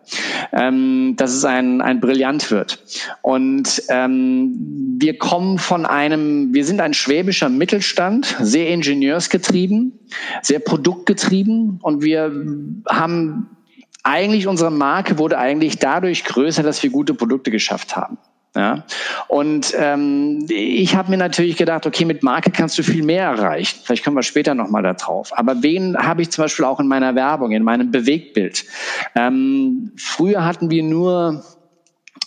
ähm, 0.53 1.15
dass 1.17 1.33
es 1.33 1.43
ein, 1.43 1.81
ein 1.81 1.99
Brillant 1.99 2.51
wird. 2.51 2.83
Und 3.21 3.81
ähm, 3.89 4.95
wir 4.99 5.17
kommen 5.17 5.57
von 5.57 5.85
einem, 5.85 6.53
wir 6.53 6.65
sind 6.65 6.81
ein 6.81 6.93
schwäbischer 6.93 7.49
Mittelstand, 7.49 8.35
sehr 8.39 8.69
ingenieursgetrieben, 8.69 9.99
sehr 10.41 10.59
produktgetrieben 10.59 11.79
und 11.81 12.03
wir 12.03 12.31
haben 12.87 13.47
eigentlich 14.03 14.47
unsere 14.47 14.71
Marke 14.71 15.17
wurde 15.17 15.37
eigentlich 15.37 15.77
dadurch 15.77 16.23
größer, 16.23 16.63
dass 16.63 16.81
wir 16.83 16.89
gute 16.89 17.13
Produkte 17.13 17.51
geschafft 17.51 17.95
haben. 17.95 18.17
Ja? 18.55 18.83
Und 19.27 19.73
ähm, 19.77 20.45
ich 20.49 20.95
habe 20.95 21.11
mir 21.11 21.17
natürlich 21.17 21.55
gedacht, 21.57 21.85
okay, 21.85 22.05
mit 22.05 22.23
Marke 22.23 22.51
kannst 22.51 22.77
du 22.77 22.83
viel 22.83 23.03
mehr 23.03 23.25
erreichen. 23.25 23.79
Vielleicht 23.83 24.03
kommen 24.03 24.17
wir 24.17 24.23
später 24.23 24.55
nochmal 24.55 24.83
da 24.83 24.93
drauf. 24.93 25.31
Aber 25.37 25.61
wen 25.61 25.97
habe 25.97 26.21
ich 26.21 26.31
zum 26.31 26.43
Beispiel 26.45 26.65
auch 26.65 26.79
in 26.79 26.87
meiner 26.87 27.15
Werbung, 27.15 27.51
in 27.51 27.63
meinem 27.63 27.91
Bewegtbild? 27.91 28.65
Ähm, 29.15 29.91
früher 29.97 30.45
hatten 30.45 30.69
wir 30.71 30.83
nur 30.83 31.43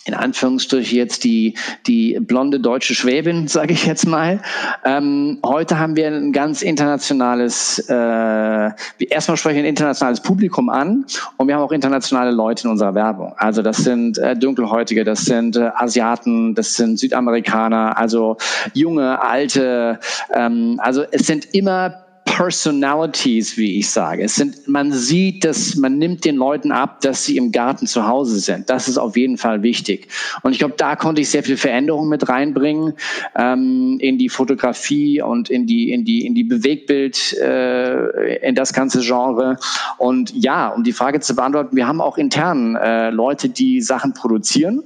in 0.05 0.13
Anführungsstrichen 0.13 0.97
jetzt 0.97 1.23
die, 1.23 1.55
die 1.87 2.19
blonde 2.19 2.59
deutsche 2.59 2.93
Schwäbin, 2.93 3.47
sage 3.47 3.73
ich 3.73 3.85
jetzt 3.85 4.07
mal. 4.07 4.41
Ähm, 4.83 5.39
heute 5.45 5.79
haben 5.79 5.95
wir 5.95 6.07
ein 6.07 6.31
ganz 6.31 6.61
internationales, 6.61 7.79
äh, 7.89 8.71
erstmal 9.09 9.37
spreche 9.37 9.55
ich 9.55 9.63
ein 9.63 9.69
internationales 9.69 10.21
Publikum 10.21 10.69
an 10.69 11.05
und 11.37 11.47
wir 11.47 11.55
haben 11.55 11.61
auch 11.61 11.71
internationale 11.71 12.31
Leute 12.31 12.65
in 12.65 12.71
unserer 12.71 12.95
Werbung. 12.95 13.33
Also 13.37 13.61
das 13.61 13.77
sind 13.77 14.17
äh, 14.17 14.35
Dunkelhäutige, 14.35 15.03
das 15.03 15.25
sind 15.25 15.55
äh, 15.55 15.69
Asiaten, 15.75 16.55
das 16.55 16.75
sind 16.75 16.99
Südamerikaner, 16.99 17.97
also 17.97 18.37
junge, 18.73 19.21
alte, 19.21 19.99
ähm, 20.33 20.79
also 20.81 21.03
es 21.11 21.27
sind 21.27 21.53
immer 21.53 22.02
Personalities, 22.25 23.57
wie 23.57 23.79
ich 23.79 23.89
sage. 23.89 24.23
Es 24.23 24.35
sind, 24.35 24.67
man 24.67 24.91
sieht, 24.91 25.43
dass 25.45 25.75
man 25.75 25.97
nimmt 25.97 26.25
den 26.25 26.35
Leuten 26.35 26.71
ab, 26.71 27.01
dass 27.01 27.25
sie 27.25 27.37
im 27.37 27.51
Garten 27.51 27.85
zu 27.85 28.07
Hause 28.07 28.39
sind. 28.39 28.69
Das 28.69 28.87
ist 28.87 28.97
auf 28.97 29.17
jeden 29.17 29.37
Fall 29.37 29.61
wichtig. 29.61 30.07
Und 30.41 30.53
ich 30.53 30.59
glaube, 30.59 30.75
da 30.77 30.95
konnte 30.95 31.21
ich 31.21 31.29
sehr 31.29 31.43
viel 31.43 31.57
Veränderung 31.57 32.09
mit 32.09 32.29
reinbringen 32.29 32.93
ähm, 33.35 33.97
in 33.99 34.17
die 34.17 34.29
Fotografie 34.29 35.21
und 35.21 35.49
in 35.49 35.67
die 35.67 35.91
in 35.91 36.05
die 36.05 36.25
in 36.25 36.33
die 36.33 36.43
Bewegtbild 36.43 37.33
äh, 37.33 38.37
in 38.47 38.55
das 38.55 38.73
ganze 38.73 39.01
Genre. 39.01 39.57
Und 39.97 40.33
ja, 40.33 40.69
um 40.69 40.83
die 40.83 40.93
Frage 40.93 41.19
zu 41.19 41.35
beantworten, 41.35 41.75
wir 41.75 41.87
haben 41.87 42.01
auch 42.01 42.17
intern 42.17 42.75
äh, 42.75 43.09
Leute, 43.09 43.49
die 43.49 43.81
Sachen 43.81 44.13
produzieren 44.13 44.83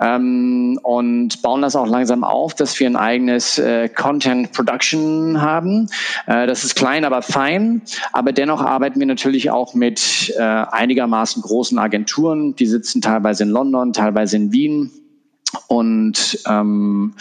ähm, 0.00 0.78
und 0.82 1.42
bauen 1.42 1.62
das 1.62 1.76
auch 1.76 1.86
langsam 1.86 2.24
auf, 2.24 2.54
dass 2.54 2.78
wir 2.78 2.86
ein 2.86 2.96
eigenes 2.96 3.58
äh, 3.58 3.88
Content 3.88 4.52
Production 4.52 5.40
haben. 5.42 5.88
Äh, 6.26 6.46
das 6.60 6.66
ist 6.66 6.74
klein, 6.74 7.06
aber 7.06 7.22
fein. 7.22 7.80
Aber 8.12 8.32
dennoch 8.32 8.60
arbeiten 8.60 9.00
wir 9.00 9.06
natürlich 9.06 9.50
auch 9.50 9.72
mit 9.72 10.34
äh, 10.36 10.42
einigermaßen 10.42 11.42
großen 11.42 11.78
Agenturen. 11.78 12.54
Die 12.54 12.66
sitzen 12.66 13.00
teilweise 13.00 13.44
in 13.44 13.48
London, 13.48 13.94
teilweise 13.94 14.36
in 14.36 14.52
Wien. 14.52 14.90
Und 15.68 16.38
ähm, 16.46 17.14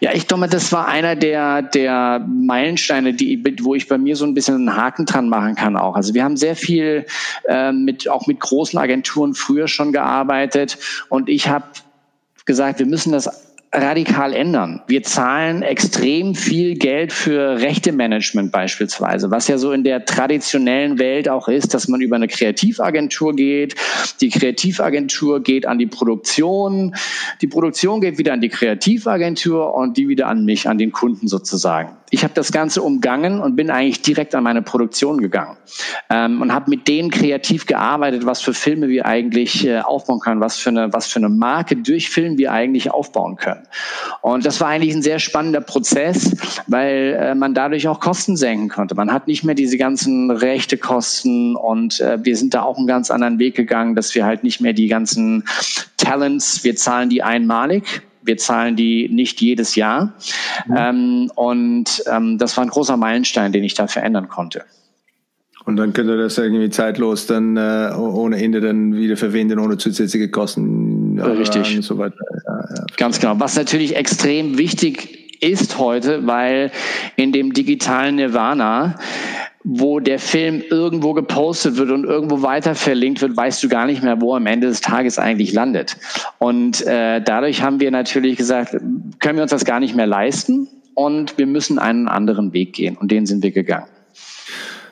ja, 0.00 0.12
ich 0.14 0.26
glaube, 0.26 0.48
das 0.48 0.72
war 0.72 0.88
einer 0.88 1.14
der, 1.14 1.62
der 1.62 2.26
Meilensteine, 2.28 3.14
die, 3.14 3.42
wo 3.62 3.76
ich 3.76 3.86
bei 3.86 3.98
mir 3.98 4.16
so 4.16 4.24
ein 4.24 4.34
bisschen 4.34 4.56
einen 4.56 4.76
Haken 4.76 5.06
dran 5.06 5.28
machen 5.28 5.54
kann 5.54 5.76
auch. 5.76 5.94
Also 5.94 6.12
wir 6.12 6.24
haben 6.24 6.36
sehr 6.36 6.56
viel 6.56 7.06
äh, 7.48 7.70
mit, 7.70 8.08
auch 8.08 8.26
mit 8.26 8.40
großen 8.40 8.78
Agenturen 8.80 9.34
früher 9.34 9.68
schon 9.68 9.92
gearbeitet 9.92 10.76
und 11.08 11.28
ich 11.28 11.48
habe 11.48 11.66
gesagt, 12.44 12.80
wir 12.80 12.86
müssen 12.86 13.12
das 13.12 13.41
radikal 13.74 14.34
ändern. 14.34 14.82
Wir 14.86 15.02
zahlen 15.02 15.62
extrem 15.62 16.34
viel 16.34 16.74
Geld 16.74 17.10
für 17.10 17.58
Rechtemanagement 17.58 18.52
beispielsweise, 18.52 19.30
was 19.30 19.48
ja 19.48 19.56
so 19.56 19.72
in 19.72 19.82
der 19.82 20.04
traditionellen 20.04 20.98
Welt 20.98 21.26
auch 21.26 21.48
ist, 21.48 21.72
dass 21.72 21.88
man 21.88 22.02
über 22.02 22.16
eine 22.16 22.28
Kreativagentur 22.28 23.34
geht. 23.34 23.74
Die 24.20 24.28
Kreativagentur 24.28 25.42
geht 25.42 25.66
an 25.66 25.78
die 25.78 25.86
Produktion, 25.86 26.94
die 27.40 27.46
Produktion 27.46 28.02
geht 28.02 28.18
wieder 28.18 28.34
an 28.34 28.42
die 28.42 28.50
Kreativagentur 28.50 29.74
und 29.74 29.96
die 29.96 30.06
wieder 30.06 30.28
an 30.28 30.44
mich, 30.44 30.68
an 30.68 30.76
den 30.76 30.92
Kunden 30.92 31.26
sozusagen. 31.26 31.96
Ich 32.10 32.24
habe 32.24 32.34
das 32.34 32.52
Ganze 32.52 32.82
umgangen 32.82 33.40
und 33.40 33.56
bin 33.56 33.70
eigentlich 33.70 34.02
direkt 34.02 34.34
an 34.34 34.44
meine 34.44 34.60
Produktion 34.60 35.18
gegangen 35.22 35.56
ähm, 36.10 36.42
und 36.42 36.52
habe 36.52 36.68
mit 36.68 36.86
denen 36.86 37.10
kreativ 37.10 37.64
gearbeitet, 37.64 38.26
was 38.26 38.42
für 38.42 38.52
Filme 38.52 38.88
wir 38.88 39.06
eigentlich 39.06 39.66
äh, 39.66 39.80
aufbauen 39.80 40.20
können, 40.20 40.42
was 40.42 40.58
für 40.58 40.68
eine 40.68 40.92
was 40.92 41.06
für 41.06 41.20
eine 41.20 41.30
Marke 41.30 41.76
durch 41.76 42.10
Film 42.10 42.36
wir 42.36 42.52
eigentlich 42.52 42.90
aufbauen 42.90 43.36
können. 43.36 43.61
Und 44.20 44.44
das 44.44 44.60
war 44.60 44.68
eigentlich 44.68 44.94
ein 44.94 45.02
sehr 45.02 45.18
spannender 45.18 45.60
Prozess, 45.60 46.36
weil 46.66 47.18
äh, 47.18 47.34
man 47.34 47.54
dadurch 47.54 47.88
auch 47.88 48.00
Kosten 48.00 48.36
senken 48.36 48.68
konnte. 48.68 48.94
Man 48.94 49.12
hat 49.12 49.26
nicht 49.26 49.44
mehr 49.44 49.54
diese 49.54 49.78
ganzen 49.78 50.30
rechte 50.30 50.78
Kosten 50.78 51.56
und 51.56 52.00
äh, 52.00 52.18
wir 52.22 52.36
sind 52.36 52.54
da 52.54 52.62
auch 52.62 52.78
einen 52.78 52.86
ganz 52.86 53.10
anderen 53.10 53.38
Weg 53.38 53.54
gegangen, 53.54 53.94
dass 53.94 54.14
wir 54.14 54.24
halt 54.24 54.44
nicht 54.44 54.60
mehr 54.60 54.72
die 54.72 54.88
ganzen 54.88 55.44
Talents, 55.96 56.64
wir 56.64 56.76
zahlen 56.76 57.08
die 57.08 57.22
einmalig, 57.22 58.02
wir 58.22 58.36
zahlen 58.36 58.76
die 58.76 59.08
nicht 59.08 59.40
jedes 59.40 59.74
Jahr. 59.74 60.14
Mhm. 60.66 60.76
Ähm, 60.76 61.32
und 61.34 62.04
ähm, 62.10 62.38
das 62.38 62.56
war 62.56 62.64
ein 62.64 62.70
großer 62.70 62.96
Meilenstein, 62.96 63.52
den 63.52 63.64
ich 63.64 63.74
da 63.74 63.86
verändern 63.86 64.28
konnte. 64.28 64.64
Und 65.64 65.76
dann 65.76 65.92
könnt 65.92 66.10
ihr 66.10 66.16
das 66.16 66.38
irgendwie 66.38 66.70
zeitlos 66.70 67.26
dann 67.26 67.56
äh, 67.56 67.92
ohne 67.96 68.42
Ende 68.42 68.60
dann 68.60 68.94
wieder 68.94 69.16
verwenden, 69.16 69.58
ohne 69.58 69.78
zusätzliche 69.78 70.28
Kosten. 70.28 71.18
Äh, 71.18 71.22
Richtig. 71.22 71.76
Und 71.76 71.82
so 71.82 71.98
weiter. 71.98 72.16
Ja, 72.46 72.74
ja. 72.76 72.84
Ganz 72.96 73.20
genau. 73.20 73.38
Was 73.38 73.56
natürlich 73.56 73.96
extrem 73.96 74.58
wichtig 74.58 75.40
ist 75.40 75.78
heute, 75.78 76.26
weil 76.26 76.70
in 77.16 77.32
dem 77.32 77.52
digitalen 77.52 78.16
Nirvana 78.16 78.96
wo 79.64 80.00
der 80.00 80.18
Film 80.18 80.62
irgendwo 80.70 81.12
gepostet 81.14 81.76
wird 81.76 81.90
und 81.90 82.04
irgendwo 82.04 82.42
weiter 82.42 82.74
verlinkt 82.74 83.22
wird, 83.22 83.36
weißt 83.36 83.62
du 83.62 83.68
gar 83.68 83.86
nicht 83.86 84.02
mehr, 84.02 84.20
wo 84.20 84.34
am 84.34 84.46
Ende 84.46 84.66
des 84.66 84.80
Tages 84.80 85.18
eigentlich 85.18 85.52
landet. 85.52 85.96
Und 86.38 86.84
äh, 86.86 87.20
dadurch 87.20 87.62
haben 87.62 87.80
wir 87.80 87.90
natürlich 87.90 88.36
gesagt, 88.36 88.76
können 89.20 89.36
wir 89.36 89.42
uns 89.42 89.52
das 89.52 89.64
gar 89.64 89.80
nicht 89.80 89.94
mehr 89.94 90.06
leisten 90.06 90.68
und 90.94 91.38
wir 91.38 91.46
müssen 91.46 91.78
einen 91.78 92.08
anderen 92.08 92.52
Weg 92.52 92.72
gehen 92.72 92.96
und 92.96 93.12
den 93.12 93.26
sind 93.26 93.42
wir 93.42 93.52
gegangen. 93.52 93.86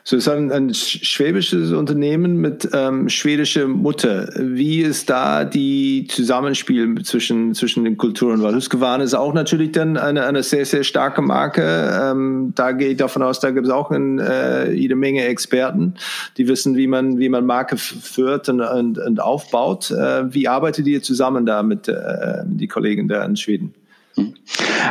So, 0.03 0.17
es 0.17 0.25
ist 0.25 0.33
ein, 0.33 0.51
ein 0.51 0.73
schwäbisches 0.73 1.71
Unternehmen 1.71 2.37
mit 2.37 2.67
ähm, 2.73 3.07
schwedischer 3.07 3.67
Mutter. 3.67 4.29
Wie 4.35 4.81
ist 4.81 5.11
da 5.11 5.45
die 5.45 6.07
Zusammenspiel 6.09 7.03
zwischen, 7.03 7.53
zwischen 7.53 7.83
den 7.83 7.97
Kulturen? 7.97 8.41
Weil 8.41 8.55
Husqvarna 8.55 9.03
ist 9.03 9.13
auch 9.13 9.33
natürlich 9.33 9.73
dann 9.73 9.97
eine, 9.97 10.25
eine 10.25 10.41
sehr, 10.41 10.65
sehr 10.65 10.83
starke 10.83 11.21
Marke. 11.21 11.61
Ähm, 12.01 12.51
da 12.55 12.71
gehe 12.71 12.89
ich 12.89 12.97
davon 12.97 13.21
aus, 13.21 13.39
da 13.39 13.51
gibt 13.51 13.67
es 13.67 13.71
auch 13.71 13.91
ein, 13.91 14.17
äh, 14.17 14.71
jede 14.71 14.95
Menge 14.95 15.25
Experten, 15.25 15.93
die 16.37 16.47
wissen, 16.47 16.75
wie 16.75 16.87
man, 16.87 17.19
wie 17.19 17.29
man 17.29 17.45
Marke 17.45 17.77
führt 17.77 18.49
und, 18.49 18.61
und, 18.61 18.97
und 18.97 19.21
aufbaut. 19.21 19.91
Äh, 19.91 20.33
wie 20.33 20.47
arbeitet 20.47 20.87
ihr 20.87 21.03
zusammen 21.03 21.45
da 21.45 21.61
mit 21.61 21.87
äh, 21.87 22.43
die 22.45 22.67
Kollegen 22.67 23.07
da 23.07 23.23
in 23.23 23.35
Schweden? 23.35 23.75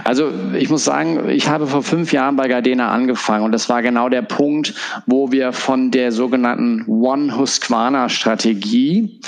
Also 0.04 0.30
ich 0.58 0.70
muss 0.70 0.84
sagen, 0.84 1.28
ich 1.28 1.48
habe 1.48 1.66
vor 1.66 1.82
fünf 1.82 2.12
Jahren 2.12 2.36
bei 2.36 2.48
Gardena 2.48 2.90
angefangen 2.90 3.44
und 3.44 3.52
das 3.52 3.68
war 3.68 3.82
genau 3.82 4.08
der 4.08 4.22
Punkt, 4.22 4.74
wo 5.06 5.32
wir 5.32 5.52
von 5.52 5.90
der 5.90 6.12
sogenannten 6.12 6.84
One 6.86 7.36
Husqvarna 7.36 8.08
Strategie 8.08 9.20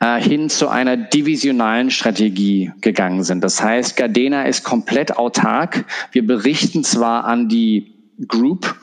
äh, 0.00 0.20
hin 0.20 0.48
zu 0.50 0.68
einer 0.68 0.96
divisionalen 0.96 1.90
Strategie 1.90 2.72
gegangen 2.80 3.22
sind. 3.22 3.42
Das 3.42 3.62
heißt, 3.62 3.96
Gardena 3.96 4.44
ist 4.44 4.64
komplett 4.64 5.16
autark. 5.16 5.84
Wir 6.12 6.26
berichten 6.26 6.84
zwar 6.84 7.24
an 7.24 7.48
die 7.48 7.97
Group, 8.26 8.74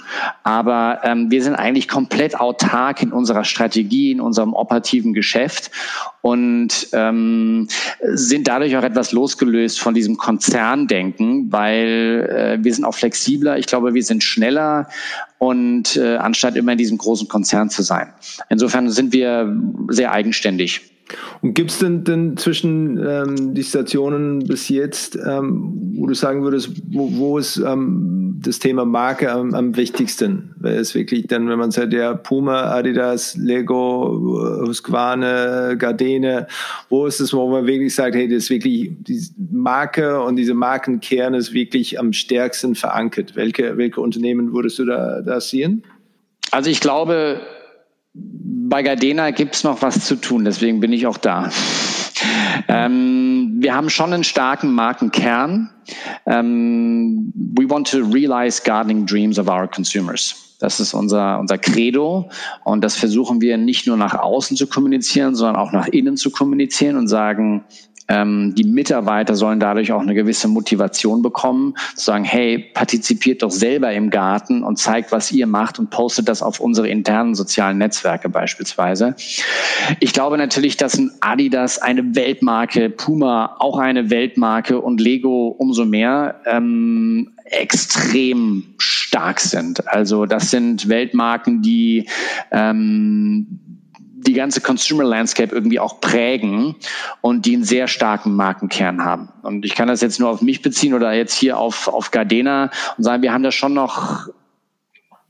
aber 0.43 1.01
ähm, 1.03 1.29
wir 1.29 1.43
sind 1.43 1.55
eigentlich 1.55 1.87
komplett 1.87 2.39
autark 2.39 3.01
in 3.01 3.11
unserer 3.11 3.43
Strategie, 3.43 4.11
in 4.11 4.21
unserem 4.21 4.53
operativen 4.53 5.13
Geschäft 5.13 5.71
und 6.21 6.87
ähm, 6.93 7.67
sind 8.01 8.47
dadurch 8.47 8.77
auch 8.77 8.83
etwas 8.83 9.11
losgelöst 9.11 9.79
von 9.79 9.93
diesem 9.93 10.15
Konzerndenken, 10.15 11.51
weil 11.51 12.57
äh, 12.59 12.63
wir 12.63 12.73
sind 12.73 12.85
auch 12.85 12.95
flexibler. 12.95 13.57
Ich 13.57 13.65
glaube, 13.65 13.93
wir 13.93 14.03
sind 14.03 14.23
schneller 14.23 14.87
und 15.37 15.97
äh, 15.97 16.15
anstatt 16.15 16.55
immer 16.55 16.71
in 16.71 16.77
diesem 16.77 16.97
großen 16.97 17.27
Konzern 17.27 17.69
zu 17.69 17.81
sein. 17.81 18.13
Insofern 18.49 18.89
sind 18.89 19.11
wir 19.11 19.53
sehr 19.89 20.11
eigenständig. 20.11 20.94
Und 21.41 21.53
gibt 21.53 21.71
es 21.71 21.79
denn, 21.79 22.03
denn 22.03 22.37
zwischen 22.37 22.97
ähm, 22.97 23.53
die 23.53 23.63
Stationen 23.63 24.39
bis 24.39 24.69
jetzt, 24.69 25.15
ähm, 25.15 25.93
wo 25.95 26.07
du 26.07 26.15
sagen 26.15 26.43
würdest, 26.43 26.71
wo, 26.91 27.09
wo 27.13 27.37
ist 27.37 27.57
ähm, 27.57 28.39
das 28.41 28.59
Thema 28.59 28.85
Marke 28.85 29.31
am, 29.31 29.53
am 29.53 29.75
wichtigsten? 29.77 30.55
Weil 30.59 30.75
es 30.75 30.95
wirklich 30.95 31.27
dann, 31.27 31.47
wenn 31.47 31.59
man 31.59 31.71
sagt, 31.71 31.93
ja, 31.93 32.15
Puma, 32.15 32.71
Adidas, 32.71 33.35
Lego, 33.35 34.63
Husqvarna, 34.65 35.75
Gardene, 35.75 36.47
wo 36.89 37.05
ist 37.05 37.19
es, 37.19 37.33
wo 37.33 37.47
man 37.49 37.67
wirklich 37.67 37.93
sagt, 37.93 38.15
hey, 38.15 38.27
das 38.27 38.45
ist 38.45 38.49
wirklich, 38.49 38.91
die 38.99 39.21
Marke 39.51 40.21
und 40.21 40.37
diese 40.37 40.55
Markenkern 40.55 41.35
ist 41.35 41.53
wirklich 41.53 41.99
am 41.99 42.13
stärksten 42.13 42.73
verankert? 42.73 43.35
Welche, 43.35 43.77
welche 43.77 44.01
Unternehmen 44.01 44.53
würdest 44.53 44.79
du 44.79 44.85
da, 44.85 45.21
da 45.21 45.39
sehen? 45.39 45.83
Also 46.51 46.69
ich 46.69 46.79
glaube, 46.79 47.41
bei 48.15 48.83
Gardena 48.83 49.31
gibt 49.31 49.55
es 49.55 49.63
noch 49.63 49.81
was 49.81 50.05
zu 50.05 50.15
tun, 50.15 50.45
deswegen 50.45 50.79
bin 50.79 50.91
ich 50.93 51.05
auch 51.07 51.17
da. 51.17 51.49
Ähm, 52.67 53.55
wir 53.59 53.75
haben 53.75 53.89
schon 53.89 54.13
einen 54.13 54.23
starken 54.23 54.71
Markenkern. 54.73 55.69
Ähm, 56.25 57.31
we 57.35 57.69
want 57.69 57.89
to 57.91 57.99
realize 57.99 58.61
gardening 58.63 59.05
dreams 59.05 59.37
of 59.37 59.47
our 59.47 59.67
consumers. 59.67 60.55
Das 60.59 60.79
ist 60.79 60.93
unser, 60.93 61.39
unser 61.39 61.57
Credo 61.57 62.29
und 62.63 62.81
das 62.81 62.95
versuchen 62.95 63.41
wir 63.41 63.57
nicht 63.57 63.87
nur 63.87 63.97
nach 63.97 64.13
außen 64.13 64.55
zu 64.55 64.67
kommunizieren, 64.67 65.35
sondern 65.35 65.57
auch 65.57 65.73
nach 65.73 65.87
innen 65.87 66.15
zu 66.15 66.31
kommunizieren 66.31 66.95
und 66.95 67.07
sagen, 67.07 67.65
die 68.07 68.63
Mitarbeiter 68.63 69.35
sollen 69.35 69.59
dadurch 69.59 69.91
auch 69.91 70.01
eine 70.01 70.13
gewisse 70.13 70.47
Motivation 70.47 71.23
bekommen, 71.23 71.73
zu 71.95 72.05
sagen, 72.05 72.23
hey, 72.23 72.59
partizipiert 72.73 73.41
doch 73.41 73.49
selber 73.49 73.91
im 73.93 74.11
Garten 74.11 74.63
und 74.63 74.77
zeigt, 74.77 75.11
was 75.11 75.31
ihr 75.31 75.47
macht 75.47 75.79
und 75.79 75.89
postet 75.89 76.29
das 76.29 76.43
auf 76.43 76.59
unsere 76.59 76.87
internen 76.87 77.33
sozialen 77.33 77.79
Netzwerke 77.79 78.29
beispielsweise. 78.29 79.15
Ich 79.99 80.13
glaube 80.13 80.37
natürlich, 80.37 80.77
dass 80.77 80.97
ein 80.97 81.11
Adidas 81.21 81.79
eine 81.79 82.15
Weltmarke, 82.15 82.91
Puma 82.91 83.55
auch 83.59 83.79
eine 83.79 84.11
Weltmarke 84.11 84.79
und 84.81 85.01
Lego 85.01 85.47
umso 85.47 85.85
mehr 85.85 86.41
ähm, 86.45 87.33
extrem 87.45 88.75
stark 88.77 89.39
sind. 89.39 89.87
Also 89.87 90.25
das 90.25 90.51
sind 90.51 90.89
Weltmarken, 90.89 91.61
die 91.61 92.07
ähm, 92.51 93.61
die 94.27 94.33
ganze 94.33 94.61
Consumer 94.61 95.03
Landscape 95.03 95.53
irgendwie 95.53 95.79
auch 95.79 96.01
prägen 96.01 96.75
und 97.21 97.45
die 97.45 97.55
einen 97.55 97.63
sehr 97.63 97.87
starken 97.87 98.35
Markenkern 98.35 99.03
haben. 99.03 99.29
Und 99.41 99.65
ich 99.65 99.75
kann 99.75 99.87
das 99.87 100.01
jetzt 100.01 100.19
nur 100.19 100.29
auf 100.29 100.41
mich 100.41 100.61
beziehen 100.61 100.93
oder 100.93 101.13
jetzt 101.13 101.33
hier 101.33 101.57
auf, 101.57 101.87
auf 101.87 102.11
Gardena 102.11 102.71
und 102.97 103.03
sagen, 103.03 103.21
wir 103.21 103.33
haben 103.33 103.43
da 103.43 103.51
schon 103.51 103.73
noch 103.73 104.29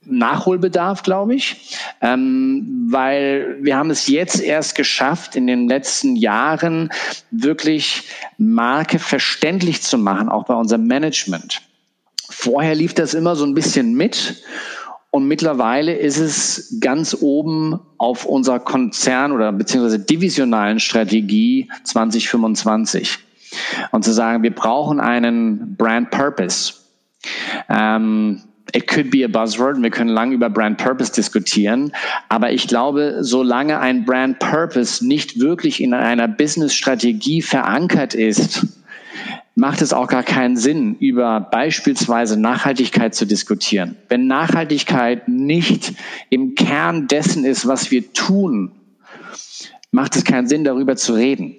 Nachholbedarf, 0.05 1.03
glaube 1.03 1.35
ich, 1.35 1.77
ähm, 2.01 2.87
weil 2.89 3.57
wir 3.61 3.75
haben 3.75 3.89
es 3.89 4.07
jetzt 4.07 4.39
erst 4.39 4.75
geschafft, 4.75 5.35
in 5.35 5.47
den 5.47 5.67
letzten 5.67 6.15
Jahren 6.15 6.91
wirklich 7.31 8.03
Marke 8.37 8.99
verständlich 8.99 9.81
zu 9.81 9.97
machen, 9.97 10.29
auch 10.29 10.45
bei 10.45 10.53
unserem 10.53 10.85
Management. 10.85 11.61
Vorher 12.29 12.75
lief 12.75 12.93
das 12.93 13.13
immer 13.13 13.35
so 13.35 13.45
ein 13.45 13.53
bisschen 13.53 13.95
mit 13.95 14.43
und 15.15 15.29
mittlerweile 15.29 15.95
ist 15.95 16.17
es 16.17 16.75
ganz 16.81 17.15
oben 17.21 17.79
auf 17.97 18.25
unserer 18.25 18.59
Konzern- 18.59 19.31
oder 19.31 19.53
beziehungsweise 19.53 19.97
divisionalen 19.97 20.81
Strategie 20.81 21.69
2025. 21.85 23.19
Und 23.91 24.03
zu 24.03 24.11
sagen, 24.11 24.43
wir 24.43 24.53
brauchen 24.53 24.99
einen 24.99 25.77
Brand 25.77 26.11
Purpose. 26.11 26.73
Ähm, 27.69 28.41
it 28.73 28.87
could 28.89 29.09
be 29.09 29.23
a 29.23 29.29
buzzword. 29.29 29.81
Wir 29.81 29.89
können 29.89 30.09
lange 30.09 30.35
über 30.35 30.49
Brand 30.49 30.79
Purpose 30.79 31.13
diskutieren. 31.13 31.93
Aber 32.27 32.51
ich 32.51 32.67
glaube, 32.67 33.19
solange 33.21 33.79
ein 33.79 34.03
Brand 34.03 34.39
Purpose 34.39 35.07
nicht 35.07 35.39
wirklich 35.39 35.81
in 35.81 35.93
einer 35.93 36.27
Business-Strategie 36.27 37.41
verankert 37.41 38.15
ist, 38.15 38.67
macht 39.55 39.81
es 39.81 39.93
auch 39.93 40.07
gar 40.07 40.23
keinen 40.23 40.57
Sinn, 40.57 40.95
über 40.99 41.39
beispielsweise 41.39 42.39
Nachhaltigkeit 42.39 43.15
zu 43.15 43.25
diskutieren. 43.25 43.95
Wenn 44.09 44.27
Nachhaltigkeit 44.27 45.27
nicht 45.29 45.93
im 46.29 46.55
Kern 46.55 47.07
dessen 47.07 47.45
ist, 47.45 47.65
was 47.65 47.89
wir 47.89 48.11
tun, 48.13 48.71
macht 49.91 50.17
es 50.17 50.25
keinen 50.25 50.47
Sinn, 50.47 50.65
darüber 50.65 50.97
zu 50.97 51.13
reden. 51.13 51.55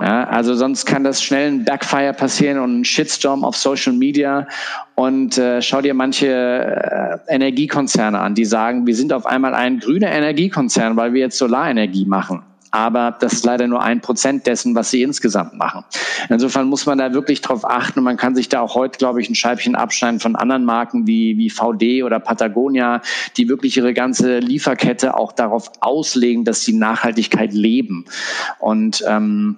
Ja, 0.00 0.24
also 0.24 0.54
sonst 0.54 0.84
kann 0.84 1.02
das 1.02 1.22
schnell 1.22 1.50
ein 1.50 1.64
Backfire 1.64 2.12
passieren 2.12 2.60
und 2.60 2.80
ein 2.80 2.84
Shitstorm 2.84 3.44
auf 3.44 3.56
Social 3.56 3.92
Media. 3.92 4.46
Und 4.94 5.38
äh, 5.38 5.60
schau 5.60 5.80
dir 5.80 5.94
manche 5.94 6.28
äh, 6.28 7.34
Energiekonzerne 7.34 8.18
an, 8.18 8.36
die 8.36 8.44
sagen, 8.44 8.86
wir 8.86 8.94
sind 8.94 9.12
auf 9.12 9.26
einmal 9.26 9.54
ein 9.54 9.80
grüner 9.80 10.10
Energiekonzern, 10.10 10.96
weil 10.96 11.14
wir 11.14 11.22
jetzt 11.22 11.38
Solarenergie 11.38 12.04
machen 12.04 12.42
aber 12.70 13.16
das 13.18 13.34
ist 13.34 13.44
leider 13.44 13.66
nur 13.66 13.82
ein 13.82 14.00
Prozent 14.00 14.46
dessen, 14.46 14.74
was 14.74 14.90
sie 14.90 15.02
insgesamt 15.02 15.54
machen. 15.54 15.84
Insofern 16.28 16.68
muss 16.68 16.86
man 16.86 16.98
da 16.98 17.12
wirklich 17.12 17.40
drauf 17.40 17.64
achten 17.64 18.00
und 18.00 18.04
man 18.04 18.16
kann 18.16 18.34
sich 18.34 18.48
da 18.48 18.60
auch 18.60 18.74
heute, 18.74 18.98
glaube 18.98 19.20
ich, 19.20 19.28
ein 19.28 19.34
Scheibchen 19.34 19.74
abschneiden 19.74 20.20
von 20.20 20.36
anderen 20.36 20.64
Marken 20.64 21.06
wie, 21.06 21.36
wie 21.38 21.50
VD 21.50 22.02
oder 22.02 22.20
Patagonia, 22.20 23.00
die 23.36 23.48
wirklich 23.48 23.76
ihre 23.76 23.94
ganze 23.94 24.38
Lieferkette 24.38 25.16
auch 25.16 25.32
darauf 25.32 25.70
auslegen, 25.80 26.44
dass 26.44 26.62
sie 26.62 26.72
Nachhaltigkeit 26.72 27.52
leben. 27.52 28.04
Und 28.58 29.04
ähm, 29.06 29.56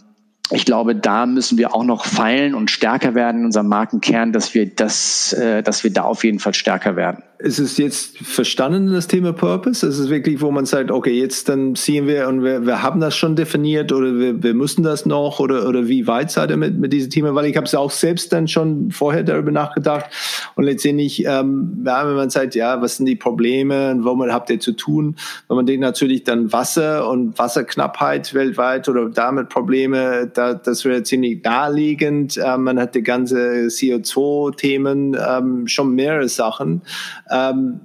ich 0.51 0.65
glaube, 0.65 0.97
da 0.97 1.27
müssen 1.27 1.59
wir 1.59 1.75
auch 1.75 1.85
noch 1.85 2.05
feilen 2.05 2.55
und 2.55 2.71
stärker 2.71 3.15
werden 3.15 3.41
in 3.41 3.45
unserem 3.47 3.69
Markenkern, 3.69 4.33
dass 4.33 4.55
wir 4.55 4.67
das, 4.67 5.33
äh, 5.33 5.63
dass 5.63 5.85
wir 5.85 5.93
da 5.93 6.03
auf 6.03 6.25
jeden 6.25 6.41
Fall 6.41 6.55
stärker 6.55 6.97
werden 6.97 7.23
ist 7.43 7.59
es 7.59 7.79
jetzt 7.79 8.19
verstanden, 8.19 8.93
das 8.93 9.07
Thema 9.07 9.33
Purpose? 9.33 9.87
Ist 9.87 9.99
es 9.99 10.11
wirklich, 10.11 10.41
wo 10.41 10.51
man 10.51 10.67
sagt, 10.67 10.91
okay, 10.91 11.19
jetzt 11.19 11.49
dann 11.49 11.75
ziehen 11.75 12.07
wir 12.07 12.29
und 12.29 12.45
wir, 12.45 12.67
wir 12.67 12.83
haben 12.83 13.01
das 13.01 13.17
schon 13.17 13.35
definiert 13.35 13.93
oder 13.93 14.19
wir, 14.19 14.43
wir 14.43 14.55
müssen 14.55 14.83
das 14.83 15.07
noch 15.07 15.41
oder, 15.41 15.67
oder 15.67 15.89
wie 15.89 16.07
weit 16.07 16.31
seid 16.31 16.51
ihr 16.51 16.57
mit, 16.57 16.79
mit 16.79 16.93
diesem 16.93 17.11
Thema? 17.11 17.35
Weil 17.35 17.47
ich 17.47 17.57
habe 17.57 17.67
es 17.67 17.75
auch 17.75 17.91
selbst 17.91 18.33
dann 18.33 18.47
schon 18.47 18.91
vorher 18.91 19.23
darüber 19.23 19.51
nachgedacht 19.51 20.07
und 20.55 20.65
letztendlich, 20.65 21.25
ähm, 21.25 21.83
ja, 21.85 22.07
wenn 22.07 22.17
man 22.17 22.31
sagt, 22.31 22.55
ja, 22.55 22.81
was 22.83 22.99
sind 22.99 23.07
die 23.07 23.17
Probleme 23.17 23.91
und 23.91 24.05
womit 24.05 24.31
habt 24.31 24.51
ihr 24.51 24.61
zu 24.61 24.73
tun? 24.73 25.17
Wenn 25.49 25.57
man 25.57 25.67
denkt 25.67 25.81
natürlich 25.81 26.25
dann 26.25 26.53
Wasser 26.53 27.09
und 27.09 27.39
Wasserknappheit 27.39 28.35
weltweit 28.35 28.89
oder 28.89 29.09
damit 29.09 29.49
Probleme, 29.49 30.31
da, 30.33 30.55
das 30.55 30.85
wäre 30.85 31.03
ziemlich 31.05 31.43
naheliegend. 31.43 32.39
Ähm, 32.43 32.65
man 32.65 32.79
hat 32.79 32.95
die 32.95 33.03
ganze 33.03 33.67
CO2-Themen, 33.69 35.17
ähm, 35.19 35.67
schon 35.67 35.95
mehrere 35.95 36.29
Sachen 36.29 36.83
ähm, 37.31 37.81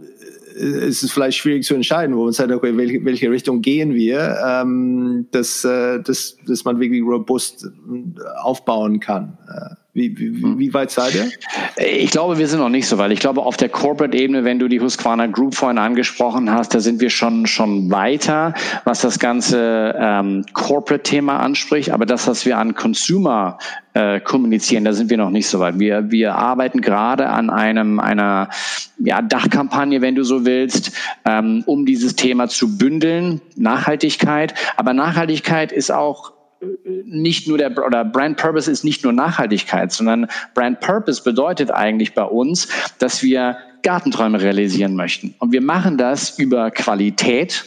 ist 0.55 1.03
es 1.03 1.11
vielleicht 1.11 1.37
schwierig 1.37 1.63
zu 1.63 1.75
entscheiden, 1.75 2.15
wo 2.15 2.23
man 2.23 2.33
sagt, 2.33 2.51
okay, 2.51 2.75
welche, 2.77 3.29
Richtung 3.29 3.61
gehen 3.61 3.93
wir, 3.93 4.37
ähm, 4.45 5.27
dass, 5.31 5.65
äh, 5.65 6.01
dass, 6.01 6.37
dass 6.47 6.63
man 6.63 6.79
wirklich 6.79 7.03
robust 7.03 7.67
aufbauen 8.37 8.99
kann. 8.99 9.37
Äh. 9.47 9.84
Wie, 9.95 10.19
wie, 10.19 10.59
wie 10.59 10.73
weit 10.73 10.91
seid 10.91 11.15
ihr? 11.15 11.31
Ich 11.77 12.11
glaube, 12.11 12.37
wir 12.37 12.49
sind 12.49 12.59
noch 12.59 12.67
nicht 12.67 12.85
so 12.85 12.97
weit. 12.97 13.13
Ich 13.13 13.21
glaube, 13.21 13.41
auf 13.43 13.55
der 13.55 13.69
Corporate-Ebene, 13.69 14.43
wenn 14.43 14.59
du 14.59 14.67
die 14.67 14.81
Husqvarna 14.81 15.27
Group 15.27 15.55
vorhin 15.55 15.77
angesprochen 15.77 16.51
hast, 16.51 16.75
da 16.75 16.81
sind 16.81 16.99
wir 16.99 17.09
schon, 17.09 17.47
schon 17.47 17.89
weiter, 17.89 18.53
was 18.83 18.99
das 18.99 19.19
ganze 19.19 19.95
ähm, 19.97 20.45
Corporate-Thema 20.51 21.39
anspricht. 21.39 21.91
Aber 21.91 22.05
das, 22.05 22.27
was 22.27 22.45
wir 22.45 22.57
an 22.57 22.75
Consumer 22.75 23.57
äh, 23.93 24.19
kommunizieren, 24.19 24.83
da 24.83 24.91
sind 24.91 25.09
wir 25.09 25.15
noch 25.15 25.29
nicht 25.29 25.47
so 25.47 25.61
weit. 25.61 25.79
Wir, 25.79 26.11
wir 26.11 26.35
arbeiten 26.35 26.81
gerade 26.81 27.29
an 27.29 27.49
einem, 27.49 28.01
einer 28.01 28.49
ja, 28.97 29.21
Dachkampagne, 29.21 30.01
wenn 30.01 30.15
du 30.15 30.25
so 30.25 30.45
willst, 30.45 30.91
ähm, 31.23 31.63
um 31.67 31.85
dieses 31.85 32.17
Thema 32.17 32.49
zu 32.49 32.77
bündeln, 32.77 33.39
Nachhaltigkeit. 33.55 34.55
Aber 34.75 34.93
Nachhaltigkeit 34.93 35.71
ist 35.71 35.89
auch 35.89 36.34
nicht 37.05 37.47
nur 37.47 37.57
der 37.57 37.85
oder 37.85 38.05
Brand 38.05 38.37
Purpose 38.37 38.69
ist 38.69 38.83
nicht 38.83 39.03
nur 39.03 39.13
Nachhaltigkeit, 39.13 39.91
sondern 39.91 40.27
Brand 40.53 40.79
Purpose 40.79 41.23
bedeutet 41.23 41.71
eigentlich 41.71 42.13
bei 42.13 42.23
uns, 42.23 42.67
dass 42.99 43.23
wir 43.23 43.57
Gartenträume 43.83 44.41
realisieren 44.41 44.95
möchten. 44.95 45.35
Und 45.39 45.51
wir 45.51 45.61
machen 45.61 45.97
das 45.97 46.39
über 46.39 46.71
Qualität 46.71 47.65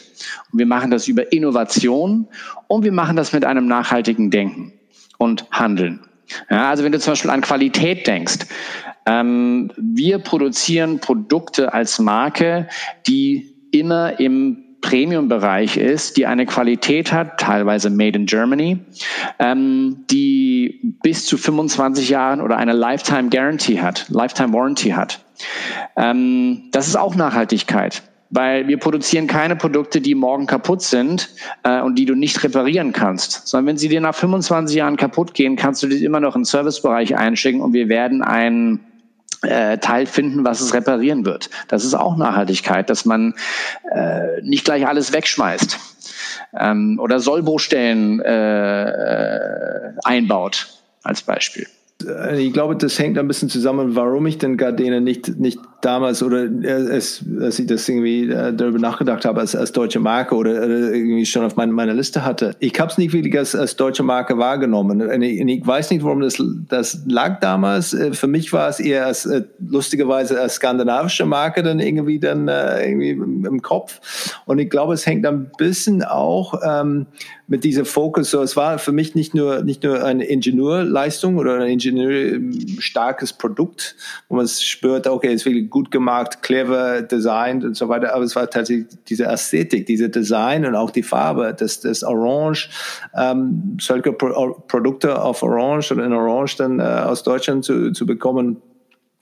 und 0.51 0.59
wir 0.59 0.65
machen 0.65 0.91
das 0.91 1.07
über 1.07 1.31
Innovation 1.31 2.27
und 2.67 2.83
wir 2.83 2.91
machen 2.91 3.15
das 3.15 3.31
mit 3.31 3.45
einem 3.45 3.67
nachhaltigen 3.67 4.29
Denken 4.29 4.73
und 5.17 5.49
Handeln. 5.51 6.01
Ja, 6.49 6.69
also 6.69 6.83
wenn 6.83 6.91
du 6.91 6.99
zum 6.99 7.13
Beispiel 7.13 7.31
an 7.31 7.41
Qualität 7.41 8.05
denkst, 8.05 8.47
ähm, 9.05 9.71
wir 9.77 10.19
produzieren 10.19 10.99
Produkte 10.99 11.73
als 11.73 11.99
Marke, 11.99 12.67
die 13.07 13.55
immer 13.71 14.19
im 14.19 14.68
Premium-Bereich 14.81 15.77
ist, 15.77 16.17
die 16.17 16.25
eine 16.25 16.45
Qualität 16.45 17.11
hat, 17.11 17.39
teilweise 17.39 17.89
made 17.89 18.17
in 18.17 18.25
Germany, 18.25 18.79
ähm, 19.39 20.05
die 20.09 20.95
bis 21.03 21.25
zu 21.25 21.37
25 21.37 22.09
Jahren 22.09 22.41
oder 22.41 22.57
eine 22.57 22.73
Lifetime 22.73 23.29
Guarantee 23.29 23.81
hat, 23.81 24.05
Lifetime 24.09 24.53
Warranty 24.53 24.91
hat. 24.91 25.23
Ähm, 25.97 26.69
das 26.71 26.87
ist 26.87 26.95
auch 26.95 27.15
Nachhaltigkeit 27.15 28.03
weil 28.29 28.67
wir 28.67 28.77
produzieren 28.77 29.27
keine 29.27 29.55
Produkte, 29.55 30.01
die 30.01 30.15
morgen 30.15 30.45
kaputt 30.45 30.81
sind 30.81 31.29
äh, 31.63 31.81
und 31.81 31.97
die 31.97 32.05
du 32.05 32.15
nicht 32.15 32.43
reparieren 32.43 32.91
kannst, 32.91 33.47
sondern 33.47 33.67
wenn 33.67 33.77
sie 33.77 33.89
dir 33.89 34.01
nach 34.01 34.15
25 34.15 34.75
Jahren 34.75 34.97
kaputt 34.97 35.33
gehen, 35.33 35.55
kannst 35.55 35.81
du 35.83 35.87
die 35.87 36.03
immer 36.03 36.19
noch 36.19 36.35
im 36.35 36.45
Servicebereich 36.45 37.17
einschicken 37.17 37.61
und 37.61 37.73
wir 37.73 37.89
werden 37.89 38.21
ein 38.21 38.75
äh, 38.75 38.88
Teil 39.41 40.05
finden, 40.05 40.43
was 40.43 40.59
es 40.59 40.73
reparieren 40.73 41.25
wird. 41.25 41.49
Das 41.69 41.85
ist 41.85 41.93
auch 41.93 42.17
Nachhaltigkeit, 42.17 42.89
dass 42.89 43.05
man 43.05 43.35
äh, 43.91 44.41
nicht 44.41 44.65
gleich 44.65 44.85
alles 44.85 45.13
wegschmeißt 45.13 45.77
ähm, 46.59 46.99
oder 46.99 47.19
Sollbruchstellen 47.19 48.19
äh, 48.19 48.89
äh 48.89 49.93
einbaut 50.03 50.67
als 51.03 51.21
Beispiel. 51.21 51.67
Äh, 52.05 52.41
ich 52.41 52.53
glaube, 52.53 52.75
das 52.75 52.97
hängt 52.99 53.17
ein 53.17 53.27
bisschen 53.27 53.49
zusammen, 53.49 53.95
warum 53.95 54.25
ich 54.27 54.37
denn 54.37 54.57
Gardena 54.57 54.99
nicht, 54.99 55.39
nicht 55.39 55.59
damals 55.81 56.21
oder 56.23 56.43
äh, 56.43 56.97
es, 56.97 57.23
als 57.41 57.59
ich 57.59 57.67
das 57.67 57.87
irgendwie 57.87 58.29
äh, 58.29 58.53
darüber 58.53 58.79
nachgedacht 58.79 59.25
habe 59.25 59.41
als, 59.41 59.55
als 59.55 59.71
deutsche 59.71 59.99
Marke 59.99 60.35
oder, 60.35 60.63
irgendwie 60.63 61.25
schon 61.25 61.43
auf 61.43 61.55
mein, 61.55 61.71
meiner 61.71 61.93
Liste 61.93 62.25
hatte. 62.25 62.55
Ich 62.59 62.77
habe 62.79 62.91
es 62.91 62.97
nicht 62.97 63.13
wirklich 63.13 63.37
als, 63.37 63.55
als 63.55 63.75
deutsche 63.75 64.03
Marke 64.03 64.37
wahrgenommen. 64.37 65.01
Und 65.01 65.21
ich, 65.21 65.41
und 65.41 65.47
ich, 65.47 65.65
weiß 65.65 65.91
nicht, 65.91 66.03
warum 66.03 66.21
das, 66.21 66.41
das 66.67 67.01
lag 67.07 67.39
damals. 67.39 67.95
Für 68.13 68.27
mich 68.27 68.51
war 68.53 68.69
es 68.69 68.79
eher 68.79 69.05
als, 69.05 69.29
lustigerweise 69.59 70.39
als 70.39 70.55
skandinavische 70.55 71.25
Marke 71.25 71.63
dann 71.63 71.79
irgendwie 71.79 72.19
dann 72.19 72.47
irgendwie 72.47 73.11
im 73.11 73.61
Kopf. 73.61 73.99
Und 74.45 74.59
ich 74.59 74.69
glaube, 74.69 74.93
es 74.93 75.05
hängt 75.05 75.25
ein 75.25 75.51
bisschen 75.57 76.03
auch 76.03 76.59
ähm, 76.63 77.07
mit 77.47 77.63
dieser 77.63 77.85
Fokus. 77.85 78.31
So, 78.31 78.41
es 78.41 78.55
war 78.55 78.79
für 78.79 78.91
mich 78.91 79.15
nicht 79.15 79.33
nur 79.33 79.63
nicht 79.63 79.83
nur 79.83 80.03
eine 80.03 80.25
Ingenieurleistung 80.25 81.37
oder 81.37 81.59
ein 81.59 81.69
Ingenieur 81.69 81.88
starkes 82.79 83.33
Produkt, 83.33 83.95
wo 84.27 84.35
man 84.35 84.47
spürt, 84.47 85.07
okay, 85.07 85.33
es 85.33 85.45
wirklich 85.45 85.69
gut 85.69 85.91
gemacht, 85.91 86.41
clever 86.41 87.01
designed 87.01 87.63
und 87.63 87.75
so 87.75 87.89
weiter. 87.89 88.13
Aber 88.13 88.23
es 88.23 88.35
war 88.35 88.49
tatsächlich 88.49 88.87
diese 89.07 89.25
Ästhetik, 89.25 89.85
diese 89.85 90.09
Design 90.09 90.65
und 90.65 90.75
auch 90.75 90.91
die 90.91 91.03
Farbe, 91.03 91.55
das, 91.57 91.81
das 91.81 92.03
Orange, 92.03 92.69
ähm, 93.15 93.77
solche 93.79 94.13
Pro 94.13 94.63
Produkte 94.67 95.21
auf 95.21 95.43
Orange 95.43 95.91
oder 95.91 96.05
in 96.05 96.13
Orange 96.13 96.57
dann 96.57 96.79
äh, 96.79 96.83
aus 96.83 97.23
Deutschland 97.23 97.65
zu, 97.65 97.91
zu 97.91 98.05
bekommen, 98.05 98.61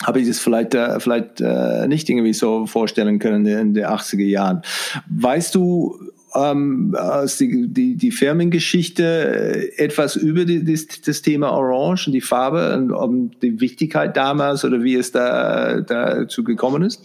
habe 0.03 0.19
ich 0.19 0.27
das 0.27 0.39
vielleicht, 0.39 0.75
äh, 0.75 0.99
vielleicht 0.99 1.41
äh, 1.41 1.87
nicht 1.87 2.09
irgendwie 2.09 2.33
so 2.33 2.65
vorstellen 2.65 3.19
können 3.19 3.45
in 3.45 3.73
den 3.73 3.85
80er 3.85 4.23
Jahren. 4.23 4.61
Weißt 5.09 5.55
du, 5.55 5.97
ähm, 6.37 6.95
aus 6.97 7.37
die, 7.37 7.67
die, 7.67 7.95
die 7.95 8.11
Firmengeschichte 8.11 9.03
äh, 9.03 9.83
etwas 9.83 10.15
über 10.15 10.45
die, 10.45 10.63
das, 10.63 10.87
das 11.01 11.21
Thema 11.21 11.51
Orange 11.51 12.07
und 12.07 12.13
die 12.13 12.21
Farbe 12.21 12.75
und 12.75 12.91
um 12.91 13.31
die 13.41 13.59
Wichtigkeit 13.59 14.15
damals 14.15 14.63
oder 14.63 14.83
wie 14.83 14.95
es 14.95 15.11
da 15.11 15.81
dazu 15.81 16.43
gekommen 16.43 16.83
ist? 16.83 17.01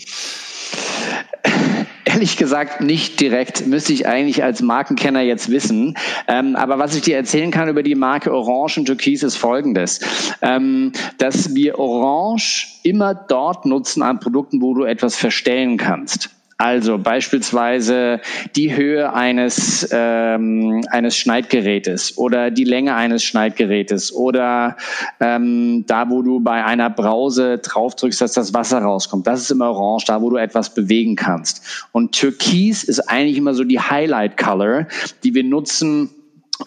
Ehrlich 2.04 2.36
gesagt 2.36 2.82
nicht 2.82 3.20
direkt, 3.20 3.66
müsste 3.66 3.92
ich 3.92 4.06
eigentlich 4.06 4.44
als 4.44 4.60
Markenkenner 4.60 5.22
jetzt 5.22 5.50
wissen. 5.50 5.96
Ähm, 6.28 6.56
aber 6.56 6.78
was 6.78 6.94
ich 6.94 7.02
dir 7.02 7.16
erzählen 7.16 7.50
kann 7.50 7.68
über 7.68 7.82
die 7.82 7.94
Marke 7.94 8.34
Orange 8.34 8.78
und 8.78 8.86
Türkis 8.86 9.22
ist 9.22 9.36
folgendes, 9.36 10.00
ähm, 10.42 10.92
dass 11.16 11.54
wir 11.54 11.78
Orange 11.78 12.80
immer 12.82 13.14
dort 13.14 13.64
nutzen 13.64 14.02
an 14.02 14.20
Produkten, 14.20 14.60
wo 14.60 14.74
du 14.74 14.84
etwas 14.84 15.16
verstellen 15.16 15.78
kannst. 15.78 16.28
Also 16.62 16.96
beispielsweise 16.96 18.20
die 18.54 18.76
Höhe 18.76 19.12
eines, 19.12 19.88
ähm, 19.90 20.84
eines 20.92 21.16
Schneidgerätes 21.16 22.16
oder 22.16 22.52
die 22.52 22.62
Länge 22.62 22.94
eines 22.94 23.24
Schneidgerätes 23.24 24.14
oder 24.14 24.76
ähm, 25.18 25.84
da, 25.88 26.08
wo 26.08 26.22
du 26.22 26.38
bei 26.38 26.64
einer 26.64 26.88
Brause 26.88 27.58
draufdrückst, 27.58 28.20
dass 28.20 28.34
das 28.34 28.54
Wasser 28.54 28.78
rauskommt. 28.78 29.26
Das 29.26 29.40
ist 29.40 29.50
immer 29.50 29.72
orange, 29.72 30.04
da, 30.06 30.22
wo 30.22 30.30
du 30.30 30.36
etwas 30.36 30.72
bewegen 30.72 31.16
kannst. 31.16 31.88
Und 31.90 32.12
Türkis 32.12 32.84
ist 32.84 33.00
eigentlich 33.10 33.38
immer 33.38 33.54
so 33.54 33.64
die 33.64 33.80
Highlight 33.80 34.36
Color, 34.36 34.86
die 35.24 35.34
wir 35.34 35.42
nutzen, 35.42 36.10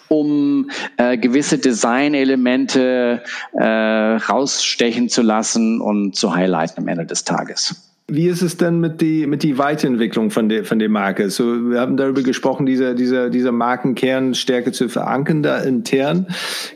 um 0.09 0.69
äh, 0.97 1.17
gewisse 1.17 1.57
Designelemente 1.57 3.23
äh, 3.53 3.65
rausstechen 3.65 5.07
zu 5.07 5.21
lassen 5.21 5.79
und 5.79 6.17
zu 6.17 6.35
highlighten 6.35 6.81
am 6.81 6.89
Ende 6.89 7.05
des 7.05 7.23
Tages. 7.23 7.94
Wie 8.07 8.27
ist 8.27 8.43
es 8.43 8.55
denn 8.57 8.79
mit 8.79 9.01
die, 9.01 9.25
mit 9.25 9.41
die 9.41 9.57
Weiterentwicklung 9.57 10.29
von 10.29 10.47
der, 10.47 10.63
von 10.63 10.77
der 10.77 10.89
Marke? 10.89 11.31
So, 11.31 11.71
wir 11.71 11.79
haben 11.79 11.97
darüber 11.97 12.21
gesprochen, 12.21 12.67
diese, 12.67 12.93
diese, 12.93 13.31
diese 13.31 13.51
Markenkern 13.51 14.35
stärker 14.35 14.71
zu 14.71 14.89
verankern 14.89 15.41
da 15.41 15.57
intern. 15.57 16.27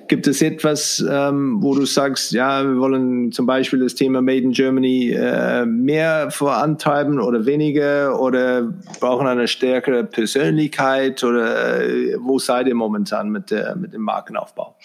Gibt 0.08 0.26
es 0.26 0.42
etwas, 0.42 1.06
ähm, 1.08 1.62
wo 1.62 1.76
du 1.76 1.86
sagst, 1.86 2.32
ja, 2.32 2.64
wir 2.64 2.78
wollen 2.78 3.32
zum 3.32 3.46
Beispiel 3.46 3.80
das 3.80 3.94
Thema 3.94 4.24
Made 4.24 4.40
in 4.40 4.54
Germany 4.54 5.12
äh, 5.12 5.68
mehr 5.68 6.32
vorantreiben 6.32 7.20
oder 7.20 7.46
weniger 7.46 8.20
oder 8.20 8.74
brauchen 9.00 9.28
eine 9.28 9.48
stärkere 9.48 10.06
Persönlichkeit 10.06 11.24
oder 11.24 11.84
äh, 11.84 12.16
wo 12.20 12.40
seid 12.40 12.66
ihr 12.66 12.74
momentan 12.76 13.30
mit, 13.30 13.52
der, 13.52 13.76
mit 13.76 13.94
dem 13.94 14.02
Markenaufbau? 14.02 14.76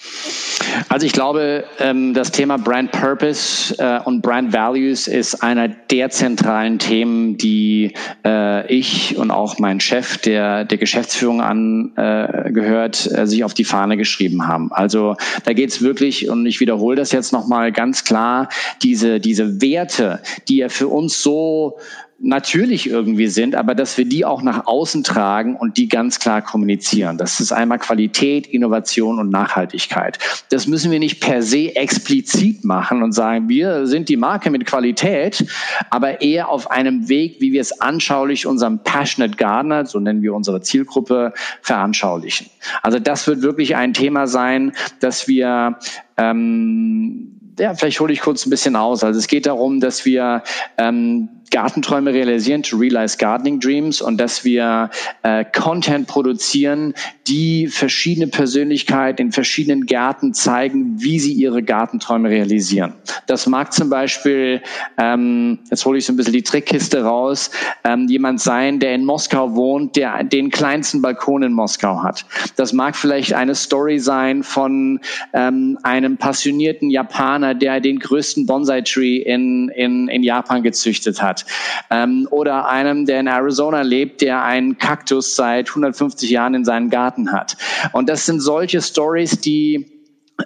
Also 0.89 1.07
ich 1.07 1.13
glaube, 1.13 1.65
ähm, 1.79 2.15
das 2.15 2.31
Thema 2.31 2.57
Brand 2.59 2.93
Purpose 2.93 3.75
äh, 3.79 4.01
und 4.05 4.23
Brand 4.23 4.53
Values 4.53 5.09
ist 5.09 5.43
einer 5.43 5.69
der 5.69 6.11
zentralen 6.11 6.79
Themen, 6.79 7.37
die 7.37 7.95
äh, 8.25 8.67
ich 8.73 9.17
und 9.17 9.31
auch 9.31 9.59
mein 9.59 9.81
Chef, 9.81 10.19
der 10.19 10.65
der 10.65 10.79
Geschäftsführung 10.79 11.41
angehört, 11.41 13.11
äh, 13.13 13.27
sich 13.27 13.45
auf 13.45 13.55
die 13.55 13.65
Fahne 13.65 13.97
geschrieben 13.97 14.47
haben. 14.47 14.73
Also 14.73 15.17
da 15.45 15.53
geht 15.53 15.71
es 15.71 15.83
wirklich, 15.83 16.29
und 16.29 16.47
ich 16.47 16.61
wiederhole 16.61 16.97
das 16.97 17.13
jetzt 17.13 17.33
nochmal 17.33 17.73
ganz 17.73 18.05
klar, 18.05 18.49
diese, 18.83 19.21
diese 19.21 19.61
Werte, 19.61 20.21
die 20.49 20.57
ja 20.59 20.69
für 20.69 20.89
uns 20.89 21.23
so 21.23 21.79
natürlich 22.19 22.89
irgendwie 22.89 23.27
sind, 23.27 23.55
aber 23.55 23.75
dass 23.75 23.99
wir 23.99 24.05
die 24.05 24.25
auch 24.25 24.43
nach 24.43 24.67
außen 24.67 25.03
tragen 25.05 25.57
und 25.57 25.77
die 25.77 25.89
ganz 25.89 26.21
klar 26.21 26.43
kommunizieren. 26.43 27.19
Das 27.19 27.41
ist 27.41 27.53
einmal 27.53 27.79
Qualität, 27.79 28.47
Innovation 28.47 29.19
und 29.19 29.31
Nachhaltigkeit. 29.31 30.19
Das 30.51 30.67
müssen 30.67 30.91
wir 30.91 30.99
nicht 30.99 31.21
per 31.21 31.43
se 31.43 31.75
explizit 31.75 32.65
machen 32.65 33.03
und 33.03 33.13
sagen, 33.13 33.49
wir 33.49 33.87
sind 33.87 34.09
die 34.09 34.17
Marke 34.17 34.51
mit 34.51 34.65
Qualität, 34.65 35.45
aber 35.91 36.23
eher 36.23 36.49
auf 36.49 36.71
einem 36.71 37.09
Weg, 37.09 37.41
wie 37.41 37.53
wir 37.53 37.61
es 37.61 37.81
anschaulich 37.81 38.47
unserem 38.47 38.83
Passionate 38.83 39.37
Gardener, 39.37 39.87
so 39.87 39.99
nennen 39.99 40.23
wir 40.23 40.35
unsere 40.35 40.61
Zielgruppe, 40.61 41.33
veranschaulichen. 41.63 42.47
Also 42.83 42.99
das 42.99 43.27
wird 43.27 43.43
wirklich 43.43 43.77
ein 43.77 43.93
Thema 43.93 44.27
sein, 44.27 44.73
dass 45.01 45.27
wir 45.29 45.79
ähm, 46.17 47.41
ja, 47.59 47.75
vielleicht 47.75 48.01
hole 48.01 48.13
ich 48.13 48.21
kurz 48.21 48.47
ein 48.47 48.51
bisschen 48.51 48.77
aus. 48.77 49.05
Also 49.05 49.19
es 49.19 49.27
geht 49.27 49.47
darum, 49.47 49.81
dass 49.81 50.05
wir 50.05 50.43
ähm, 50.79 51.29
Gartenträume 51.55 52.13
realisieren, 52.13 52.65
to 52.65 52.77
realize 52.77 53.17
gardening 53.17 53.61
dreams 53.61 54.03
und 54.03 54.19
dass 54.19 54.45
wir 54.45 54.91
äh, 55.23 55.45
Content 55.45 56.09
produzieren, 56.09 56.95
die 57.27 57.69
verschiedene 57.69 58.27
Persönlichkeiten 58.27 59.27
in 59.27 59.33
verschiedenen 59.33 59.87
Gärten 59.87 60.35
zeigen, 60.35 61.01
wie 61.01 61.19
sie 61.19 61.33
ihre 61.33 61.63
Gartenträume 61.63 62.29
realisieren. 62.29 62.95
Das 63.27 63.47
mag 63.47 63.73
zum 63.73 63.89
Beispiel, 63.89 64.61
ähm, 64.99 65.59
jetzt 65.71 65.87
hole 65.87 65.99
ich 65.99 66.05
so 66.05 66.13
ein 66.13 66.17
bisschen 66.17 66.35
die 66.35 66.43
Trickkiste 66.43 67.03
raus, 67.03 67.51
ähm, 67.85 68.09
jemand 68.09 68.41
sein, 68.41 68.79
der 68.79 68.95
in 68.95 69.05
Moskau 69.07 69.55
wohnt, 69.55 69.97
der 69.97 70.23
den 70.25 70.51
kleinsten 70.51 71.01
Balkon 71.01 71.43
in 71.43 71.53
Moskau 71.53 72.03
hat. 72.03 72.27
Das 72.57 72.75
mag 72.75 72.95
vielleicht 72.95 73.33
eine 73.33 73.55
Story 73.55 73.99
sein 73.99 74.43
von 74.43 75.01
ähm, 75.33 75.79
einem 75.83 76.19
passionierten 76.19 76.91
Japaner, 76.91 77.55
der 77.55 77.81
den 77.81 78.01
größten 78.01 78.45
Bonsai-Tree 78.45 79.17
in, 79.17 79.71
in, 79.71 80.09
in 80.09 80.23
Japan 80.23 80.63
gezüchtet 80.63 81.23
hat. 81.23 81.47
Ähm, 81.91 82.29
oder 82.31 82.69
einem, 82.69 83.07
der 83.07 83.21
in 83.21 83.29
Arizona 83.29 83.81
lebt, 83.81 84.21
der 84.21 84.45
einen 84.45 84.77
Kaktus 84.77 85.37
seit 85.37 85.71
150 85.71 86.29
Jahren 86.29 86.55
in 86.55 86.65
seinem 86.65 86.91
Garten 86.91 87.14
hat. 87.33 87.57
Und 87.93 88.09
das 88.09 88.27
sind 88.27 88.41
solche 88.41 88.81
Stories, 88.83 89.41
die 89.41 89.91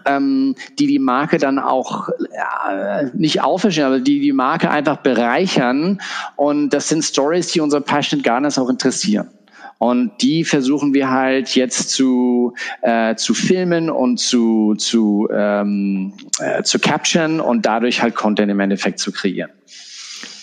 ähm, 0.05 0.55
die 0.79 0.87
die 0.87 0.99
Marke 0.99 1.39
dann 1.39 1.59
auch 1.59 2.09
äh, 2.11 3.07
nicht 3.15 3.43
auffischen, 3.43 3.85
aber 3.85 4.01
die 4.01 4.21
die 4.21 4.33
Marke 4.33 4.71
einfach 4.71 4.99
bereichern. 4.99 6.01
Und 6.37 6.71
das 6.71 6.89
sind 6.89 7.03
Stories, 7.03 7.53
die 7.53 7.61
unsere 7.61 7.83
Passionate 7.83 8.23
Gardeners 8.23 8.59
auch 8.59 8.69
interessieren. 8.69 9.29
Und 9.79 10.23
die 10.23 10.43
versuchen 10.45 10.93
wir 10.93 11.09
halt 11.09 11.55
jetzt 11.55 11.91
zu, 11.91 12.53
äh, 12.83 13.15
zu 13.15 13.33
filmen 13.33 13.91
und 13.91 14.19
zu, 14.19 14.75
zu, 14.75 15.29
ähm, 15.33 16.15
äh, 16.41 16.65
zu 16.65 16.81
capturen 16.81 17.41
und 17.41 17.65
dadurch 17.65 18.03
halt 18.03 18.17
Content 18.17 18.51
im 18.51 18.59
Endeffekt 18.59 18.99
zu 18.99 19.13
kreieren 19.13 19.51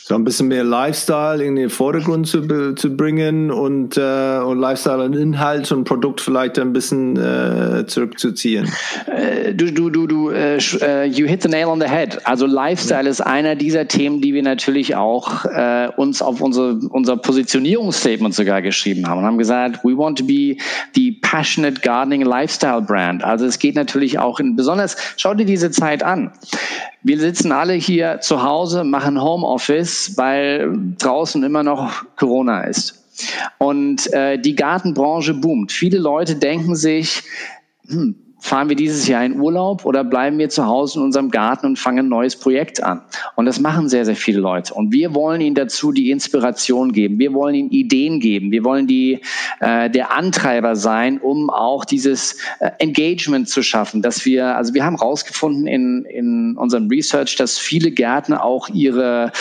so 0.08 0.14
ein 0.14 0.24
bisschen 0.24 0.50
mehr 0.50 0.64
Lifestyle 0.64 1.44
in 1.44 1.56
den 1.56 1.72
Vordergrund 1.72 2.28
zu, 2.28 2.76
zu 2.76 2.96
bringen 2.96 3.50
und, 3.50 3.98
äh, 3.98 4.38
und 4.38 4.60
Lifestyle 4.60 5.04
und 5.04 5.16
Inhalt 5.16 5.72
und 5.72 5.84
Produkt 5.86 6.22
vielleicht 6.22 6.60
ein 6.60 6.74
bisschen 6.74 7.18
äh, 7.18 7.88
zurückzuziehen. 7.88 8.72
Äh, 9.08 9.56
du, 9.56 9.74
du, 9.74 9.90
du, 9.90 10.06
du, 10.06 10.30
äh, 10.30 10.60
äh, 10.82 11.06
you 11.06 11.26
hit 11.26 11.42
the 11.42 11.50
nail 11.50 11.66
on 11.66 11.82
the 11.82 11.88
head. 11.88 12.20
Also 12.24 12.46
Lifestyle 12.46 13.06
ja. 13.06 13.10
ist 13.10 13.22
einer 13.22 13.56
dieser 13.56 13.88
Themen, 13.88 14.22
die 14.22 14.36
wir 14.36 14.44
natürlich 14.44 14.96
auch 14.96 15.44
äh, 15.46 15.90
uns 15.98 16.22
auf 16.22 16.40
unsere, 16.40 16.78
unser 16.92 17.18
Positionierungsstatement 17.18 18.36
sogar 18.36 18.62
geschrieben 18.62 19.08
haben 19.08 19.22
und 19.22 19.26
haben 19.26 19.40
gesagt, 19.40 19.84
we 19.84 19.98
want 19.98 20.20
to 20.20 20.24
be 20.24 20.56
the 20.94 21.14
passionate 21.14 21.82
gardening 21.82 22.22
lifestyle 22.22 22.80
brand. 22.80 23.24
Also 23.24 23.48
es 23.48 23.58
geht 23.58 23.74
natürlich 23.74 24.20
auch 24.20 24.40
in 24.40 24.56
besonders, 24.56 24.98
schau 25.18 25.34
dir 25.34 25.46
diese 25.46 25.72
Zeit 25.72 26.04
an. 26.04 26.32
Wir 27.06 27.20
sitzen 27.20 27.52
alle 27.52 27.74
hier 27.74 28.20
zu 28.22 28.42
Hause, 28.42 28.84
machen 28.84 29.22
Homeoffice, 29.22 30.14
weil 30.18 30.76
draußen 30.98 31.44
immer 31.44 31.62
noch 31.62 32.04
Corona 32.16 32.64
ist. 32.64 33.06
Und 33.60 34.12
äh, 34.12 34.40
die 34.40 34.56
Gartenbranche 34.56 35.36
boomt. 35.36 35.72
Viele 35.72 36.00
Leute 36.00 36.36
denken 36.36 36.76
sich, 36.76 37.22
hm, 37.88 38.16
fahren 38.46 38.70
wir 38.70 38.76
dieses 38.76 39.08
Jahr 39.08 39.26
in 39.26 39.40
Urlaub 39.40 39.86
oder 39.86 40.04
bleiben 40.04 40.38
wir 40.38 40.50
zu 40.50 40.68
Hause 40.68 41.00
in 41.00 41.06
unserem 41.06 41.32
Garten 41.32 41.66
und 41.66 41.80
fangen 41.80 42.06
ein 42.06 42.10
neues 42.10 42.36
Projekt 42.36 42.84
an? 42.84 43.02
Und 43.36 43.48
das 43.48 43.60
machen 43.60 43.90
sehr, 43.90 44.06
sehr 44.06 44.16
viele 44.16 44.40
Leute. 44.40 44.74
Und 44.76 44.92
wir 44.92 45.16
wollen 45.16 45.42
ihnen 45.42 45.56
dazu 45.56 45.92
die 45.92 46.12
Inspiration 46.12 46.92
geben. 46.92 47.18
Wir 47.18 47.34
wollen 47.34 47.56
ihnen 47.56 47.72
Ideen 47.72 48.20
geben. 48.20 48.52
Wir 48.52 48.64
wollen 48.64 48.86
die, 48.86 49.20
äh, 49.62 49.90
der 49.90 50.12
Antreiber 50.12 50.76
sein, 50.76 51.18
um 51.20 51.50
auch 51.50 51.86
dieses 51.86 52.38
äh, 52.60 52.70
Engagement 52.78 53.50
zu 53.50 53.64
schaffen, 53.64 54.04
dass 54.04 54.26
wir, 54.26 54.56
also 54.56 54.76
wir 54.76 54.86
haben 54.86 55.00
herausgefunden 55.00 55.66
in, 55.66 56.06
in 56.06 56.56
unserem 56.56 56.88
Research, 56.88 57.36
dass 57.38 57.58
viele 57.58 57.90
Gärtner 57.90 58.44
auch 58.44 58.70
ihre 58.70 59.32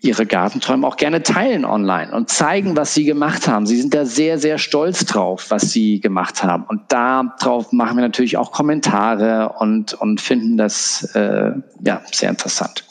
ihre 0.00 0.26
Gartenträume 0.26 0.86
auch 0.86 0.96
gerne 0.96 1.22
teilen 1.22 1.64
online 1.64 2.12
und 2.12 2.30
zeigen, 2.30 2.76
was 2.76 2.94
sie 2.94 3.04
gemacht 3.04 3.48
haben. 3.48 3.66
Sie 3.66 3.80
sind 3.80 3.94
da 3.94 4.04
sehr, 4.04 4.38
sehr 4.38 4.58
stolz 4.58 5.04
drauf, 5.04 5.46
was 5.50 5.70
sie 5.70 6.00
gemacht 6.00 6.42
haben. 6.42 6.64
Und 6.64 6.82
darauf 6.88 7.72
machen 7.72 7.96
wir 7.96 8.02
natürlich 8.02 8.36
auch 8.36 8.52
Kommentare 8.52 9.54
und, 9.58 9.94
und 9.94 10.20
finden 10.20 10.56
das 10.56 11.04
äh, 11.14 11.52
ja, 11.84 12.02
sehr 12.10 12.30
interessant. 12.30 12.84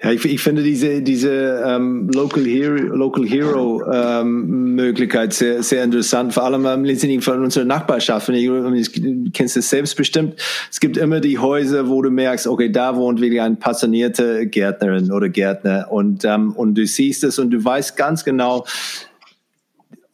Ja, 0.00 0.12
ich, 0.12 0.24
ich 0.24 0.40
finde 0.40 0.62
diese, 0.62 1.02
diese 1.02 1.60
ähm, 1.66 2.08
Local 2.14 2.44
Hero, 2.44 2.94
Local 2.94 3.26
Hero 3.26 3.82
ähm, 3.92 4.76
Möglichkeit 4.76 5.32
sehr, 5.32 5.64
sehr 5.64 5.82
interessant, 5.82 6.32
vor 6.32 6.44
allem 6.44 6.66
ähm, 6.66 6.84
letztendlich 6.84 7.24
von 7.24 7.42
unserer 7.42 7.64
Nachbarschaft. 7.64 8.28
Ich, 8.28 9.02
kennst 9.32 9.56
es 9.56 9.68
selbst 9.68 9.96
bestimmt. 9.96 10.36
Es 10.70 10.78
gibt 10.78 10.98
immer 10.98 11.18
die 11.18 11.38
Häuser, 11.38 11.88
wo 11.88 12.00
du 12.00 12.10
merkst, 12.10 12.46
okay, 12.46 12.70
da 12.70 12.94
wohnt 12.94 13.20
wirklich 13.20 13.40
eine 13.40 13.56
passionierte 13.56 14.46
Gärtnerin 14.46 15.10
oder 15.10 15.28
Gärtner 15.28 15.88
und, 15.90 16.24
ähm, 16.24 16.52
und 16.52 16.76
du 16.76 16.86
siehst 16.86 17.24
es 17.24 17.40
und 17.40 17.50
du 17.50 17.64
weißt 17.64 17.96
ganz 17.96 18.24
genau, 18.24 18.64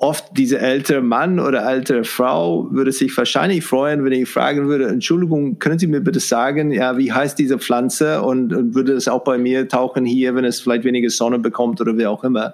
oft 0.04 0.36
diese 0.36 0.58
ältere 0.58 1.00
Mann 1.00 1.40
oder 1.40 1.64
ältere 1.64 2.04
Frau 2.04 2.68
würde 2.70 2.92
sich 2.92 3.16
wahrscheinlich 3.16 3.64
freuen, 3.64 4.04
wenn 4.04 4.12
ich 4.12 4.28
fragen 4.28 4.68
würde, 4.68 4.86
Entschuldigung, 4.88 5.58
können 5.58 5.78
Sie 5.78 5.86
mir 5.86 6.02
bitte 6.02 6.20
sagen, 6.20 6.72
ja, 6.72 6.98
wie 6.98 7.10
heißt 7.10 7.38
diese 7.38 7.58
Pflanze 7.58 8.20
und, 8.20 8.52
und 8.52 8.74
würde 8.74 8.92
es 8.92 9.08
auch 9.08 9.24
bei 9.24 9.38
mir 9.38 9.66
tauchen 9.66 10.04
hier, 10.04 10.34
wenn 10.34 10.44
es 10.44 10.60
vielleicht 10.60 10.84
weniger 10.84 11.08
Sonne 11.08 11.38
bekommt 11.38 11.80
oder 11.80 11.96
wie 11.96 12.06
auch 12.06 12.22
immer. 12.22 12.52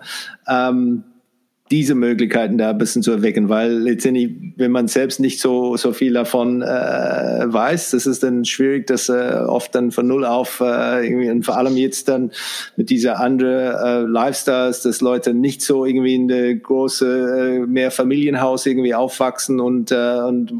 Ähm, 0.48 1.03
diese 1.71 1.95
Möglichkeiten 1.95 2.59
da 2.59 2.71
ein 2.71 2.79
bisschen 2.79 3.03
zu 3.03 3.12
erwecken, 3.12 3.49
weil 3.49 3.73
letztendlich, 3.73 4.31
wenn 4.57 4.73
man 4.73 4.89
selbst 4.89 5.21
nicht 5.21 5.41
so, 5.41 5.77
so 5.77 5.93
viel 5.93 6.12
davon 6.12 6.62
äh, 6.62 6.66
weiß, 6.66 7.93
das 7.93 8.07
ist 8.07 8.25
dann 8.25 8.45
schwierig, 8.45 8.89
das 8.89 9.09
äh, 9.09 9.45
oft 9.47 9.73
dann 9.75 9.93
von 9.93 10.09
null 10.09 10.25
auf 10.25 10.61
äh, 10.61 11.07
irgendwie 11.07 11.31
und 11.31 11.45
vor 11.45 11.57
allem 11.57 11.77
jetzt 11.77 12.09
dann 12.09 12.33
mit 12.77 12.91
dieser 12.91 13.21
andere 13.21 13.81
äh, 13.85 14.01
Lifestyles, 14.03 14.83
dass 14.83 15.01
Leute 15.01 15.33
nicht 15.33 15.62
so 15.62 15.85
irgendwie 15.85 16.16
in 16.16 16.27
der 16.27 16.57
große 16.57 17.61
äh, 17.62 17.66
mehr 17.66 17.93
Familienhaus 17.93 18.66
irgendwie 18.66 18.95
aufwachsen 18.95 19.61
und, 19.61 19.93
äh, 19.93 20.21
und 20.27 20.53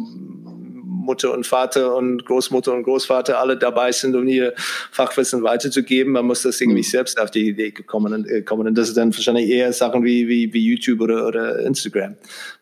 Mutter 1.11 1.35
und 1.35 1.45
Vater 1.45 1.97
und 1.97 2.25
Großmutter 2.25 2.73
und 2.73 2.85
Großvater 2.85 3.41
alle 3.41 3.57
dabei 3.57 3.91
sind, 3.91 4.15
um 4.15 4.29
ihr 4.29 4.53
Fachwissen 4.93 5.43
weiterzugeben. 5.43 6.13
Man 6.13 6.25
muss 6.25 6.43
das 6.43 6.61
irgendwie 6.61 6.83
mhm. 6.83 6.85
selbst 6.85 7.21
auf 7.21 7.33
die 7.33 7.49
Idee 7.49 7.73
kommen, 7.73 8.25
äh, 8.27 8.43
kommen. 8.43 8.69
Und 8.69 8.79
das 8.79 8.89
ist 8.89 8.97
dann 8.97 9.13
wahrscheinlich 9.13 9.51
eher 9.51 9.73
Sachen 9.73 10.05
wie, 10.05 10.29
wie, 10.29 10.53
wie 10.55 10.65
YouTube 10.65 11.01
oder, 11.01 11.27
oder 11.27 11.59
Instagram, 11.67 12.15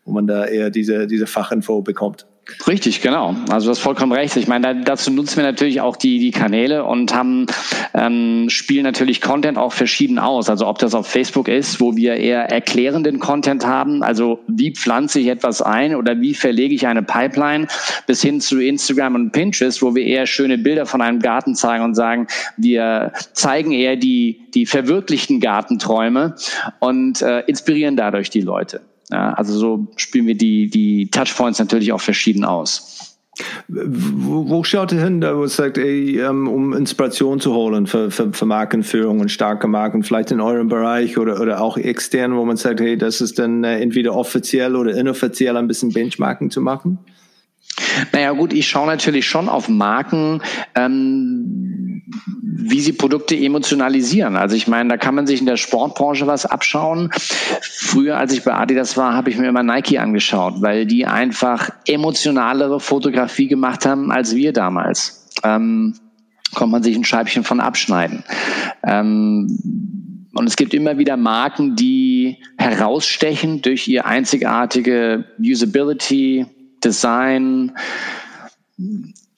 wo 0.06 0.12
man 0.12 0.26
da 0.26 0.46
eher 0.46 0.70
diese, 0.70 1.06
diese 1.06 1.26
Fachinfo 1.26 1.82
bekommt. 1.82 2.26
Richtig, 2.66 3.02
genau. 3.02 3.36
Also 3.50 3.66
du 3.66 3.70
hast 3.72 3.80
vollkommen 3.80 4.12
recht. 4.12 4.34
Ich 4.36 4.48
meine, 4.48 4.82
dazu 4.82 5.10
nutzen 5.10 5.36
wir 5.36 5.44
natürlich 5.44 5.82
auch 5.82 5.96
die, 5.96 6.18
die 6.18 6.30
Kanäle 6.30 6.84
und 6.84 7.14
haben 7.14 7.46
ähm, 7.92 8.48
spielen 8.48 8.84
natürlich 8.84 9.20
Content 9.20 9.58
auch 9.58 9.72
verschieden 9.72 10.18
aus. 10.18 10.48
Also 10.48 10.66
ob 10.66 10.78
das 10.78 10.94
auf 10.94 11.06
Facebook 11.06 11.46
ist, 11.46 11.78
wo 11.78 11.94
wir 11.94 12.14
eher 12.14 12.50
erklärenden 12.50 13.20
Content 13.20 13.66
haben, 13.66 14.02
also 14.02 14.40
wie 14.46 14.72
pflanze 14.72 15.20
ich 15.20 15.26
etwas 15.26 15.60
ein 15.60 15.94
oder 15.94 16.20
wie 16.22 16.34
verlege 16.34 16.74
ich 16.74 16.86
eine 16.86 17.02
Pipeline, 17.02 17.66
bis 18.06 18.22
hin 18.22 18.40
zu 18.40 18.58
Instagram 18.58 19.14
und 19.14 19.32
Pinterest, 19.32 19.82
wo 19.82 19.94
wir 19.94 20.04
eher 20.04 20.26
schöne 20.26 20.56
Bilder 20.56 20.86
von 20.86 21.02
einem 21.02 21.20
Garten 21.20 21.54
zeigen 21.54 21.84
und 21.84 21.94
sagen, 21.94 22.28
wir 22.56 23.12
zeigen 23.34 23.72
eher 23.72 23.96
die, 23.96 24.40
die 24.54 24.64
verwirklichten 24.64 25.40
Gartenträume 25.40 26.34
und 26.78 27.20
äh, 27.20 27.40
inspirieren 27.40 27.96
dadurch 27.96 28.30
die 28.30 28.40
Leute. 28.40 28.80
Ja, 29.10 29.32
also 29.32 29.58
so 29.58 29.88
spielen 29.96 30.26
wir 30.26 30.36
die, 30.36 30.68
die 30.68 31.10
Touchpoints 31.10 31.58
natürlich 31.58 31.92
auch 31.92 32.00
verschieden 32.00 32.44
aus. 32.44 33.16
Wo, 33.68 34.48
wo 34.48 34.64
schaut 34.64 34.92
ihr 34.92 35.02
hin, 35.02 35.20
da 35.20 35.36
wo 35.36 35.44
es 35.44 35.56
sagt, 35.56 35.78
ey, 35.78 36.20
ähm, 36.20 36.48
um 36.48 36.72
Inspiration 36.72 37.38
zu 37.38 37.54
holen 37.54 37.86
für, 37.86 38.10
für, 38.10 38.32
für 38.32 38.46
Markenführung 38.46 39.20
und 39.20 39.30
starke 39.30 39.68
Marken, 39.68 40.02
vielleicht 40.02 40.32
in 40.32 40.40
eurem 40.40 40.68
Bereich 40.68 41.18
oder, 41.18 41.40
oder 41.40 41.60
auch 41.60 41.76
extern, 41.76 42.36
wo 42.36 42.44
man 42.44 42.56
sagt, 42.56 42.80
hey, 42.80 42.98
das 42.98 43.20
ist 43.20 43.38
dann 43.38 43.62
äh, 43.62 43.78
entweder 43.80 44.14
offiziell 44.14 44.74
oder 44.74 44.96
inoffiziell 44.96 45.56
ein 45.56 45.68
bisschen 45.68 45.92
Benchmarking 45.92 46.50
zu 46.50 46.60
machen? 46.60 46.98
Naja 48.12 48.32
gut, 48.32 48.52
ich 48.52 48.66
schaue 48.66 48.86
natürlich 48.86 49.26
schon 49.26 49.48
auf 49.48 49.68
Marken, 49.68 50.42
ähm, 50.74 51.87
wie 52.42 52.80
sie 52.80 52.92
Produkte 52.92 53.36
emotionalisieren. 53.36 54.36
Also 54.36 54.56
ich 54.56 54.68
meine, 54.68 54.88
da 54.88 54.96
kann 54.96 55.14
man 55.14 55.26
sich 55.26 55.40
in 55.40 55.46
der 55.46 55.56
Sportbranche 55.56 56.26
was 56.26 56.46
abschauen. 56.46 57.10
Früher, 57.60 58.18
als 58.18 58.32
ich 58.32 58.44
bei 58.44 58.54
Adidas 58.54 58.96
war, 58.96 59.14
habe 59.14 59.30
ich 59.30 59.38
mir 59.38 59.48
immer 59.48 59.62
Nike 59.62 59.98
angeschaut, 59.98 60.60
weil 60.60 60.86
die 60.86 61.06
einfach 61.06 61.70
emotionalere 61.86 62.80
Fotografie 62.80 63.46
gemacht 63.46 63.86
haben 63.86 64.10
als 64.10 64.34
wir 64.34 64.52
damals. 64.52 65.28
Ähm, 65.44 65.94
kommt 66.54 66.72
man 66.72 66.82
sich 66.82 66.96
ein 66.96 67.04
Scheibchen 67.04 67.44
von 67.44 67.60
abschneiden. 67.60 68.24
Ähm, 68.84 70.28
und 70.34 70.46
es 70.46 70.56
gibt 70.56 70.72
immer 70.74 70.98
wieder 70.98 71.16
Marken, 71.16 71.76
die 71.76 72.38
herausstechen 72.58 73.62
durch 73.62 73.88
ihr 73.88 74.06
einzigartige 74.06 75.24
Usability, 75.40 76.46
Design, 76.82 77.72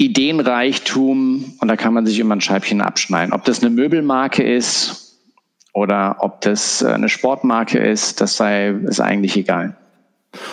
Ideenreichtum 0.01 1.57
und 1.61 1.69
da 1.69 1.77
kann 1.77 1.93
man 1.93 2.07
sich 2.07 2.19
immer 2.19 2.35
ein 2.35 2.41
Scheibchen 2.41 2.81
abschneiden. 2.81 3.35
Ob 3.35 3.45
das 3.45 3.61
eine 3.61 3.69
Möbelmarke 3.69 4.43
ist 4.43 5.19
oder 5.75 6.17
ob 6.21 6.41
das 6.41 6.81
äh, 6.81 6.87
eine 6.89 7.11
Sportmarke 7.11 7.79
ist, 7.79 8.23
das 8.23 8.37
sei 8.37 8.71
ist 8.71 9.01
eigentlich 9.01 9.37
egal. 9.37 9.77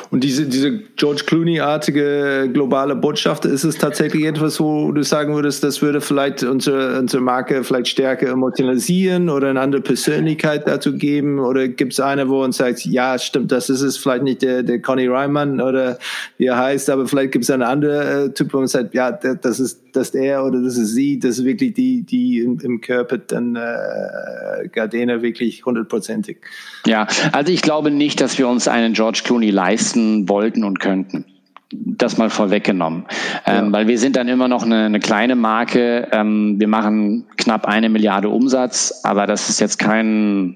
Und 0.09 0.23
diese, 0.23 0.45
diese 0.45 0.79
George 0.95 1.23
Clooney-artige 1.25 2.49
globale 2.51 2.95
Botschaft, 2.95 3.45
ist 3.45 3.63
es 3.63 3.77
tatsächlich 3.77 4.25
etwas, 4.25 4.59
wo 4.59 4.91
du 4.91 5.03
sagen 5.03 5.35
würdest, 5.35 5.63
das 5.63 5.81
würde 5.83 6.01
vielleicht 6.01 6.43
unsere, 6.43 6.97
unsere 6.97 7.21
Marke 7.21 7.63
vielleicht 7.63 7.89
stärker 7.89 8.27
emotionalisieren 8.27 9.29
oder 9.29 9.49
eine 9.49 9.61
andere 9.61 9.81
Persönlichkeit 9.81 10.67
dazu 10.67 10.93
geben? 10.93 11.39
Oder 11.39 11.67
gibt 11.67 11.93
es 11.93 11.99
eine, 11.99 12.27
wo 12.27 12.43
uns 12.43 12.57
sagt, 12.57 12.85
ja, 12.85 13.19
stimmt, 13.19 13.51
das 13.51 13.69
ist 13.69 13.81
es 13.81 13.97
vielleicht 13.97 14.23
nicht 14.23 14.41
der, 14.41 14.63
der 14.63 14.81
Conny 14.81 15.07
Reimann 15.07 15.61
oder 15.61 15.99
wie 16.37 16.45
er 16.45 16.57
heißt, 16.57 16.89
aber 16.89 17.07
vielleicht 17.07 17.33
gibt 17.33 17.43
es 17.43 17.51
eine 17.51 17.67
andere 17.67 18.25
äh, 18.25 18.29
Typ, 18.33 18.53
wo 18.53 18.57
man 18.57 18.67
sagt, 18.67 18.95
ja, 18.95 19.11
das 19.11 19.59
ist 19.59 19.86
das 19.97 20.11
er 20.11 20.45
oder 20.45 20.61
das 20.61 20.77
ist 20.77 20.93
sie, 20.93 21.19
das 21.19 21.39
ist 21.39 21.45
wirklich 21.45 21.73
die, 21.73 22.03
die 22.03 22.39
im, 22.39 22.59
im 22.59 22.81
Körper 22.81 23.17
dann 23.17 23.55
äh, 23.55 24.67
Gardena 24.69 25.21
wirklich 25.21 25.65
hundertprozentig. 25.65 26.37
Ja, 26.85 27.07
also 27.31 27.51
ich 27.51 27.61
glaube 27.61 27.91
nicht, 27.91 28.21
dass 28.21 28.37
wir 28.37 28.47
uns 28.47 28.67
einen 28.67 28.93
George 28.93 29.21
Clooney 29.23 29.49
leisten 29.49 30.29
wollten 30.29 30.63
und 30.63 30.79
könnten 30.79 31.25
das 31.69 32.17
mal 32.17 32.29
vorweggenommen, 32.29 33.05
ja. 33.45 33.59
ähm, 33.59 33.73
weil 33.73 33.87
wir 33.87 33.99
sind 33.99 34.15
dann 34.15 34.27
immer 34.29 34.47
noch 34.47 34.63
eine, 34.63 34.85
eine 34.85 34.99
kleine 34.99 35.35
Marke. 35.35 36.07
Ähm, 36.11 36.55
wir 36.59 36.67
machen 36.67 37.25
knapp 37.35 37.65
eine 37.65 37.89
Milliarde 37.89 38.29
Umsatz, 38.29 39.01
aber 39.03 39.27
das 39.27 39.49
ist 39.49 39.59
jetzt 39.59 39.77
kein 39.77 40.55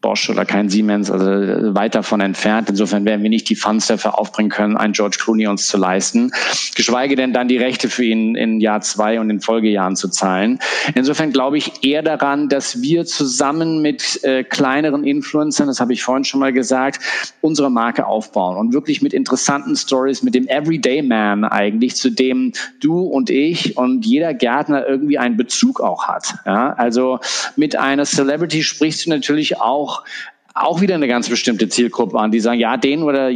Bosch 0.00 0.30
oder 0.30 0.44
kein 0.44 0.68
Siemens, 0.68 1.10
also 1.10 1.74
weit 1.74 1.94
davon 1.94 2.20
entfernt. 2.20 2.70
Insofern 2.70 3.04
werden 3.04 3.22
wir 3.22 3.30
nicht 3.30 3.48
die 3.48 3.54
Funds 3.54 3.86
dafür 3.86 4.18
aufbringen 4.18 4.50
können, 4.50 4.76
einen 4.76 4.92
George 4.92 5.18
Clooney 5.20 5.46
uns 5.46 5.68
zu 5.68 5.76
leisten, 5.76 6.32
geschweige 6.74 7.16
denn 7.16 7.32
dann 7.32 7.48
die 7.48 7.56
Rechte 7.56 7.88
für 7.88 8.04
ihn 8.04 8.34
in 8.34 8.60
Jahr 8.60 8.80
zwei 8.80 9.20
und 9.20 9.30
in 9.30 9.40
Folgejahren 9.40 9.96
zu 9.96 10.08
zahlen. 10.08 10.58
Insofern 10.94 11.32
glaube 11.32 11.58
ich 11.58 11.84
eher 11.84 12.02
daran, 12.02 12.48
dass 12.48 12.82
wir 12.82 13.04
zusammen 13.04 13.82
mit 13.82 14.22
äh, 14.22 14.44
kleineren 14.44 15.04
Influencern, 15.04 15.66
das 15.66 15.80
habe 15.80 15.92
ich 15.92 16.02
vorhin 16.02 16.24
schon 16.24 16.40
mal 16.40 16.52
gesagt, 16.52 17.00
unsere 17.40 17.70
Marke 17.70 18.06
aufbauen 18.06 18.56
und 18.56 18.72
wirklich 18.72 19.02
mit 19.02 19.12
interessanten 19.12 19.76
Stories, 19.76 20.22
mit 20.22 20.34
dem 20.34 20.46
Everyday 20.48 21.02
Man 21.02 21.44
eigentlich, 21.44 21.96
zu 21.96 22.10
dem 22.10 22.52
du 22.80 23.02
und 23.02 23.30
ich 23.30 23.76
und 23.76 24.06
jeder 24.06 24.34
Gärtner 24.34 24.86
irgendwie 24.86 25.18
einen 25.18 25.36
Bezug 25.36 25.80
auch 25.80 26.06
hat. 26.06 26.34
Ja? 26.46 26.72
Also 26.74 27.18
mit 27.56 27.76
einer 27.76 28.04
Celebrity 28.04 28.62
sprichst 28.62 29.06
du 29.06 29.10
natürlich 29.10 29.58
auch 29.58 29.69
auch 29.70 30.04
auch 30.52 30.80
wieder 30.80 30.96
eine 30.96 31.06
ganz 31.06 31.28
bestimmte 31.28 31.68
Zielgruppe 31.68 32.18
an, 32.18 32.32
die 32.32 32.40
sagen, 32.40 32.58
ja, 32.58 32.76
den 32.76 33.04
oder 33.04 33.30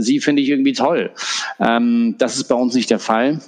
sie 0.00 0.20
finde 0.20 0.42
ich 0.42 0.50
irgendwie 0.50 0.74
toll. 0.74 1.10
Ähm, 1.58 2.16
das 2.18 2.36
ist 2.36 2.44
bei 2.44 2.54
uns 2.54 2.74
nicht 2.74 2.90
der 2.90 2.98
Fall. 2.98 3.40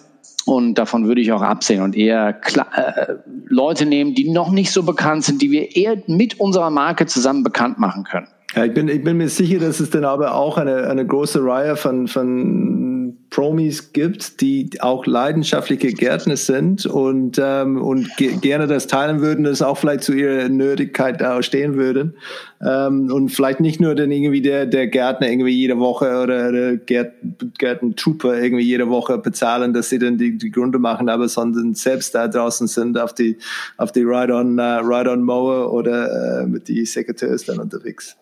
Und 0.46 0.74
davon 0.74 1.06
würde 1.06 1.20
ich 1.20 1.32
auch 1.32 1.42
absehen 1.42 1.82
und 1.82 1.94
eher 1.94 2.40
äh, 2.74 3.14
Leute 3.46 3.84
nehmen, 3.84 4.14
die 4.14 4.30
noch 4.30 4.50
nicht 4.50 4.72
so 4.72 4.82
bekannt 4.82 5.24
sind, 5.24 5.42
die 5.42 5.50
wir 5.50 5.76
eher 5.76 6.02
mit 6.06 6.40
unserer 6.40 6.70
Marke 6.70 7.06
zusammen 7.06 7.44
bekannt 7.44 7.78
machen 7.78 8.04
können. 8.04 8.26
Ja, 8.54 8.64
ich 8.64 8.74
bin, 8.74 8.88
ich 8.88 9.04
bin 9.04 9.18
mir 9.18 9.28
sicher, 9.28 9.60
dass 9.60 9.78
es 9.80 9.90
dann 9.90 10.04
aber 10.04 10.34
auch 10.34 10.56
eine, 10.56 10.88
eine 10.88 11.06
große 11.06 11.44
Reihe 11.44 11.76
von, 11.76 12.08
von 12.08 12.99
Promis 13.30 13.92
gibt, 13.92 14.40
die 14.40 14.70
auch 14.80 15.06
leidenschaftliche 15.06 15.92
Gärtner 15.92 16.36
sind 16.36 16.84
und, 16.86 17.40
ähm, 17.42 17.80
und 17.80 18.16
ge 18.16 18.36
gerne 18.36 18.66
das 18.66 18.86
teilen 18.86 19.20
würden, 19.20 19.44
das 19.44 19.62
auch 19.62 19.78
vielleicht 19.78 20.02
zu 20.02 20.12
ihrer 20.12 20.48
Nötigkeit 20.48 21.20
da 21.20 21.42
stehen 21.42 21.76
würden. 21.76 22.14
Ähm, 22.62 23.10
und 23.10 23.30
vielleicht 23.30 23.60
nicht 23.60 23.80
nur 23.80 23.94
dann 23.94 24.10
irgendwie 24.10 24.42
der, 24.42 24.66
der 24.66 24.88
Gärtner 24.88 25.30
irgendwie 25.30 25.52
jede 25.52 25.78
Woche 25.78 26.20
oder 26.22 26.52
der 26.52 26.76
Gärt, 26.76 27.14
Gärtentrooper 27.56 28.38
irgendwie 28.38 28.64
jede 28.64 28.88
Woche 28.90 29.16
bezahlen, 29.16 29.72
dass 29.72 29.88
sie 29.88 29.98
dann 29.98 30.18
die, 30.18 30.36
die 30.36 30.50
Gründe 30.50 30.78
machen, 30.78 31.08
aber 31.08 31.28
sondern 31.28 31.74
selbst 31.74 32.14
da 32.14 32.28
draußen 32.28 32.66
sind 32.66 32.98
auf 32.98 33.14
die, 33.14 33.38
auf 33.78 33.92
die 33.92 34.02
Ride-on, 34.02 34.58
uh, 34.58 34.80
Ride-on-Mower 34.82 35.72
oder 35.72 36.42
uh, 36.42 36.46
mit 36.46 36.68
die 36.68 36.84
Sekretärs 36.84 37.44
dann 37.44 37.60
unterwegs. 37.60 38.16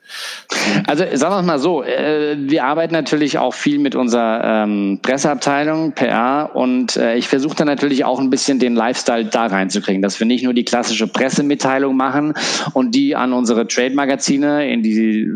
Also 0.86 1.04
sagen 1.14 1.34
wir 1.34 1.42
mal 1.42 1.58
so, 1.58 1.82
äh, 1.82 2.36
wir 2.38 2.64
arbeiten 2.64 2.92
natürlich 2.92 3.38
auch 3.38 3.54
viel 3.54 3.78
mit 3.78 3.96
unserer 3.96 4.40
ähm, 4.44 4.77
Presseabteilung, 5.02 5.92
PR 5.92 6.50
und 6.54 6.96
äh, 6.96 7.16
ich 7.16 7.28
versuche 7.28 7.56
dann 7.56 7.66
natürlich 7.66 8.04
auch 8.04 8.20
ein 8.20 8.30
bisschen 8.30 8.58
den 8.58 8.74
Lifestyle 8.74 9.26
da 9.26 9.46
reinzukriegen, 9.46 10.02
dass 10.02 10.18
wir 10.20 10.26
nicht 10.26 10.44
nur 10.44 10.54
die 10.54 10.64
klassische 10.64 11.06
Pressemitteilung 11.06 11.96
machen 11.96 12.34
und 12.74 12.94
die 12.94 13.16
an 13.16 13.32
unsere 13.32 13.66
Trade-Magazine, 13.66 14.70
in 14.70 14.82
die 14.82 15.28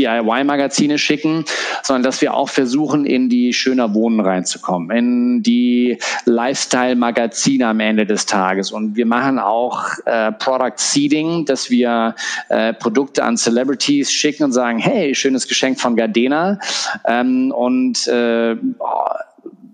DIY-Magazine 0.00 0.98
schicken, 0.98 1.44
sondern 1.82 2.02
dass 2.02 2.20
wir 2.20 2.34
auch 2.34 2.48
versuchen, 2.48 3.04
in 3.04 3.28
die 3.28 3.52
schöner 3.52 3.94
Wohnen 3.94 4.20
reinzukommen, 4.20 4.90
in 4.96 5.42
die 5.42 5.98
Lifestyle-Magazine 6.24 7.68
am 7.68 7.80
Ende 7.80 8.06
des 8.06 8.26
Tages. 8.26 8.72
Und 8.72 8.96
wir 8.96 9.06
machen 9.06 9.38
auch 9.38 9.84
äh, 10.06 10.32
Product 10.32 10.76
Seeding, 10.76 11.44
dass 11.44 11.70
wir 11.70 12.14
äh, 12.48 12.72
Produkte 12.74 13.24
an 13.24 13.36
Celebrities 13.36 14.12
schicken 14.12 14.44
und 14.44 14.52
sagen, 14.52 14.78
hey, 14.78 15.14
schönes 15.14 15.46
Geschenk 15.46 15.80
von 15.80 15.96
Gardena. 15.96 16.58
Ähm, 17.06 17.52
und 17.52 18.06
äh, 18.08 18.56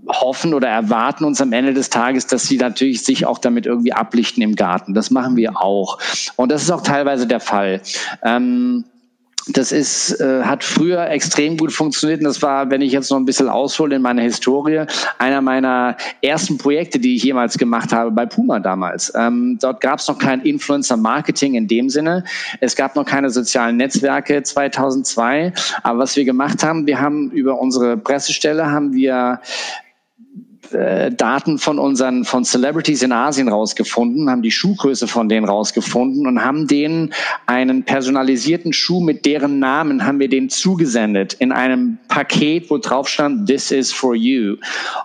hoffen 0.08 0.54
oder 0.54 0.68
erwarten 0.68 1.24
uns 1.24 1.40
am 1.40 1.52
Ende 1.52 1.74
des 1.74 1.90
Tages, 1.90 2.26
dass 2.26 2.44
sie 2.44 2.56
natürlich 2.56 3.04
sich 3.04 3.26
auch 3.26 3.38
damit 3.38 3.66
irgendwie 3.66 3.92
ablichten 3.92 4.42
im 4.42 4.54
Garten. 4.54 4.94
Das 4.94 5.10
machen 5.10 5.36
wir 5.36 5.60
auch. 5.60 5.98
Und 6.36 6.52
das 6.52 6.62
ist 6.62 6.70
auch 6.70 6.82
teilweise 6.82 7.26
der 7.26 7.40
Fall. 7.40 7.80
Ähm, 8.22 8.84
das 9.49 9.70
ist, 9.70 10.20
äh, 10.20 10.42
hat 10.42 10.64
früher 10.64 11.09
extrem 11.09 11.57
gut 11.57 11.72
funktioniert. 11.72 12.20
Und 12.20 12.26
das 12.26 12.42
war, 12.42 12.70
wenn 12.70 12.82
ich 12.82 12.92
jetzt 12.92 13.11
noch 13.11 13.18
ein 13.18 13.24
bisschen 13.24 13.49
aushole 13.49 13.97
in 13.97 14.03
meiner 14.03 14.22
Historie, 14.22 14.84
einer 15.18 15.40
meiner 15.40 15.97
ersten 16.20 16.59
Projekte, 16.59 16.99
die 16.99 17.16
ich 17.16 17.22
jemals 17.22 17.57
gemacht 17.57 17.92
habe 17.92 18.11
bei 18.11 18.26
Puma 18.26 18.59
damals. 18.59 19.12
Ähm, 19.14 19.59
dort 19.61 19.80
gab 19.80 20.01
es 20.01 20.09
noch 20.09 20.18
kein 20.18 20.40
Influencer-Marketing 20.40 21.55
in 21.55 21.68
dem 21.68 21.88
Sinne. 21.88 22.24
Es 22.61 22.74
gab 22.74 22.97
noch 22.97 23.05
keine 23.05 23.30
sozialen 23.30 23.76
Netzwerke 23.76 24.42
2002. 24.42 25.53
Aber 25.82 26.01
was 26.01 26.16
wir 26.16 26.24
gemacht 26.24 26.64
haben, 26.64 26.86
wir 26.86 27.01
haben 27.01 27.30
über 27.30 27.61
unsere 27.61 27.97
Pressestelle 27.97 28.70
haben 28.70 28.92
wir 28.94 29.40
äh, 30.72 31.10
Daten 31.12 31.58
von 31.58 31.78
unseren 31.78 32.24
von 32.24 32.44
Celebrities 32.44 33.02
in 33.02 33.12
Asien 33.12 33.48
rausgefunden, 33.48 34.30
haben 34.30 34.42
die 34.42 34.50
Schuhgröße 34.50 35.06
von 35.06 35.28
denen 35.28 35.48
rausgefunden 35.48 36.26
und 36.26 36.44
haben 36.44 36.66
denen 36.66 37.12
einen 37.46 37.84
personalisierten 37.84 38.72
Schuh 38.72 39.00
mit 39.00 39.24
deren 39.26 39.58
Namen 39.58 40.04
haben 40.04 40.18
wir 40.18 40.28
denen 40.28 40.48
zugesendet 40.48 41.34
in 41.34 41.52
einem 41.52 41.98
Paket, 42.08 42.70
wo 42.70 42.78
drauf 42.78 43.08
stand 43.08 43.48
This 43.48 43.70
is 43.70 43.92
for 43.92 44.14
you. 44.14 44.56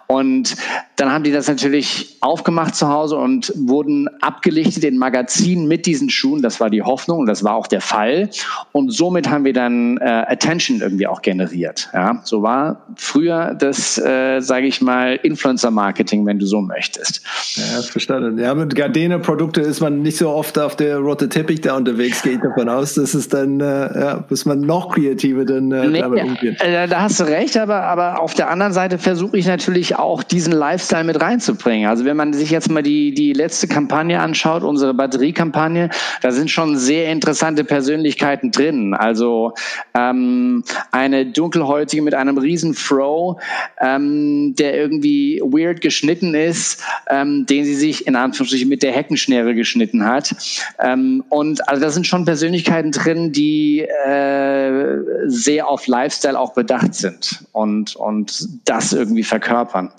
Und 0.08 0.56
dann 0.96 1.12
haben 1.12 1.24
die 1.24 1.32
das 1.32 1.48
natürlich 1.48 2.18
aufgemacht 2.22 2.76
zu 2.76 2.88
Hause 2.88 3.18
und 3.18 3.52
wurden 3.56 4.08
abgelichtet 4.22 4.84
in 4.84 4.98
Magazinen 4.98 5.68
mit 5.68 5.86
diesen 5.86 6.10
Schuhen. 6.10 6.42
Das 6.42 6.60
war 6.60 6.70
die 6.70 6.84
Hoffnung 6.84 7.20
und 7.20 7.26
das 7.26 7.44
war 7.44 7.56
auch 7.56 7.68
der 7.68 7.82
Fall. 7.82 8.30
Und 8.72 8.92
somit 8.92 9.30
haben 9.30 9.44
wir 9.44 9.54
dann 9.54 9.98
äh, 9.98 10.04
Attention 10.06 10.82
irgendwie 10.82 11.08
auch 11.08 11.22
generiert. 11.22 11.90
Ja, 11.94 12.22
so 12.24 12.44
war 12.44 12.86
früher 12.96 13.56
das, 13.56 13.98
äh, 13.98 14.42
sage 14.42 14.68
ich 14.68 14.82
mal, 14.82 15.16
Influencer 15.16 15.51
Influencer-Marketing, 15.52 16.26
wenn 16.26 16.40
du 16.40 16.46
so 16.46 16.62
möchtest. 16.62 17.22
Ja, 17.56 17.82
verstanden. 17.82 18.40
Ja, 18.40 18.56
mit 18.56 18.76
Gardena-Produkte 18.76 19.62
ist 19.62 19.82
man 19.82 20.02
nicht 20.02 20.18
so 20.18 20.30
oft 20.30 20.58
auf 20.58 20.76
der 20.76 20.98
rote 20.98 21.30
Teppich 21.30 21.62
da 21.62 21.76
unterwegs, 21.76 22.22
gehe 22.22 22.34
ich 22.34 22.40
davon 22.40 22.70
aus. 22.70 22.96
dass 22.96 23.14
es 23.14 23.28
dann, 23.30 23.60
äh, 23.60 23.64
ja, 23.64 24.24
muss 24.30 24.46
man 24.46 24.62
noch 24.62 24.96
kreativer 24.96 25.46
dann 25.46 25.72
äh, 25.72 25.88
nee, 25.88 26.00
damit 26.00 26.24
umgehen. 26.24 26.56
Äh, 26.60 26.88
da 26.88 27.02
hast 27.02 27.20
du 27.20 27.26
recht, 27.26 27.58
aber, 27.58 27.84
aber 27.84 28.22
auf 28.22 28.34
der 28.34 28.50
anderen 28.50 28.74
Seite 28.74 28.98
versuche 28.98 29.38
ich 29.38 29.48
natürlich 29.48 29.98
auch 29.98 30.24
diesen 30.24 30.54
Lifestyle 30.54 31.04
mit 31.04 31.22
reinzubringen. 31.22 31.90
Also 31.90 32.06
wenn 32.06 32.18
man 32.18 32.34
sich 32.34 32.52
jetzt 32.52 32.70
mal 32.70 32.84
die, 32.84 33.14
die 33.14 33.34
letzte 33.34 33.68
Kampagne 33.68 34.20
anschaut, 34.20 34.64
unsere 34.64 34.94
Batteriekampagne, 34.94 35.90
da 36.22 36.32
sind 36.32 36.50
schon 36.50 36.78
sehr 36.78 37.12
interessante 37.12 37.64
Persönlichkeiten 37.64 38.52
drin. 38.52 38.94
Also 38.94 39.54
ähm, 39.94 40.64
eine 40.92 41.26
dunkelhäutige 41.26 42.02
mit 42.02 42.14
einem 42.14 42.38
riesen 42.38 42.74
Fro, 42.74 43.40
ähm, 43.80 44.56
der 44.58 44.76
irgendwie 44.76 45.41
weird 45.42 45.82
geschnitten 45.82 46.34
ist, 46.34 46.82
ähm, 47.10 47.46
den 47.46 47.66
sie 47.66 47.76
sich 47.76 48.08
in 48.08 48.16
Anführungsstrichen 48.16 48.70
mit 48.70 48.84
der 48.84 48.92
Heckenschnäre 48.92 49.56
geschnitten 49.56 50.06
hat. 50.06 50.36
Ähm, 50.80 51.24
und 51.30 51.68
also 51.68 51.82
da 51.82 51.90
sind 51.90 52.08
schon 52.08 52.26
Persönlichkeiten 52.26 52.92
drin, 52.92 53.32
die 53.32 53.82
äh, 53.82 54.98
sehr 55.26 55.68
auf 55.68 55.88
Lifestyle 55.88 56.40
auch 56.40 56.54
bedacht 56.54 56.94
sind 56.94 57.46
und, 57.52 57.96
und 57.96 58.48
das 58.66 58.94
irgendwie 58.94 59.24
verkörpern. 59.24 59.92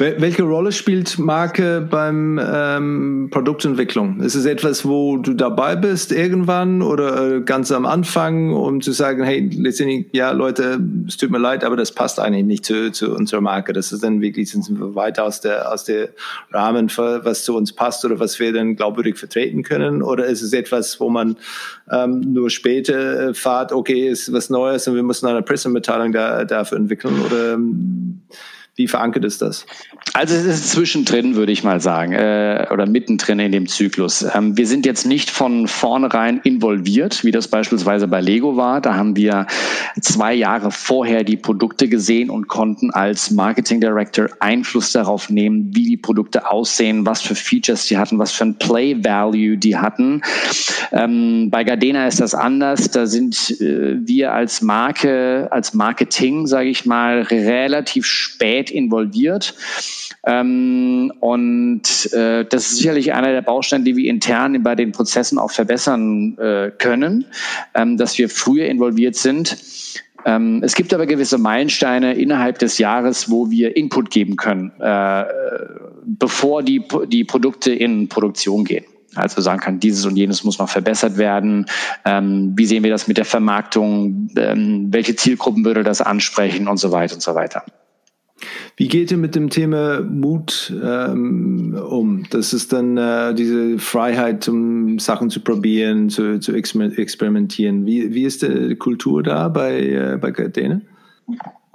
Welche 0.00 0.44
Rolle 0.44 0.72
spielt 0.72 1.18
Marke 1.18 1.86
beim 1.88 2.40
ähm, 2.42 3.28
Produktentwicklung? 3.30 4.20
Ist 4.20 4.34
es 4.34 4.46
etwas, 4.46 4.86
wo 4.86 5.18
du 5.18 5.34
dabei 5.34 5.76
bist 5.76 6.10
irgendwann 6.10 6.80
oder 6.80 7.36
äh, 7.36 7.40
ganz 7.42 7.70
am 7.70 7.84
Anfang, 7.84 8.54
um 8.54 8.80
zu 8.80 8.92
sagen, 8.92 9.22
hey, 9.24 9.50
letztendlich, 9.52 10.06
ja 10.12 10.30
Leute, 10.30 10.80
es 11.06 11.18
tut 11.18 11.30
mir 11.30 11.38
leid, 11.38 11.64
aber 11.64 11.76
das 11.76 11.92
passt 11.92 12.18
eigentlich 12.18 12.46
nicht 12.46 12.64
zu, 12.64 12.90
zu 12.90 13.14
unserer 13.14 13.42
Marke. 13.42 13.74
Das 13.74 13.92
ist 13.92 14.02
dann 14.02 14.22
wirklich 14.22 14.50
sind 14.50 14.80
wir 14.80 14.94
weit 14.94 15.20
aus 15.20 15.42
der 15.42 15.70
aus 15.70 15.84
der 15.84 16.08
Rahmen, 16.50 16.90
was 16.96 17.44
zu 17.44 17.54
uns 17.54 17.74
passt 17.74 18.02
oder 18.06 18.18
was 18.18 18.40
wir 18.40 18.54
dann 18.54 18.76
glaubwürdig 18.76 19.18
vertreten 19.18 19.62
können? 19.64 20.02
Oder 20.02 20.24
ist 20.24 20.40
es 20.40 20.54
etwas, 20.54 20.98
wo 20.98 21.10
man 21.10 21.36
ähm, 21.92 22.20
nur 22.20 22.48
später 22.48 23.28
äh, 23.28 23.34
fahrt, 23.34 23.70
okay, 23.70 24.08
ist 24.08 24.32
was 24.32 24.48
Neues 24.48 24.88
und 24.88 24.94
wir 24.94 25.02
müssen 25.02 25.26
eine 25.26 25.42
Pressemitteilung 25.42 26.12
da, 26.12 26.46
dafür 26.46 26.78
entwickeln? 26.78 27.20
Oder 27.20 27.52
ähm, 27.52 28.22
Wie 28.80 28.88
verankert 28.88 29.26
ist 29.26 29.42
das? 29.42 29.66
Also 30.14 30.34
es 30.34 30.46
ist 30.46 30.70
zwischendrin, 30.70 31.34
würde 31.34 31.52
ich 31.52 31.62
mal 31.62 31.82
sagen, 31.82 32.14
äh, 32.14 32.66
oder 32.72 32.86
mittendrin 32.86 33.38
in 33.38 33.52
dem 33.52 33.68
Zyklus. 33.68 34.24
Ähm, 34.34 34.56
wir 34.56 34.66
sind 34.66 34.86
jetzt 34.86 35.04
nicht 35.04 35.28
von 35.28 35.68
vornherein 35.68 36.40
involviert, 36.44 37.22
wie 37.22 37.30
das 37.30 37.48
beispielsweise 37.48 38.08
bei 38.08 38.22
Lego 38.22 38.56
war. 38.56 38.80
Da 38.80 38.94
haben 38.94 39.16
wir 39.16 39.46
zwei 40.00 40.32
Jahre 40.32 40.70
vorher 40.70 41.24
die 41.24 41.36
Produkte 41.36 41.88
gesehen 41.88 42.30
und 42.30 42.48
konnten 42.48 42.90
als 42.90 43.30
Marketing 43.30 43.82
Director 43.82 44.28
Einfluss 44.40 44.92
darauf 44.92 45.28
nehmen, 45.28 45.68
wie 45.74 45.84
die 45.84 45.98
Produkte 45.98 46.50
aussehen, 46.50 47.04
was 47.04 47.20
für 47.20 47.34
Features 47.34 47.86
die 47.86 47.98
hatten, 47.98 48.18
was 48.18 48.32
für 48.32 48.44
ein 48.44 48.54
Play 48.56 49.04
Value 49.04 49.58
die 49.58 49.76
hatten. 49.76 50.22
Ähm, 50.90 51.50
bei 51.50 51.64
Gardena 51.64 52.06
ist 52.06 52.20
das 52.20 52.34
anders. 52.34 52.90
Da 52.90 53.04
sind 53.04 53.60
äh, 53.60 53.98
wir 54.00 54.32
als 54.32 54.62
Marke, 54.62 55.48
als 55.50 55.74
Marketing, 55.74 56.46
sage 56.46 56.70
ich 56.70 56.86
mal, 56.86 57.20
relativ 57.20 58.06
spät 58.06 58.69
involviert. 58.70 59.54
Ähm, 60.26 61.12
und 61.20 62.12
äh, 62.12 62.44
das 62.44 62.66
ist 62.66 62.78
sicherlich 62.78 63.12
einer 63.12 63.32
der 63.32 63.42
Bausteine, 63.42 63.84
die 63.84 63.96
wir 63.96 64.10
intern 64.10 64.62
bei 64.62 64.74
den 64.74 64.92
Prozessen 64.92 65.38
auch 65.38 65.50
verbessern 65.50 66.36
äh, 66.38 66.70
können, 66.78 67.24
ähm, 67.74 67.96
dass 67.96 68.18
wir 68.18 68.28
früher 68.28 68.66
involviert 68.66 69.16
sind. 69.16 69.56
Ähm, 70.26 70.60
es 70.62 70.74
gibt 70.74 70.92
aber 70.92 71.06
gewisse 71.06 71.38
Meilensteine 71.38 72.14
innerhalb 72.14 72.58
des 72.58 72.78
Jahres, 72.78 73.30
wo 73.30 73.50
wir 73.50 73.76
Input 73.76 74.10
geben 74.10 74.36
können, 74.36 74.72
äh, 74.78 75.24
bevor 76.04 76.62
die, 76.62 76.82
die 77.08 77.24
Produkte 77.24 77.72
in 77.72 78.08
Produktion 78.08 78.64
gehen. 78.64 78.84
Also 79.14 79.40
sagen 79.40 79.60
kann, 79.60 79.80
dieses 79.80 80.04
und 80.04 80.16
jenes 80.16 80.44
muss 80.44 80.58
noch 80.58 80.68
verbessert 80.68 81.16
werden. 81.16 81.66
Ähm, 82.04 82.52
wie 82.54 82.66
sehen 82.66 82.84
wir 82.84 82.90
das 82.90 83.08
mit 83.08 83.16
der 83.16 83.24
Vermarktung? 83.24 84.30
Ähm, 84.36 84.88
welche 84.90 85.16
Zielgruppen 85.16 85.64
würde 85.64 85.82
das 85.82 86.00
ansprechen 86.00 86.68
und 86.68 86.76
so 86.76 86.92
weiter 86.92 87.14
und 87.14 87.22
so 87.22 87.34
weiter. 87.34 87.64
Wie 88.76 88.88
geht 88.88 89.10
ihr 89.10 89.18
mit 89.18 89.34
dem 89.34 89.50
Thema 89.50 90.00
Mut 90.00 90.72
ähm, 90.82 91.74
um? 91.74 92.24
Das 92.30 92.52
ist 92.52 92.72
dann 92.72 92.96
äh, 92.96 93.34
diese 93.34 93.78
Freiheit, 93.78 94.48
um 94.48 94.98
Sachen 94.98 95.30
zu 95.30 95.40
probieren, 95.40 96.08
zu, 96.08 96.40
zu 96.40 96.52
experimentieren. 96.52 97.86
Wie, 97.86 98.14
wie 98.14 98.24
ist 98.24 98.42
die 98.42 98.76
Kultur 98.76 99.22
da 99.22 99.48
bei, 99.48 99.80
äh, 99.80 100.18
bei 100.20 100.30
Gardene? 100.30 100.82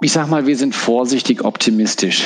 Ich 0.02 0.12
sag 0.12 0.28
mal, 0.28 0.46
wir 0.46 0.56
sind 0.56 0.74
vorsichtig 0.74 1.42
optimistisch. 1.42 2.22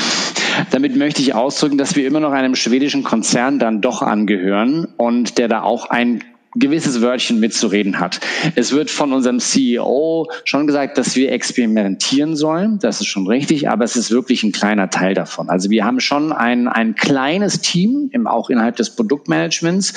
Damit 0.73 0.97
möchte 0.97 1.23
ich 1.23 1.35
ausdrücken, 1.35 1.79
dass 1.79 1.95
wir 1.95 2.07
immer 2.07 2.19
noch 2.19 2.33
einem 2.33 2.57
schwedischen 2.57 3.05
Konzern 3.05 3.59
dann 3.59 3.81
doch 3.81 4.03
angehören 4.03 4.89
und 4.97 5.39
der 5.39 5.47
da 5.47 5.63
auch 5.63 5.89
ein 5.89 6.25
gewisses 6.57 7.01
Wörtchen 7.01 7.39
mitzureden 7.39 8.01
hat. 8.01 8.21
Es 8.57 8.73
wird 8.73 8.91
von 8.91 9.13
unserem 9.13 9.39
CEO 9.39 10.29
schon 10.45 10.67
gesagt, 10.67 10.99
dass 10.99 11.15
wir 11.15 11.31
experimentieren 11.31 12.35
sollen. 12.35 12.79
Das 12.81 13.01
ist 13.01 13.07
schon 13.07 13.29
richtig, 13.29 13.69
aber 13.69 13.85
es 13.85 13.95
ist 13.95 14.11
wirklich 14.11 14.43
ein 14.43 14.51
kleiner 14.51 14.91
Teil 14.91 15.15
davon. 15.15 15.49
Also 15.49 15.71
wir 15.71 15.85
haben 15.85 16.01
schon 16.01 16.33
ein, 16.33 16.67
ein 16.67 16.97
kleines 16.97 17.61
Team, 17.61 18.11
im, 18.13 18.27
auch 18.27 18.51
innerhalb 18.51 18.77
des 18.77 18.91
Produktmanagements, 18.91 19.95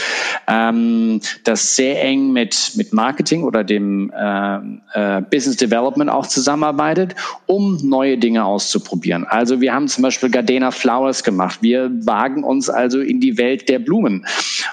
ähm, 0.47 1.21
das 1.43 1.75
sehr 1.75 2.03
eng 2.03 2.31
mit, 2.33 2.73
mit 2.75 2.93
Marketing 2.93 3.43
oder 3.43 3.63
dem 3.63 4.11
äh, 4.15 4.57
äh, 4.93 5.21
Business 5.21 5.57
Development 5.57 6.11
auch 6.11 6.27
zusammenarbeitet, 6.27 7.15
um 7.47 7.79
neue 7.81 8.19
Dinge 8.19 8.45
auszuprobieren. 8.45 9.25
Also 9.25 9.59
wir 9.59 9.73
haben 9.73 9.87
zum 9.87 10.03
Beispiel 10.03 10.29
Gardena 10.29 10.69
Flowers 10.69 11.23
gemacht. 11.23 11.59
Wir 11.61 11.89
wagen 12.05 12.43
uns 12.43 12.69
also 12.69 12.99
in 12.99 13.19
die 13.19 13.39
Welt 13.39 13.69
der 13.69 13.79
Blumen 13.79 14.27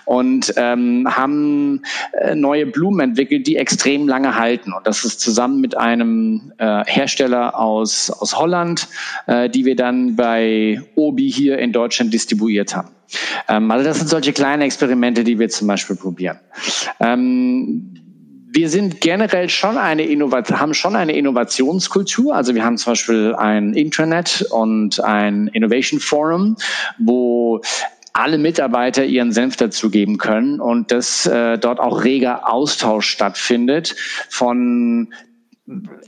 und 0.04 0.52
ähm, 0.56 1.06
haben 1.08 1.69
äh, 2.12 2.34
neue 2.34 2.66
Blumen 2.66 3.00
entwickelt, 3.00 3.46
die 3.46 3.56
extrem 3.56 4.08
lange 4.08 4.36
halten. 4.36 4.72
Und 4.72 4.86
das 4.86 5.04
ist 5.04 5.20
zusammen 5.20 5.60
mit 5.60 5.76
einem 5.76 6.52
äh, 6.58 6.84
Hersteller 6.86 7.58
aus, 7.58 8.10
aus 8.10 8.38
Holland, 8.38 8.88
äh, 9.26 9.48
die 9.48 9.64
wir 9.64 9.76
dann 9.76 10.16
bei 10.16 10.82
Obi 10.96 11.30
hier 11.30 11.58
in 11.58 11.72
Deutschland 11.72 12.12
distribuiert 12.12 12.74
haben. 12.74 12.88
Ähm, 13.48 13.70
also 13.70 13.84
das 13.84 13.98
sind 13.98 14.08
solche 14.08 14.32
kleine 14.32 14.64
Experimente, 14.64 15.24
die 15.24 15.38
wir 15.38 15.48
zum 15.48 15.68
Beispiel 15.68 15.96
probieren. 15.96 16.38
Ähm, 17.00 17.94
wir 18.52 18.68
sind 18.68 19.00
generell 19.00 19.48
schon 19.48 19.78
eine 19.78 20.02
Innovat 20.02 20.50
haben 20.50 20.74
schon 20.74 20.96
eine 20.96 21.12
Innovationskultur. 21.12 22.34
Also 22.34 22.54
wir 22.54 22.64
haben 22.64 22.76
zum 22.78 22.92
Beispiel 22.92 23.34
ein 23.36 23.74
Intranet 23.74 24.46
und 24.50 25.02
ein 25.02 25.48
Innovation 25.48 26.00
Forum, 26.00 26.56
wo 26.98 27.60
alle 28.12 28.38
Mitarbeiter 28.38 29.04
ihren 29.04 29.32
Senf 29.32 29.56
dazugeben 29.56 30.18
können 30.18 30.60
und 30.60 30.90
dass 30.92 31.26
äh, 31.26 31.58
dort 31.58 31.80
auch 31.80 32.04
reger 32.04 32.52
Austausch 32.52 33.08
stattfindet 33.08 33.94
von 34.28 35.12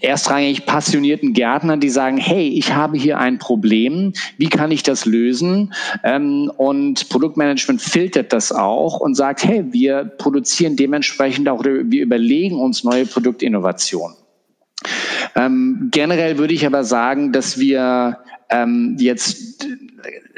erstrangig 0.00 0.66
passionierten 0.66 1.32
Gärtnern, 1.34 1.80
die 1.80 1.88
sagen, 1.88 2.16
hey, 2.16 2.48
ich 2.48 2.74
habe 2.74 2.98
hier 2.98 3.18
ein 3.18 3.38
Problem, 3.38 4.12
wie 4.36 4.48
kann 4.48 4.70
ich 4.70 4.82
das 4.82 5.04
lösen? 5.04 5.72
Ähm, 6.02 6.50
und 6.56 7.08
Produktmanagement 7.08 7.80
filtert 7.80 8.32
das 8.32 8.52
auch 8.52 8.98
und 8.98 9.14
sagt, 9.14 9.44
hey, 9.44 9.64
wir 9.72 10.04
produzieren 10.04 10.76
dementsprechend 10.76 11.48
auch, 11.48 11.64
wir 11.64 12.02
überlegen 12.02 12.58
uns 12.58 12.84
neue 12.84 13.06
Produktinnovationen. 13.06 14.16
Ähm, 15.36 15.88
generell 15.92 16.38
würde 16.38 16.54
ich 16.54 16.66
aber 16.66 16.84
sagen, 16.84 17.32
dass 17.32 17.58
wir 17.58 18.18
ähm, 18.52 18.96
jetzt 18.98 19.66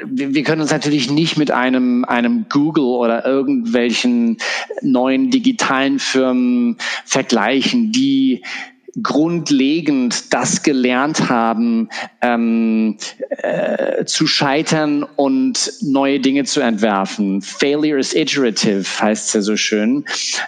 wir 0.07 0.43
können 0.43 0.61
uns 0.61 0.71
natürlich 0.71 1.09
nicht 1.09 1.37
mit 1.37 1.51
einem, 1.51 2.05
einem 2.05 2.45
Google 2.49 2.83
oder 2.83 3.25
irgendwelchen 3.25 4.37
neuen 4.81 5.31
digitalen 5.31 5.99
Firmen 5.99 6.77
vergleichen, 7.05 7.91
die 7.91 8.43
grundlegend 9.01 10.33
das 10.33 10.63
gelernt 10.63 11.29
haben, 11.29 11.89
ähm, 12.21 12.97
äh, 13.29 14.05
zu 14.05 14.25
scheitern 14.25 15.05
und 15.15 15.73
neue 15.81 16.19
Dinge 16.19 16.45
zu 16.45 16.61
entwerfen. 16.61 17.41
Failure 17.41 17.99
is 17.99 18.15
iterative, 18.15 18.85
heißt 19.01 19.27
es 19.27 19.33
ja 19.33 19.41
so 19.41 19.57
schön. 19.57 20.05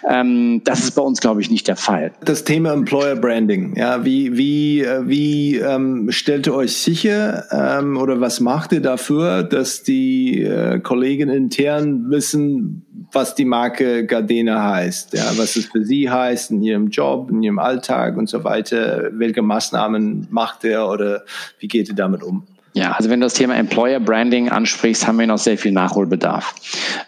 Ähm, 0.10 0.62
das 0.64 0.80
ist 0.80 0.92
bei 0.92 1.02
uns, 1.02 1.20
glaube 1.20 1.42
ich, 1.42 1.52
nicht 1.52 1.68
der 1.68 1.76
Fall. 1.76 2.14
Das 2.24 2.44
Thema 2.44 2.74
Employer 2.74 3.16
Branding, 3.16 3.76
ja, 3.76 4.06
wie, 4.06 4.38
wie, 4.38 4.82
äh, 4.82 5.08
wie 5.08 5.58
ähm, 5.58 6.12
stellt 6.12 6.48
ihr 6.48 6.54
euch 6.54 6.78
sicher 6.78 7.46
ähm, 7.52 7.98
oder 7.98 8.22
was 8.22 8.40
macht 8.40 8.72
ihr 8.72 8.82
dafür, 8.82 9.44
dass 9.44 9.84
die 9.84 10.42
äh, 10.42 10.80
Kollegen 10.80 11.30
intern 11.30 12.10
wissen, 12.10 12.87
was 13.12 13.36
die 13.36 13.46
Marke 13.46 14.06
Gardena 14.06 14.72
heißt, 14.72 15.14
ja, 15.14 15.38
was 15.38 15.56
es 15.56 15.66
für 15.66 15.84
sie 15.84 16.10
heißt 16.10 16.52
in 16.52 16.62
ihrem 16.62 16.90
Job, 16.90 17.30
in 17.30 17.42
ihrem 17.42 17.60
Alltag 17.60 18.18
und 18.18 18.28
so 18.30 18.44
weiter. 18.44 19.10
Welche 19.14 19.42
Maßnahmen 19.42 20.28
macht 20.30 20.64
er 20.66 20.90
oder 20.90 21.24
wie 21.60 21.68
geht 21.68 21.90
ihr 21.90 21.96
damit 21.96 22.24
um? 22.24 22.46
Ja, 22.78 22.92
also 22.92 23.10
wenn 23.10 23.20
du 23.20 23.26
das 23.26 23.34
Thema 23.34 23.56
Employer 23.56 24.00
Branding 24.00 24.50
ansprichst, 24.50 25.08
haben 25.08 25.18
wir 25.18 25.26
noch 25.26 25.40
sehr 25.40 25.58
viel 25.58 25.72
Nachholbedarf. 25.72 26.54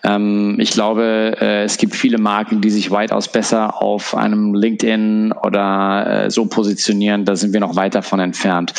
Ähm, 0.04 0.58
ich 0.60 0.72
glaube, 0.72 1.38
äh, 1.40 1.64
es 1.64 1.78
gibt 1.78 1.94
viele 1.94 2.18
Marken, 2.18 2.60
die 2.60 2.72
sich 2.72 2.90
weitaus 2.90 3.28
besser 3.28 3.80
auf 3.80 4.16
einem 4.16 4.56
LinkedIn 4.56 5.32
oder 5.32 6.26
äh, 6.26 6.32
so 6.32 6.46
positionieren. 6.48 7.24
Da 7.24 7.36
sind 7.36 7.54
wir 7.54 7.60
noch 7.60 7.76
weit 7.76 7.94
davon 7.94 8.20
entfernt. 8.20 8.74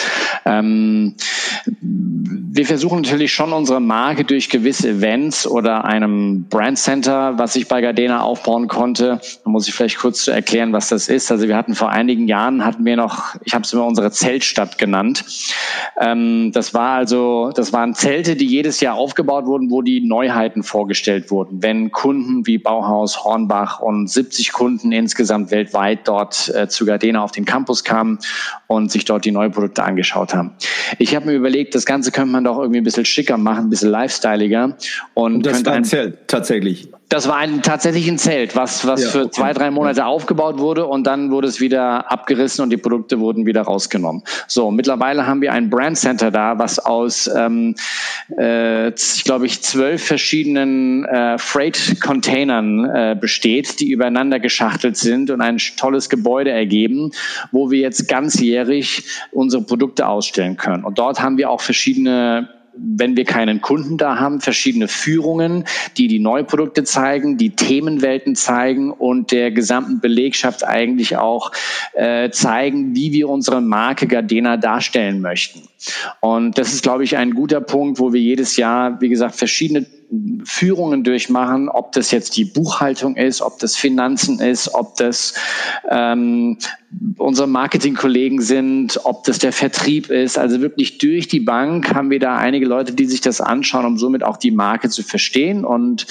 Ähm, 0.44 1.14
wir 1.80 2.66
versuchen 2.66 3.02
natürlich 3.02 3.32
schon 3.32 3.52
unsere 3.52 3.80
Marke 3.80 4.24
durch 4.24 4.50
gewisse 4.50 4.88
Events 4.88 5.46
oder 5.46 5.84
einem 5.84 6.46
Brand 6.48 6.76
Center, 6.76 7.38
was 7.38 7.54
ich 7.54 7.68
bei 7.68 7.80
Gardena 7.82 8.22
aufbauen 8.22 8.66
konnte. 8.66 9.20
Da 9.44 9.50
muss 9.50 9.68
ich 9.68 9.74
vielleicht 9.74 9.98
kurz 9.98 10.24
zu 10.24 10.32
erklären, 10.32 10.72
was 10.72 10.88
das 10.88 11.08
ist. 11.08 11.30
Also 11.30 11.46
wir 11.46 11.56
hatten 11.56 11.76
vor 11.76 11.90
einigen 11.90 12.26
Jahren, 12.26 12.64
hatten 12.64 12.84
wir 12.84 12.96
noch, 12.96 13.36
ich 13.44 13.54
habe 13.54 13.62
es 13.62 13.72
immer 13.72 13.86
unsere 13.86 14.10
Zeltstadt 14.10 14.76
genannt. 14.76 15.24
Ähm, 16.00 16.50
das 16.52 16.74
war 16.74 16.79
war 16.80 16.96
also, 16.96 17.52
das 17.54 17.74
waren 17.74 17.94
Zelte, 17.94 18.36
die 18.36 18.46
jedes 18.46 18.80
Jahr 18.80 18.94
aufgebaut 18.94 19.44
wurden, 19.44 19.70
wo 19.70 19.82
die 19.82 20.00
Neuheiten 20.00 20.62
vorgestellt 20.62 21.30
wurden. 21.30 21.62
Wenn 21.62 21.92
Kunden 21.92 22.46
wie 22.46 22.56
Bauhaus, 22.56 23.22
Hornbach 23.22 23.80
und 23.80 24.08
70 24.08 24.52
Kunden 24.52 24.90
insgesamt 24.90 25.50
weltweit 25.50 26.08
dort 26.08 26.50
äh, 26.54 26.68
zu 26.68 26.86
Gardena 26.86 27.22
auf 27.22 27.32
den 27.32 27.44
Campus 27.44 27.84
kamen 27.84 28.18
und 28.66 28.90
sich 28.90 29.04
dort 29.04 29.26
die 29.26 29.30
neuen 29.30 29.52
Produkte 29.52 29.84
angeschaut 29.84 30.32
haben. 30.32 30.52
Ich 30.98 31.14
habe 31.14 31.26
mir 31.26 31.34
überlegt, 31.34 31.74
das 31.74 31.84
Ganze 31.84 32.12
könnte 32.12 32.32
man 32.32 32.44
doch 32.44 32.58
irgendwie 32.58 32.80
ein 32.80 32.84
bisschen 32.84 33.04
schicker 33.04 33.36
machen, 33.36 33.64
ein 33.64 33.70
bisschen 33.70 33.90
lifestyleiger. 33.90 34.78
Und, 35.12 35.34
und 35.34 35.46
das 35.46 35.66
war 35.66 35.74
ein 35.74 35.84
Zelt, 35.84 36.28
tatsächlich. 36.28 36.88
Das 37.10 37.26
war 37.26 37.38
ein, 37.38 37.60
tatsächlich 37.60 38.08
ein 38.08 38.18
Zelt, 38.18 38.54
was, 38.54 38.86
was 38.86 39.02
ja, 39.02 39.10
für 39.10 39.22
okay. 39.22 39.30
zwei, 39.32 39.52
drei 39.52 39.72
Monate 39.72 40.06
aufgebaut 40.06 40.58
wurde 40.58 40.86
und 40.86 41.08
dann 41.08 41.32
wurde 41.32 41.48
es 41.48 41.60
wieder 41.60 42.10
abgerissen 42.10 42.62
und 42.62 42.70
die 42.70 42.76
Produkte 42.76 43.18
wurden 43.18 43.46
wieder 43.46 43.62
rausgenommen. 43.62 44.22
So, 44.46 44.70
mittlerweile 44.70 45.26
haben 45.26 45.40
wir 45.40 45.52
ein 45.52 45.70
Brand 45.70 45.98
Center 45.98 46.30
da, 46.30 46.56
was 46.60 46.78
aus, 46.78 47.28
ähm, 47.36 47.74
äh, 48.38 48.90
ich 48.90 49.24
glaube 49.24 49.46
ich, 49.46 49.60
zwölf 49.60 50.04
verschiedenen 50.04 51.04
äh, 51.04 51.36
Freight-Containern 51.36 52.84
äh, 52.84 53.16
besteht, 53.20 53.80
die 53.80 53.90
übereinander 53.90 54.38
geschachtelt 54.38 54.96
sind 54.96 55.32
und 55.32 55.40
ein 55.40 55.58
tolles 55.76 56.10
Gebäude 56.10 56.52
ergeben, 56.52 57.10
wo 57.50 57.72
wir 57.72 57.80
jetzt 57.80 58.06
ganzjährig 58.06 59.02
unsere 59.32 59.64
Produkte 59.64 60.06
ausstellen 60.06 60.56
können. 60.56 60.84
Und 60.84 61.00
dort 61.00 61.20
haben 61.20 61.38
wir 61.38 61.50
auch 61.50 61.60
verschiedene 61.60 62.59
wenn 62.76 63.16
wir 63.16 63.24
keinen 63.24 63.60
Kunden 63.60 63.98
da 63.98 64.18
haben, 64.18 64.40
verschiedene 64.40 64.88
Führungen, 64.88 65.64
die 65.96 66.08
die 66.08 66.18
neue 66.18 66.44
Produkte 66.44 66.84
zeigen, 66.84 67.36
die 67.36 67.50
Themenwelten 67.50 68.36
zeigen 68.36 68.90
und 68.90 69.32
der 69.32 69.50
gesamten 69.50 70.00
Belegschaft 70.00 70.64
eigentlich 70.64 71.16
auch 71.16 71.52
äh, 71.94 72.30
zeigen, 72.30 72.94
wie 72.94 73.12
wir 73.12 73.28
unsere 73.28 73.60
Marke 73.60 74.06
Gardena 74.06 74.56
darstellen 74.56 75.20
möchten. 75.20 75.62
Und 76.20 76.58
das 76.58 76.72
ist, 76.72 76.82
glaube 76.82 77.04
ich, 77.04 77.16
ein 77.16 77.32
guter 77.32 77.60
Punkt, 77.60 77.98
wo 77.98 78.12
wir 78.12 78.20
jedes 78.20 78.56
Jahr, 78.56 79.00
wie 79.00 79.08
gesagt, 79.08 79.36
verschiedene 79.36 79.86
Führungen 80.44 81.04
durchmachen, 81.04 81.68
ob 81.68 81.92
das 81.92 82.10
jetzt 82.10 82.36
die 82.36 82.44
Buchhaltung 82.44 83.16
ist, 83.16 83.42
ob 83.42 83.58
das 83.58 83.76
Finanzen 83.76 84.40
ist, 84.40 84.74
ob 84.74 84.96
das 84.96 85.34
ähm, 85.88 86.58
unsere 87.16 87.46
Marketingkollegen 87.46 88.40
sind, 88.40 89.00
ob 89.04 89.24
das 89.24 89.38
der 89.38 89.52
Vertrieb 89.52 90.10
ist. 90.10 90.38
Also 90.38 90.60
wirklich 90.60 90.98
durch 90.98 91.28
die 91.28 91.40
Bank 91.40 91.94
haben 91.94 92.10
wir 92.10 92.18
da 92.18 92.36
einige 92.36 92.66
Leute, 92.66 92.92
die 92.92 93.06
sich 93.06 93.20
das 93.20 93.40
anschauen, 93.40 93.86
um 93.86 93.98
somit 93.98 94.24
auch 94.24 94.36
die 94.36 94.50
Marke 94.50 94.88
zu 94.88 95.02
verstehen 95.02 95.64
und 95.64 96.06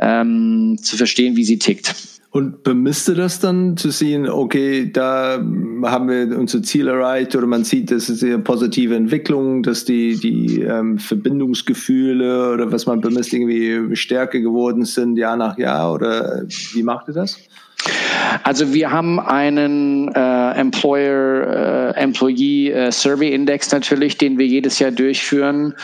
ähm, 0.00 0.78
zu 0.80 0.96
verstehen, 0.96 1.36
wie 1.36 1.44
sie 1.44 1.58
tickt. 1.58 1.94
Und 2.32 2.62
bemisst 2.62 3.08
du 3.08 3.14
das 3.14 3.40
dann 3.40 3.76
zu 3.76 3.90
sehen, 3.90 4.26
okay, 4.26 4.90
da 4.90 5.34
haben 5.34 6.08
wir 6.08 6.38
unser 6.38 6.62
Ziel 6.62 6.88
erreicht 6.88 7.36
oder 7.36 7.46
man 7.46 7.64
sieht, 7.64 7.90
das 7.90 8.08
ist 8.08 8.24
eine 8.24 8.38
positive 8.38 8.96
Entwicklung, 8.96 9.62
dass 9.62 9.84
die, 9.84 10.18
die 10.18 10.62
ähm, 10.62 10.98
Verbindungsgefühle 10.98 12.54
oder 12.54 12.72
was 12.72 12.86
man 12.86 13.02
bemisst 13.02 13.34
irgendwie 13.34 13.94
stärker 13.94 14.40
geworden 14.40 14.86
sind 14.86 15.18
Jahr 15.18 15.36
nach 15.36 15.58
Jahr 15.58 15.92
oder 15.92 16.44
wie 16.72 16.82
macht 16.82 17.08
ihr 17.08 17.14
das? 17.14 17.36
Also 18.44 18.72
wir 18.72 18.90
haben 18.90 19.20
einen 19.20 20.08
äh, 20.14 20.50
Employer 20.52 21.94
äh, 21.96 22.00
Employee 22.00 22.70
äh, 22.70 22.92
Survey 22.92 23.32
Index 23.32 23.70
natürlich, 23.72 24.18
den 24.18 24.38
wir 24.38 24.46
jedes 24.46 24.78
Jahr 24.78 24.90
durchführen 24.90 25.74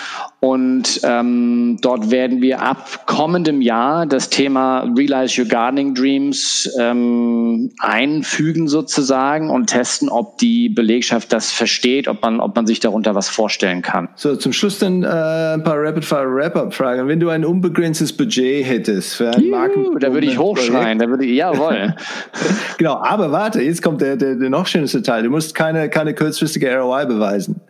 und 0.41 1.01
ähm, 1.03 1.79
dort 1.83 2.13
werden 2.13 2.41
wir 2.41 2.63
ab 2.63 3.07
kommendem 3.07 3.61
Jahr 3.61 4.07
das 4.07 4.31
Thema 4.31 4.89
Realize 4.97 5.41
Your 5.41 5.49
Gardening 5.49 5.95
Dreams 5.95 6.73
ähm, 6.79 7.71
einfügen 7.81 8.69
sozusagen 8.69 9.51
und 9.51 9.67
testen, 9.67 10.09
ob 10.09 10.39
die 10.39 10.69
Belegschaft 10.69 11.33
das 11.33 11.51
versteht, 11.51 12.07
ob 12.07 12.23
man, 12.23 12.39
ob 12.39 12.55
man 12.55 12.69
sich 12.69 12.79
darunter 12.79 13.17
was 13.17 13.29
vorstellen 13.29 13.83
kann. 13.83 14.11
So, 14.15 14.37
zum 14.37 14.53
Schluss 14.53 14.79
dann 14.79 15.03
äh, 15.03 15.07
ein 15.07 15.65
paar 15.65 15.77
Rapid-Fire-Wrap-Up-Fragen. 15.77 17.09
Wenn 17.09 17.19
du 17.19 17.31
ein 17.31 17.45
unbegrenztes 17.45 18.13
Budget 18.13 18.65
hättest 18.65 19.17
für 19.17 19.31
ein 19.31 19.51
Marken... 19.51 19.99
Da 19.99 20.13
würde 20.13 20.29
ich 20.29 20.39
hochschreien, 20.39 21.01
da 21.01 21.09
würde 21.09 21.25
ich, 21.25 21.37
jawohl. 21.37 21.88
genau, 22.79 22.95
aber 22.95 23.33
warte, 23.33 23.63
jetzt 23.63 23.83
kommt 23.83 24.01
der, 24.01 24.17
der, 24.17 24.37
der 24.37 24.51
noch 24.51 24.67
schönste 24.67 25.03
Teil. 25.03 25.23
Du 25.23 25.31
musst 25.31 25.55
keine, 25.55 25.89
keine 25.89 26.15
kurzfristige 26.15 26.77
ROI 26.79 27.07
beweisen. 27.07 27.61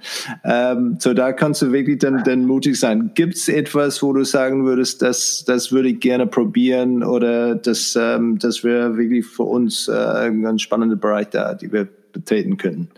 Ähm, 0.45 0.97
so, 0.99 1.14
da 1.14 1.33
kannst 1.33 1.62
du 1.62 1.73
wirklich 1.73 1.99
dann, 1.99 2.23
dann 2.25 2.45
mutig 2.45 2.79
sein. 2.79 3.12
Gibt 3.14 3.35
es 3.35 3.49
etwas, 3.49 4.03
wo 4.03 4.12
du 4.12 4.25
sagen 4.25 4.64
würdest, 4.64 5.03
das, 5.03 5.45
das 5.47 5.73
würde 5.73 5.91
ich 5.91 6.01
gerne 6.01 6.27
probieren 6.27 7.03
oder 7.03 7.55
das, 7.55 7.97
ähm, 7.97 8.39
das 8.39 8.64
wäre 8.64 8.97
wirklich 8.97 9.27
für 9.27 9.45
uns 9.45 9.89
äh, 9.89 9.93
ein 9.93 10.43
ganz 10.43 10.62
spannender 10.62 10.97
Bereich 10.97 11.29
da, 11.31 11.55
die 11.55 11.73
wir 11.73 11.89
betreten 12.12 12.57
könnten? 12.57 12.89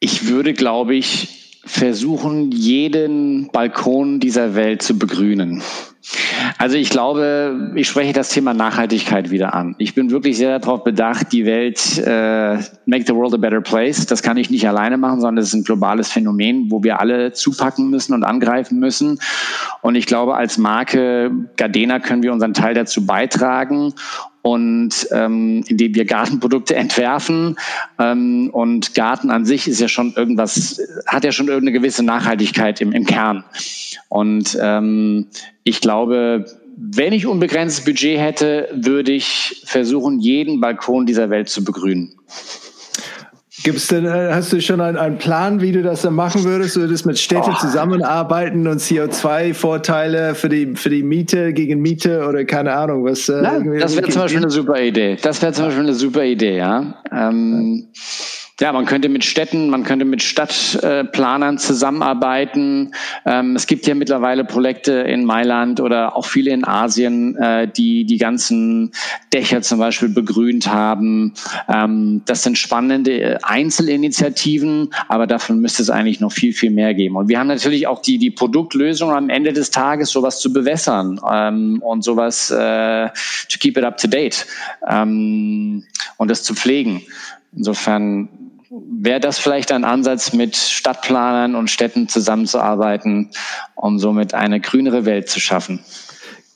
Ich 0.00 0.28
würde, 0.28 0.54
glaube 0.54 0.94
ich, 0.94 1.37
versuchen, 1.68 2.50
jeden 2.50 3.50
Balkon 3.52 4.20
dieser 4.20 4.54
Welt 4.54 4.82
zu 4.82 4.98
begrünen. 4.98 5.62
Also 6.56 6.76
ich 6.76 6.88
glaube, 6.88 7.72
ich 7.74 7.86
spreche 7.86 8.14
das 8.14 8.30
Thema 8.30 8.54
Nachhaltigkeit 8.54 9.30
wieder 9.30 9.52
an. 9.52 9.74
Ich 9.78 9.94
bin 9.94 10.10
wirklich 10.10 10.38
sehr 10.38 10.58
darauf 10.58 10.82
bedacht, 10.82 11.32
die 11.32 11.44
Welt 11.44 11.98
äh, 11.98 12.56
make 12.86 13.04
the 13.06 13.14
world 13.14 13.34
a 13.34 13.36
better 13.36 13.60
place. 13.60 14.06
Das 14.06 14.22
kann 14.22 14.38
ich 14.38 14.48
nicht 14.48 14.66
alleine 14.66 14.96
machen, 14.96 15.20
sondern 15.20 15.42
es 15.42 15.48
ist 15.48 15.54
ein 15.54 15.64
globales 15.64 16.10
Phänomen, 16.10 16.70
wo 16.70 16.82
wir 16.82 17.00
alle 17.00 17.32
zupacken 17.32 17.90
müssen 17.90 18.14
und 18.14 18.24
angreifen 18.24 18.78
müssen. 18.78 19.18
Und 19.82 19.96
ich 19.96 20.06
glaube, 20.06 20.34
als 20.34 20.56
Marke 20.56 21.30
Gardena 21.56 21.98
können 21.98 22.22
wir 22.22 22.32
unseren 22.32 22.54
Teil 22.54 22.74
dazu 22.74 23.04
beitragen 23.04 23.92
und 24.48 25.06
ähm, 25.10 25.62
indem 25.66 25.94
wir 25.94 26.06
Gartenprodukte 26.06 26.74
entwerfen 26.84 27.58
ähm, 27.98 28.48
und 28.50 28.94
Garten 28.94 29.30
an 29.30 29.44
sich 29.44 29.68
ist 29.68 29.78
ja 29.78 29.88
schon 29.88 30.14
irgendwas, 30.14 30.80
hat 31.06 31.24
ja 31.24 31.32
schon 31.32 31.48
irgendeine 31.48 31.72
gewisse 31.72 32.02
Nachhaltigkeit 32.02 32.80
im, 32.80 32.92
im 32.92 33.04
Kern. 33.04 33.44
Und 34.08 34.56
ähm, 34.58 35.26
ich 35.64 35.82
glaube, 35.82 36.46
wenn 36.78 37.12
ich 37.12 37.26
unbegrenztes 37.26 37.84
Budget 37.84 38.18
hätte, 38.18 38.70
würde 38.72 39.12
ich 39.12 39.62
versuchen, 39.66 40.18
jeden 40.18 40.60
Balkon 40.60 41.04
dieser 41.04 41.28
Welt 41.28 41.50
zu 41.50 41.62
begrünen. 41.62 42.14
Gibt's 43.64 43.88
denn, 43.88 44.04
äh, 44.04 44.30
hast 44.32 44.52
du 44.52 44.60
schon 44.60 44.80
einen, 44.80 44.96
einen, 44.96 45.18
Plan, 45.18 45.60
wie 45.60 45.72
du 45.72 45.82
das 45.82 46.02
dann 46.02 46.14
machen 46.14 46.44
würdest? 46.44 46.76
Du 46.76 46.80
würdest 46.80 47.06
mit 47.06 47.18
Städten 47.18 47.50
oh. 47.50 47.58
zusammenarbeiten 47.58 48.68
und 48.68 48.80
CO2-Vorteile 48.80 50.34
für 50.36 50.48
die, 50.48 50.76
für 50.76 50.90
die 50.90 51.02
Miete 51.02 51.52
gegen 51.52 51.80
Miete 51.80 52.26
oder 52.28 52.44
keine 52.44 52.74
Ahnung, 52.74 53.04
was? 53.04 53.28
Äh, 53.28 53.42
Nein, 53.42 53.78
das 53.80 53.96
wäre 53.96 54.08
zum 54.08 54.22
Beispiel 54.22 54.42
eine 54.42 54.50
super 54.50 54.80
Idee. 54.80 55.16
Das 55.20 55.42
wäre 55.42 55.52
zum 55.52 55.66
Beispiel 55.66 55.82
eine 55.82 55.94
super 55.94 56.24
Idee, 56.24 56.56
ja. 56.56 56.94
Ähm, 57.10 57.88
ja, 57.94 58.37
man 58.72 58.86
könnte 58.86 59.08
mit 59.08 59.24
Städten, 59.24 59.70
man 59.70 59.84
könnte 59.84 60.04
mit 60.04 60.20
Stadtplanern 60.20 61.58
zusammenarbeiten. 61.58 62.92
Ähm, 63.24 63.54
es 63.54 63.68
gibt 63.68 63.86
ja 63.86 63.94
mittlerweile 63.94 64.44
Projekte 64.44 64.92
in 64.92 65.24
Mailand 65.24 65.80
oder 65.80 66.16
auch 66.16 66.24
viele 66.24 66.50
in 66.50 66.66
Asien, 66.66 67.36
äh, 67.36 67.68
die 67.68 68.04
die 68.04 68.18
ganzen 68.18 68.90
Dächer 69.32 69.62
zum 69.62 69.78
Beispiel 69.78 70.08
begrünt 70.08 70.66
haben. 70.66 71.34
Ähm, 71.68 72.22
das 72.26 72.42
sind 72.42 72.58
spannende 72.58 73.38
Einzelinitiativen, 73.44 74.90
aber 75.06 75.28
davon 75.28 75.60
müsste 75.60 75.82
es 75.82 75.90
eigentlich 75.90 76.18
noch 76.18 76.32
viel, 76.32 76.52
viel 76.52 76.70
mehr 76.70 76.94
geben. 76.94 77.14
Und 77.14 77.28
wir 77.28 77.38
haben 77.38 77.46
natürlich 77.46 77.86
auch 77.86 78.02
die, 78.02 78.18
die 78.18 78.32
Produktlösung 78.32 79.12
am 79.12 79.30
Ende 79.30 79.52
des 79.52 79.70
Tages, 79.70 80.10
sowas 80.10 80.40
zu 80.40 80.52
bewässern 80.52 81.20
ähm, 81.30 81.80
und 81.80 82.02
sowas 82.02 82.50
äh, 82.50 83.08
to 83.48 83.58
keep 83.60 83.76
it 83.76 83.84
up 83.84 83.98
to 83.98 84.08
date 84.08 84.46
und 84.86 85.84
das 86.18 86.42
zu 86.42 86.54
pflegen. 86.54 87.02
Insofern 87.54 88.28
wäre 88.70 89.20
das 89.20 89.38
vielleicht 89.38 89.72
ein 89.72 89.84
Ansatz, 89.84 90.32
mit 90.32 90.56
Stadtplanern 90.56 91.54
und 91.54 91.70
Städten 91.70 92.08
zusammenzuarbeiten, 92.08 93.30
um 93.74 93.98
somit 93.98 94.34
eine 94.34 94.60
grünere 94.60 95.04
Welt 95.04 95.28
zu 95.28 95.40
schaffen. 95.40 95.84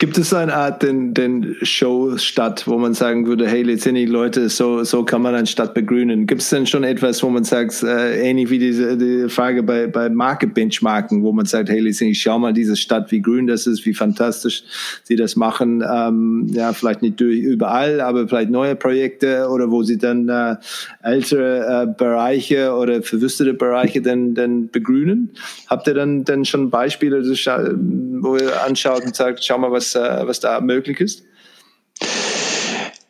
Gibt 0.02 0.18
es 0.18 0.34
eine 0.34 0.52
Art 0.52 0.82
den, 0.82 1.14
den 1.14 1.54
Show 1.62 2.16
statt, 2.18 2.64
wo 2.66 2.76
man 2.76 2.92
sagen 2.92 3.28
würde, 3.28 3.46
hey, 3.46 3.62
letztendlich 3.62 4.08
Leute, 4.08 4.48
so, 4.48 4.82
so 4.82 5.04
kann 5.04 5.22
man 5.22 5.36
eine 5.36 5.46
Stadt 5.46 5.74
begrünen? 5.74 6.26
Gibt 6.26 6.40
es 6.40 6.50
denn 6.50 6.66
schon 6.66 6.82
etwas, 6.82 7.22
wo 7.22 7.28
man 7.28 7.44
sagt, 7.44 7.84
äh, 7.84 8.20
ähnlich 8.28 8.50
wie 8.50 8.58
diese 8.58 8.96
die 8.96 9.28
Frage 9.28 9.62
bei, 9.62 9.86
bei 9.86 10.10
Marke-Benchmarken, 10.10 11.22
wo 11.22 11.30
man 11.30 11.46
sagt, 11.46 11.68
hey, 11.68 11.78
letztendlich 11.78 12.20
schau 12.20 12.36
mal 12.40 12.52
diese 12.52 12.74
Stadt, 12.74 13.12
wie 13.12 13.22
grün 13.22 13.46
das 13.46 13.68
ist, 13.68 13.86
wie 13.86 13.94
fantastisch 13.94 14.64
sie 15.04 15.14
das 15.14 15.36
machen. 15.36 15.84
Ähm, 15.88 16.48
ja, 16.50 16.72
vielleicht 16.72 17.02
nicht 17.02 17.20
durch, 17.20 17.38
überall, 17.38 18.00
aber 18.00 18.26
vielleicht 18.26 18.50
neue 18.50 18.74
Projekte 18.74 19.46
oder 19.50 19.70
wo 19.70 19.84
sie 19.84 19.98
dann 19.98 20.28
äh, 20.28 20.56
ältere 21.04 21.84
äh, 21.84 21.94
Bereiche 21.96 22.74
oder 22.74 23.04
verwüstete 23.04 23.54
Bereiche 23.54 24.02
dann, 24.02 24.34
dann 24.34 24.68
begrünen. 24.68 25.30
Habt 25.68 25.86
ihr 25.86 25.94
dann, 25.94 26.24
dann 26.24 26.44
schon 26.44 26.70
Beispiele, 26.70 27.22
wo 27.22 28.34
ihr 28.36 28.64
anschaut 28.64 29.04
und 29.04 29.14
sagt, 29.14 29.44
schau 29.44 29.58
mal, 29.58 29.70
was 29.70 29.91
äh, 29.94 30.26
was, 30.26 30.40
da 30.40 30.60
möglich 30.60 31.00
ist? 31.00 31.24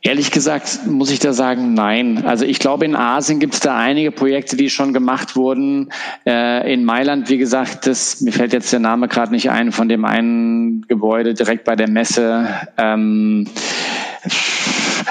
Ehrlich 0.05 0.33
gesagt 0.33 0.80
muss 0.87 1.12
ich 1.12 1.20
da 1.20 1.33
sagen, 1.33 1.74
nein. 1.74 2.24
Also 2.26 2.45
ich 2.45 2.59
glaube, 2.59 2.85
in 2.85 2.97
Asien 2.97 3.39
gibt 3.39 3.55
es 3.55 3.61
da 3.61 3.78
einige 3.78 4.11
Projekte, 4.11 4.57
die 4.57 4.68
schon 4.68 4.93
gemacht 4.93 5.37
wurden. 5.37 5.93
Äh, 6.26 6.72
in 6.72 6.85
Mailand, 6.85 7.28
wie 7.28 7.39
gesagt, 7.39 7.87
das, 7.87 8.20
mir 8.20 8.33
fällt 8.33 8.53
jetzt 8.53 8.72
der 8.72 8.80
Name 8.80 9.07
gerade 9.07 9.30
nicht 9.30 9.51
ein, 9.51 9.70
von 9.70 9.89
dem 9.89 10.05
einen 10.05 10.83
Gebäude 10.89 11.35
direkt 11.35 11.64
bei 11.64 11.76
der 11.76 11.89
Messe. 11.89 12.49
Ähm, 12.76 13.47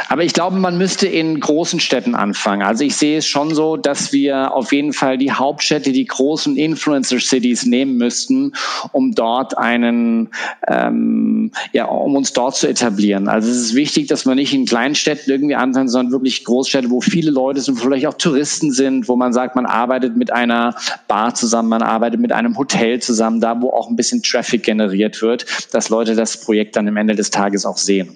aber 0.10 0.24
ich 0.24 0.34
glaube, 0.34 0.58
man 0.58 0.78
müsste 0.78 1.08
in 1.08 1.40
großen 1.40 1.80
Städten 1.80 2.16
anfangen. 2.16 2.62
Also 2.62 2.84
ich 2.84 2.96
sehe 2.96 3.18
es 3.18 3.28
schon 3.28 3.54
so, 3.54 3.78
dass 3.78 4.12
wir 4.12 4.54
auf 4.54 4.74
jeden 4.74 4.94
Fall 4.94 5.18
die 5.18 5.32
Hauptstädte, 5.32 5.92
die 5.92 6.06
großen 6.06 6.58
Influencer-Cities 6.58 7.66
nehmen 7.66 7.98
müssten, 7.98 8.54
um 8.92 9.14
dort 9.14 9.58
einen, 9.58 10.30
ähm, 10.68 11.52
ja, 11.74 11.86
um 11.86 12.16
uns 12.16 12.34
dort 12.34 12.56
zu 12.56 12.68
etablieren. 12.68 13.28
Also 13.28 13.50
es 13.50 13.58
ist 13.58 13.76
wichtig, 13.76 14.08
dass 14.08 14.26
man 14.26 14.36
nicht 14.36 14.54
in 14.54 14.66
kleinen 14.66 14.96
Städten 14.96 15.30
irgendwie 15.30 15.56
anfängt, 15.56 15.92
sondern 15.92 16.12
wirklich 16.12 16.44
Großstädte, 16.44 16.90
wo 16.90 17.02
viele 17.02 17.32
Leute 17.32 17.62
sind, 17.62 17.80
wo 17.80 17.86
vielleicht 17.86 18.08
auch 18.08 18.14
Touristen 18.14 18.72
sind, 18.72 19.08
wo 19.08 19.16
man 19.16 19.34
sagt, 19.34 19.56
man 19.56 19.66
arbeitet 19.66 20.16
mit 20.16 20.32
einer 20.32 20.76
Bar 21.08 21.34
zusammen, 21.36 21.70
man 21.70 21.82
arbeitet 21.82 22.20
mit 22.20 22.32
einem 22.32 22.58
Hotel 22.58 23.02
zusammen, 23.02 23.42
da 23.42 23.62
wo 23.62 23.70
auch 23.70 23.90
ein 23.90 23.96
bisschen 23.96 24.24
Traffic 24.24 24.64
generiert 24.64 25.22
wird, 25.22 25.46
dass 25.72 25.90
Leute 25.90 26.16
das 26.16 26.38
Projekt 26.38 26.76
dann 26.76 26.88
am 26.88 26.98
Ende 26.98 27.16
des 27.16 27.30
Tages 27.32 27.66
auch 27.66 27.78
sehen. 27.78 28.10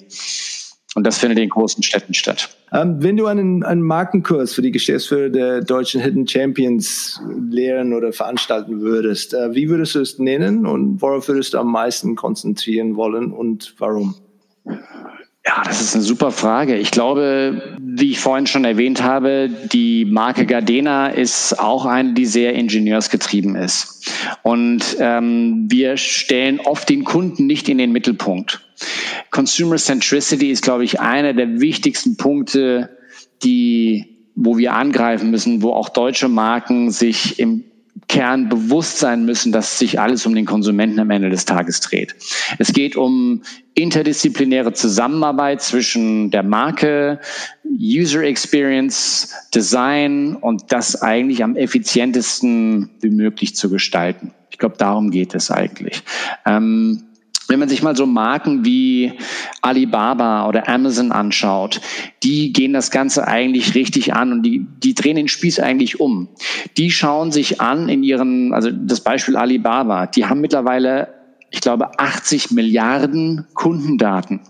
Und 0.95 1.05
das 1.05 1.17
findet 1.17 1.39
in 1.39 1.49
großen 1.49 1.83
Städten 1.83 2.13
statt. 2.13 2.49
Ähm, 2.71 2.95
wenn 2.99 3.17
du 3.17 3.27
einen, 3.27 3.63
einen 3.63 3.81
Markenkurs 3.81 4.53
für 4.53 4.61
die 4.61 4.71
Geschäftsführer 4.71 5.29
der 5.29 5.61
deutschen 5.61 6.01
Hidden 6.01 6.25
Champions 6.25 7.21
lehren 7.49 7.93
oder 7.93 8.13
veranstalten 8.13 8.79
würdest, 8.79 9.33
äh, 9.33 9.53
wie 9.53 9.69
würdest 9.69 9.95
du 9.95 9.99
es 9.99 10.19
nennen 10.19 10.65
und 10.65 11.01
worauf 11.01 11.27
würdest 11.27 11.53
du 11.53 11.57
am 11.57 11.71
meisten 11.71 12.15
konzentrieren 12.15 12.95
wollen 12.95 13.33
und 13.33 13.75
warum? 13.77 14.15
Ja, 15.45 15.61
das 15.63 15.79
ist 15.79 15.93
eine 15.93 16.03
super 16.03 16.31
Frage. 16.31 16.75
Ich 16.75 16.89
glaube, 16.89 17.77
wie 17.79 18.11
ich 18.11 18.19
vorhin 18.19 18.47
schon 18.47 18.65
erwähnt 18.65 19.03
habe, 19.03 19.49
die 19.71 20.05
Marke 20.05 20.47
Gardena 20.47 21.09
ist 21.09 21.59
auch 21.59 21.85
eine, 21.85 22.13
die 22.13 22.25
sehr 22.25 22.55
ingenieursgetrieben 22.55 23.55
ist. 23.55 24.11
Und 24.41 24.97
ähm, 24.99 25.67
wir 25.69 25.97
stellen 25.97 26.59
oft 26.61 26.89
den 26.89 27.03
Kunden 27.03 27.45
nicht 27.45 27.69
in 27.69 27.77
den 27.77 27.91
Mittelpunkt. 27.91 28.61
Consumer 29.35 29.75
Centricity 29.75 30.49
ist, 30.49 30.63
glaube 30.63 30.85
ich, 30.85 31.01
einer 31.01 31.33
der 31.33 31.59
wichtigsten 31.59 32.15
Punkte, 32.15 32.89
die 33.43 34.15
wo 34.35 34.57
wir 34.57 34.73
angreifen 34.73 35.31
müssen, 35.31 35.61
wo 35.61 35.71
auch 35.71 35.89
deutsche 35.89 36.27
Marken 36.27 36.91
sich 36.91 37.39
im 37.39 37.63
Kern 38.07 38.49
bewusst 38.49 38.99
sein 38.99 39.25
müssen, 39.25 39.51
dass 39.51 39.79
sich 39.79 39.99
alles 39.99 40.25
um 40.25 40.35
den 40.35 40.45
Konsumenten 40.45 40.99
am 40.99 41.09
Ende 41.09 41.29
des 41.29 41.45
Tages 41.45 41.79
dreht. 41.79 42.15
Es 42.59 42.71
geht 42.73 42.95
um 42.95 43.43
interdisziplinäre 43.73 44.73
Zusammenarbeit 44.73 45.61
zwischen 45.61 46.31
der 46.31 46.43
Marke, 46.43 47.19
User 47.77 48.23
Experience, 48.23 49.33
Design 49.53 50.35
und 50.35 50.71
das 50.73 51.01
eigentlich 51.01 51.43
am 51.43 51.55
effizientesten 51.55 52.89
wie 53.01 53.09
möglich 53.09 53.55
zu 53.55 53.69
gestalten. 53.69 54.33
Ich 54.49 54.57
glaube, 54.57 54.75
darum 54.77 55.11
geht 55.11 55.33
es 55.35 55.51
eigentlich. 55.51 56.03
Ähm, 56.45 57.03
wenn 57.47 57.59
man 57.59 57.69
sich 57.69 57.83
mal 57.83 57.95
so 57.95 58.05
Marken 58.05 58.65
wie 58.65 59.13
Alibaba 59.61 60.47
oder 60.47 60.67
Amazon 60.67 61.11
anschaut, 61.11 61.81
die 62.23 62.53
gehen 62.53 62.73
das 62.73 62.91
Ganze 62.91 63.27
eigentlich 63.27 63.75
richtig 63.75 64.13
an 64.13 64.31
und 64.31 64.43
die, 64.43 64.65
die 64.83 64.95
drehen 64.95 65.15
den 65.15 65.27
Spieß 65.27 65.59
eigentlich 65.59 65.99
um. 65.99 66.29
Die 66.77 66.91
schauen 66.91 67.31
sich 67.31 67.61
an 67.61 67.89
in 67.89 68.03
ihren, 68.03 68.53
also 68.53 68.71
das 68.71 69.01
Beispiel 69.01 69.35
Alibaba, 69.35 70.07
die 70.07 70.25
haben 70.25 70.41
mittlerweile, 70.41 71.14
ich 71.55 71.61
glaube, 71.61 71.97
80 71.97 72.51
Milliarden 72.51 73.45
Kundendaten. 73.53 74.41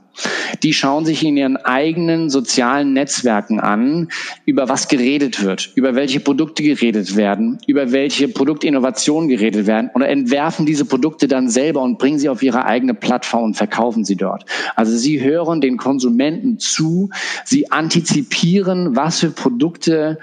Die 0.63 0.73
schauen 0.73 1.05
sich 1.05 1.23
in 1.23 1.37
ihren 1.37 1.57
eigenen 1.57 2.31
sozialen 2.31 2.93
Netzwerken 2.93 3.59
an, 3.59 4.09
über 4.45 4.69
was 4.69 4.87
geredet 4.87 5.43
wird, 5.43 5.71
über 5.75 5.93
welche 5.93 6.19
Produkte 6.19 6.63
geredet 6.63 7.15
werden, 7.15 7.59
über 7.67 7.91
welche 7.91 8.27
Produktinnovationen 8.27 9.29
geredet 9.29 9.67
werden 9.67 9.91
oder 9.93 10.09
entwerfen 10.09 10.65
diese 10.65 10.85
Produkte 10.85 11.27
dann 11.27 11.49
selber 11.49 11.81
und 11.83 11.99
bringen 11.99 12.17
sie 12.17 12.29
auf 12.29 12.41
ihre 12.41 12.65
eigene 12.65 12.95
Plattform 12.95 13.43
und 13.43 13.57
verkaufen 13.57 14.03
sie 14.03 14.15
dort. 14.15 14.45
Also 14.75 14.97
sie 14.97 15.21
hören 15.21 15.61
den 15.61 15.77
Konsumenten 15.77 16.57
zu, 16.57 17.09
sie 17.43 17.71
antizipieren, 17.71 18.95
was 18.95 19.19
für 19.19 19.29
Produkte 19.29 20.17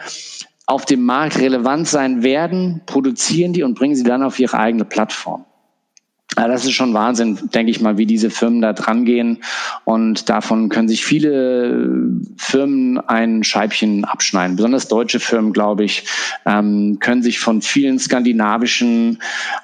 auf 0.66 0.84
dem 0.84 1.04
Markt 1.04 1.38
relevant 1.38 1.86
sein 1.86 2.24
werden, 2.24 2.80
produzieren 2.86 3.52
die 3.52 3.62
und 3.62 3.74
bringen 3.74 3.94
sie 3.94 4.04
dann 4.04 4.24
auf 4.24 4.40
ihre 4.40 4.58
eigene 4.58 4.84
Plattform. 4.84 5.44
Ja, 6.36 6.48
das 6.48 6.64
ist 6.64 6.72
schon 6.72 6.94
Wahnsinn, 6.94 7.38
denke 7.54 7.70
ich 7.70 7.80
mal, 7.80 7.98
wie 7.98 8.06
diese 8.06 8.30
Firmen 8.30 8.62
da 8.62 8.72
dran 8.72 9.04
gehen. 9.04 9.38
Und 9.84 10.28
davon 10.28 10.68
können 10.68 10.88
sich 10.88 11.04
viele 11.04 11.98
Firmen 12.36 12.98
ein 12.98 13.44
Scheibchen 13.44 14.04
abschneiden. 14.04 14.56
Besonders 14.56 14.88
deutsche 14.88 15.20
Firmen, 15.20 15.52
glaube 15.52 15.84
ich, 15.84 16.04
ähm, 16.46 16.98
können 17.00 17.22
sich 17.22 17.38
von 17.38 17.60
vielen 17.60 17.98
skandinavischen, 17.98 19.18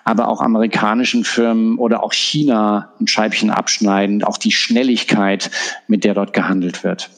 aber 0.04 0.28
auch 0.28 0.40
amerikanischen 0.40 1.24
Firmen 1.24 1.78
oder 1.78 2.02
auch 2.02 2.12
China 2.12 2.92
ein 3.00 3.06
Scheibchen 3.06 3.50
abschneiden. 3.50 4.22
Auch 4.22 4.36
die 4.36 4.52
Schnelligkeit, 4.52 5.50
mit 5.86 6.04
der 6.04 6.14
dort 6.14 6.32
gehandelt 6.32 6.84
wird. 6.84 7.10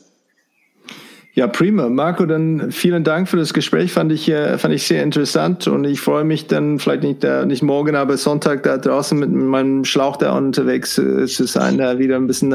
Ja, 1.35 1.47
prima. 1.47 1.89
Marco, 1.89 2.27
dann 2.27 2.73
vielen 2.73 3.05
Dank 3.05 3.29
für 3.29 3.37
das 3.37 3.55
Gespräch. 3.55 3.93
Fand 3.93 4.11
ich, 4.11 4.29
äh, 4.29 4.59
fand 4.59 4.75
ich 4.75 4.87
sehr 4.87 5.03
interessant 5.03 5.69
und 5.69 5.85
ich 5.85 6.01
freue 6.01 6.25
mich 6.25 6.49
dann 6.49 6.81
vielleicht 6.81 7.05
nicht, 7.05 7.23
äh, 7.23 7.47
nicht 7.47 7.63
morgen, 7.63 7.95
aber 7.95 8.17
Sonntag 8.17 8.65
da 8.65 8.79
draußen 8.79 9.17
mit 9.19 9.31
meinem 9.31 9.85
Schlauch 9.85 10.17
da 10.17 10.37
unterwegs 10.37 10.99
äh, 10.99 11.27
zu 11.27 11.45
sein, 11.47 11.79
da 11.79 11.99
wieder 11.99 12.17
ein 12.17 12.27
bisschen 12.27 12.49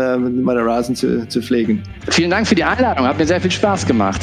meine 0.44 0.66
Rasen 0.66 0.96
zu, 0.96 1.28
zu 1.28 1.42
pflegen. 1.42 1.84
Vielen 2.10 2.30
Dank 2.30 2.48
für 2.48 2.56
die 2.56 2.66
Einladung. 2.66 3.08
Hat 3.08 3.18
mir 3.18 3.26
sehr 3.26 3.40
viel 3.40 3.52
Spaß 3.52 3.86
gemacht. 3.86 4.22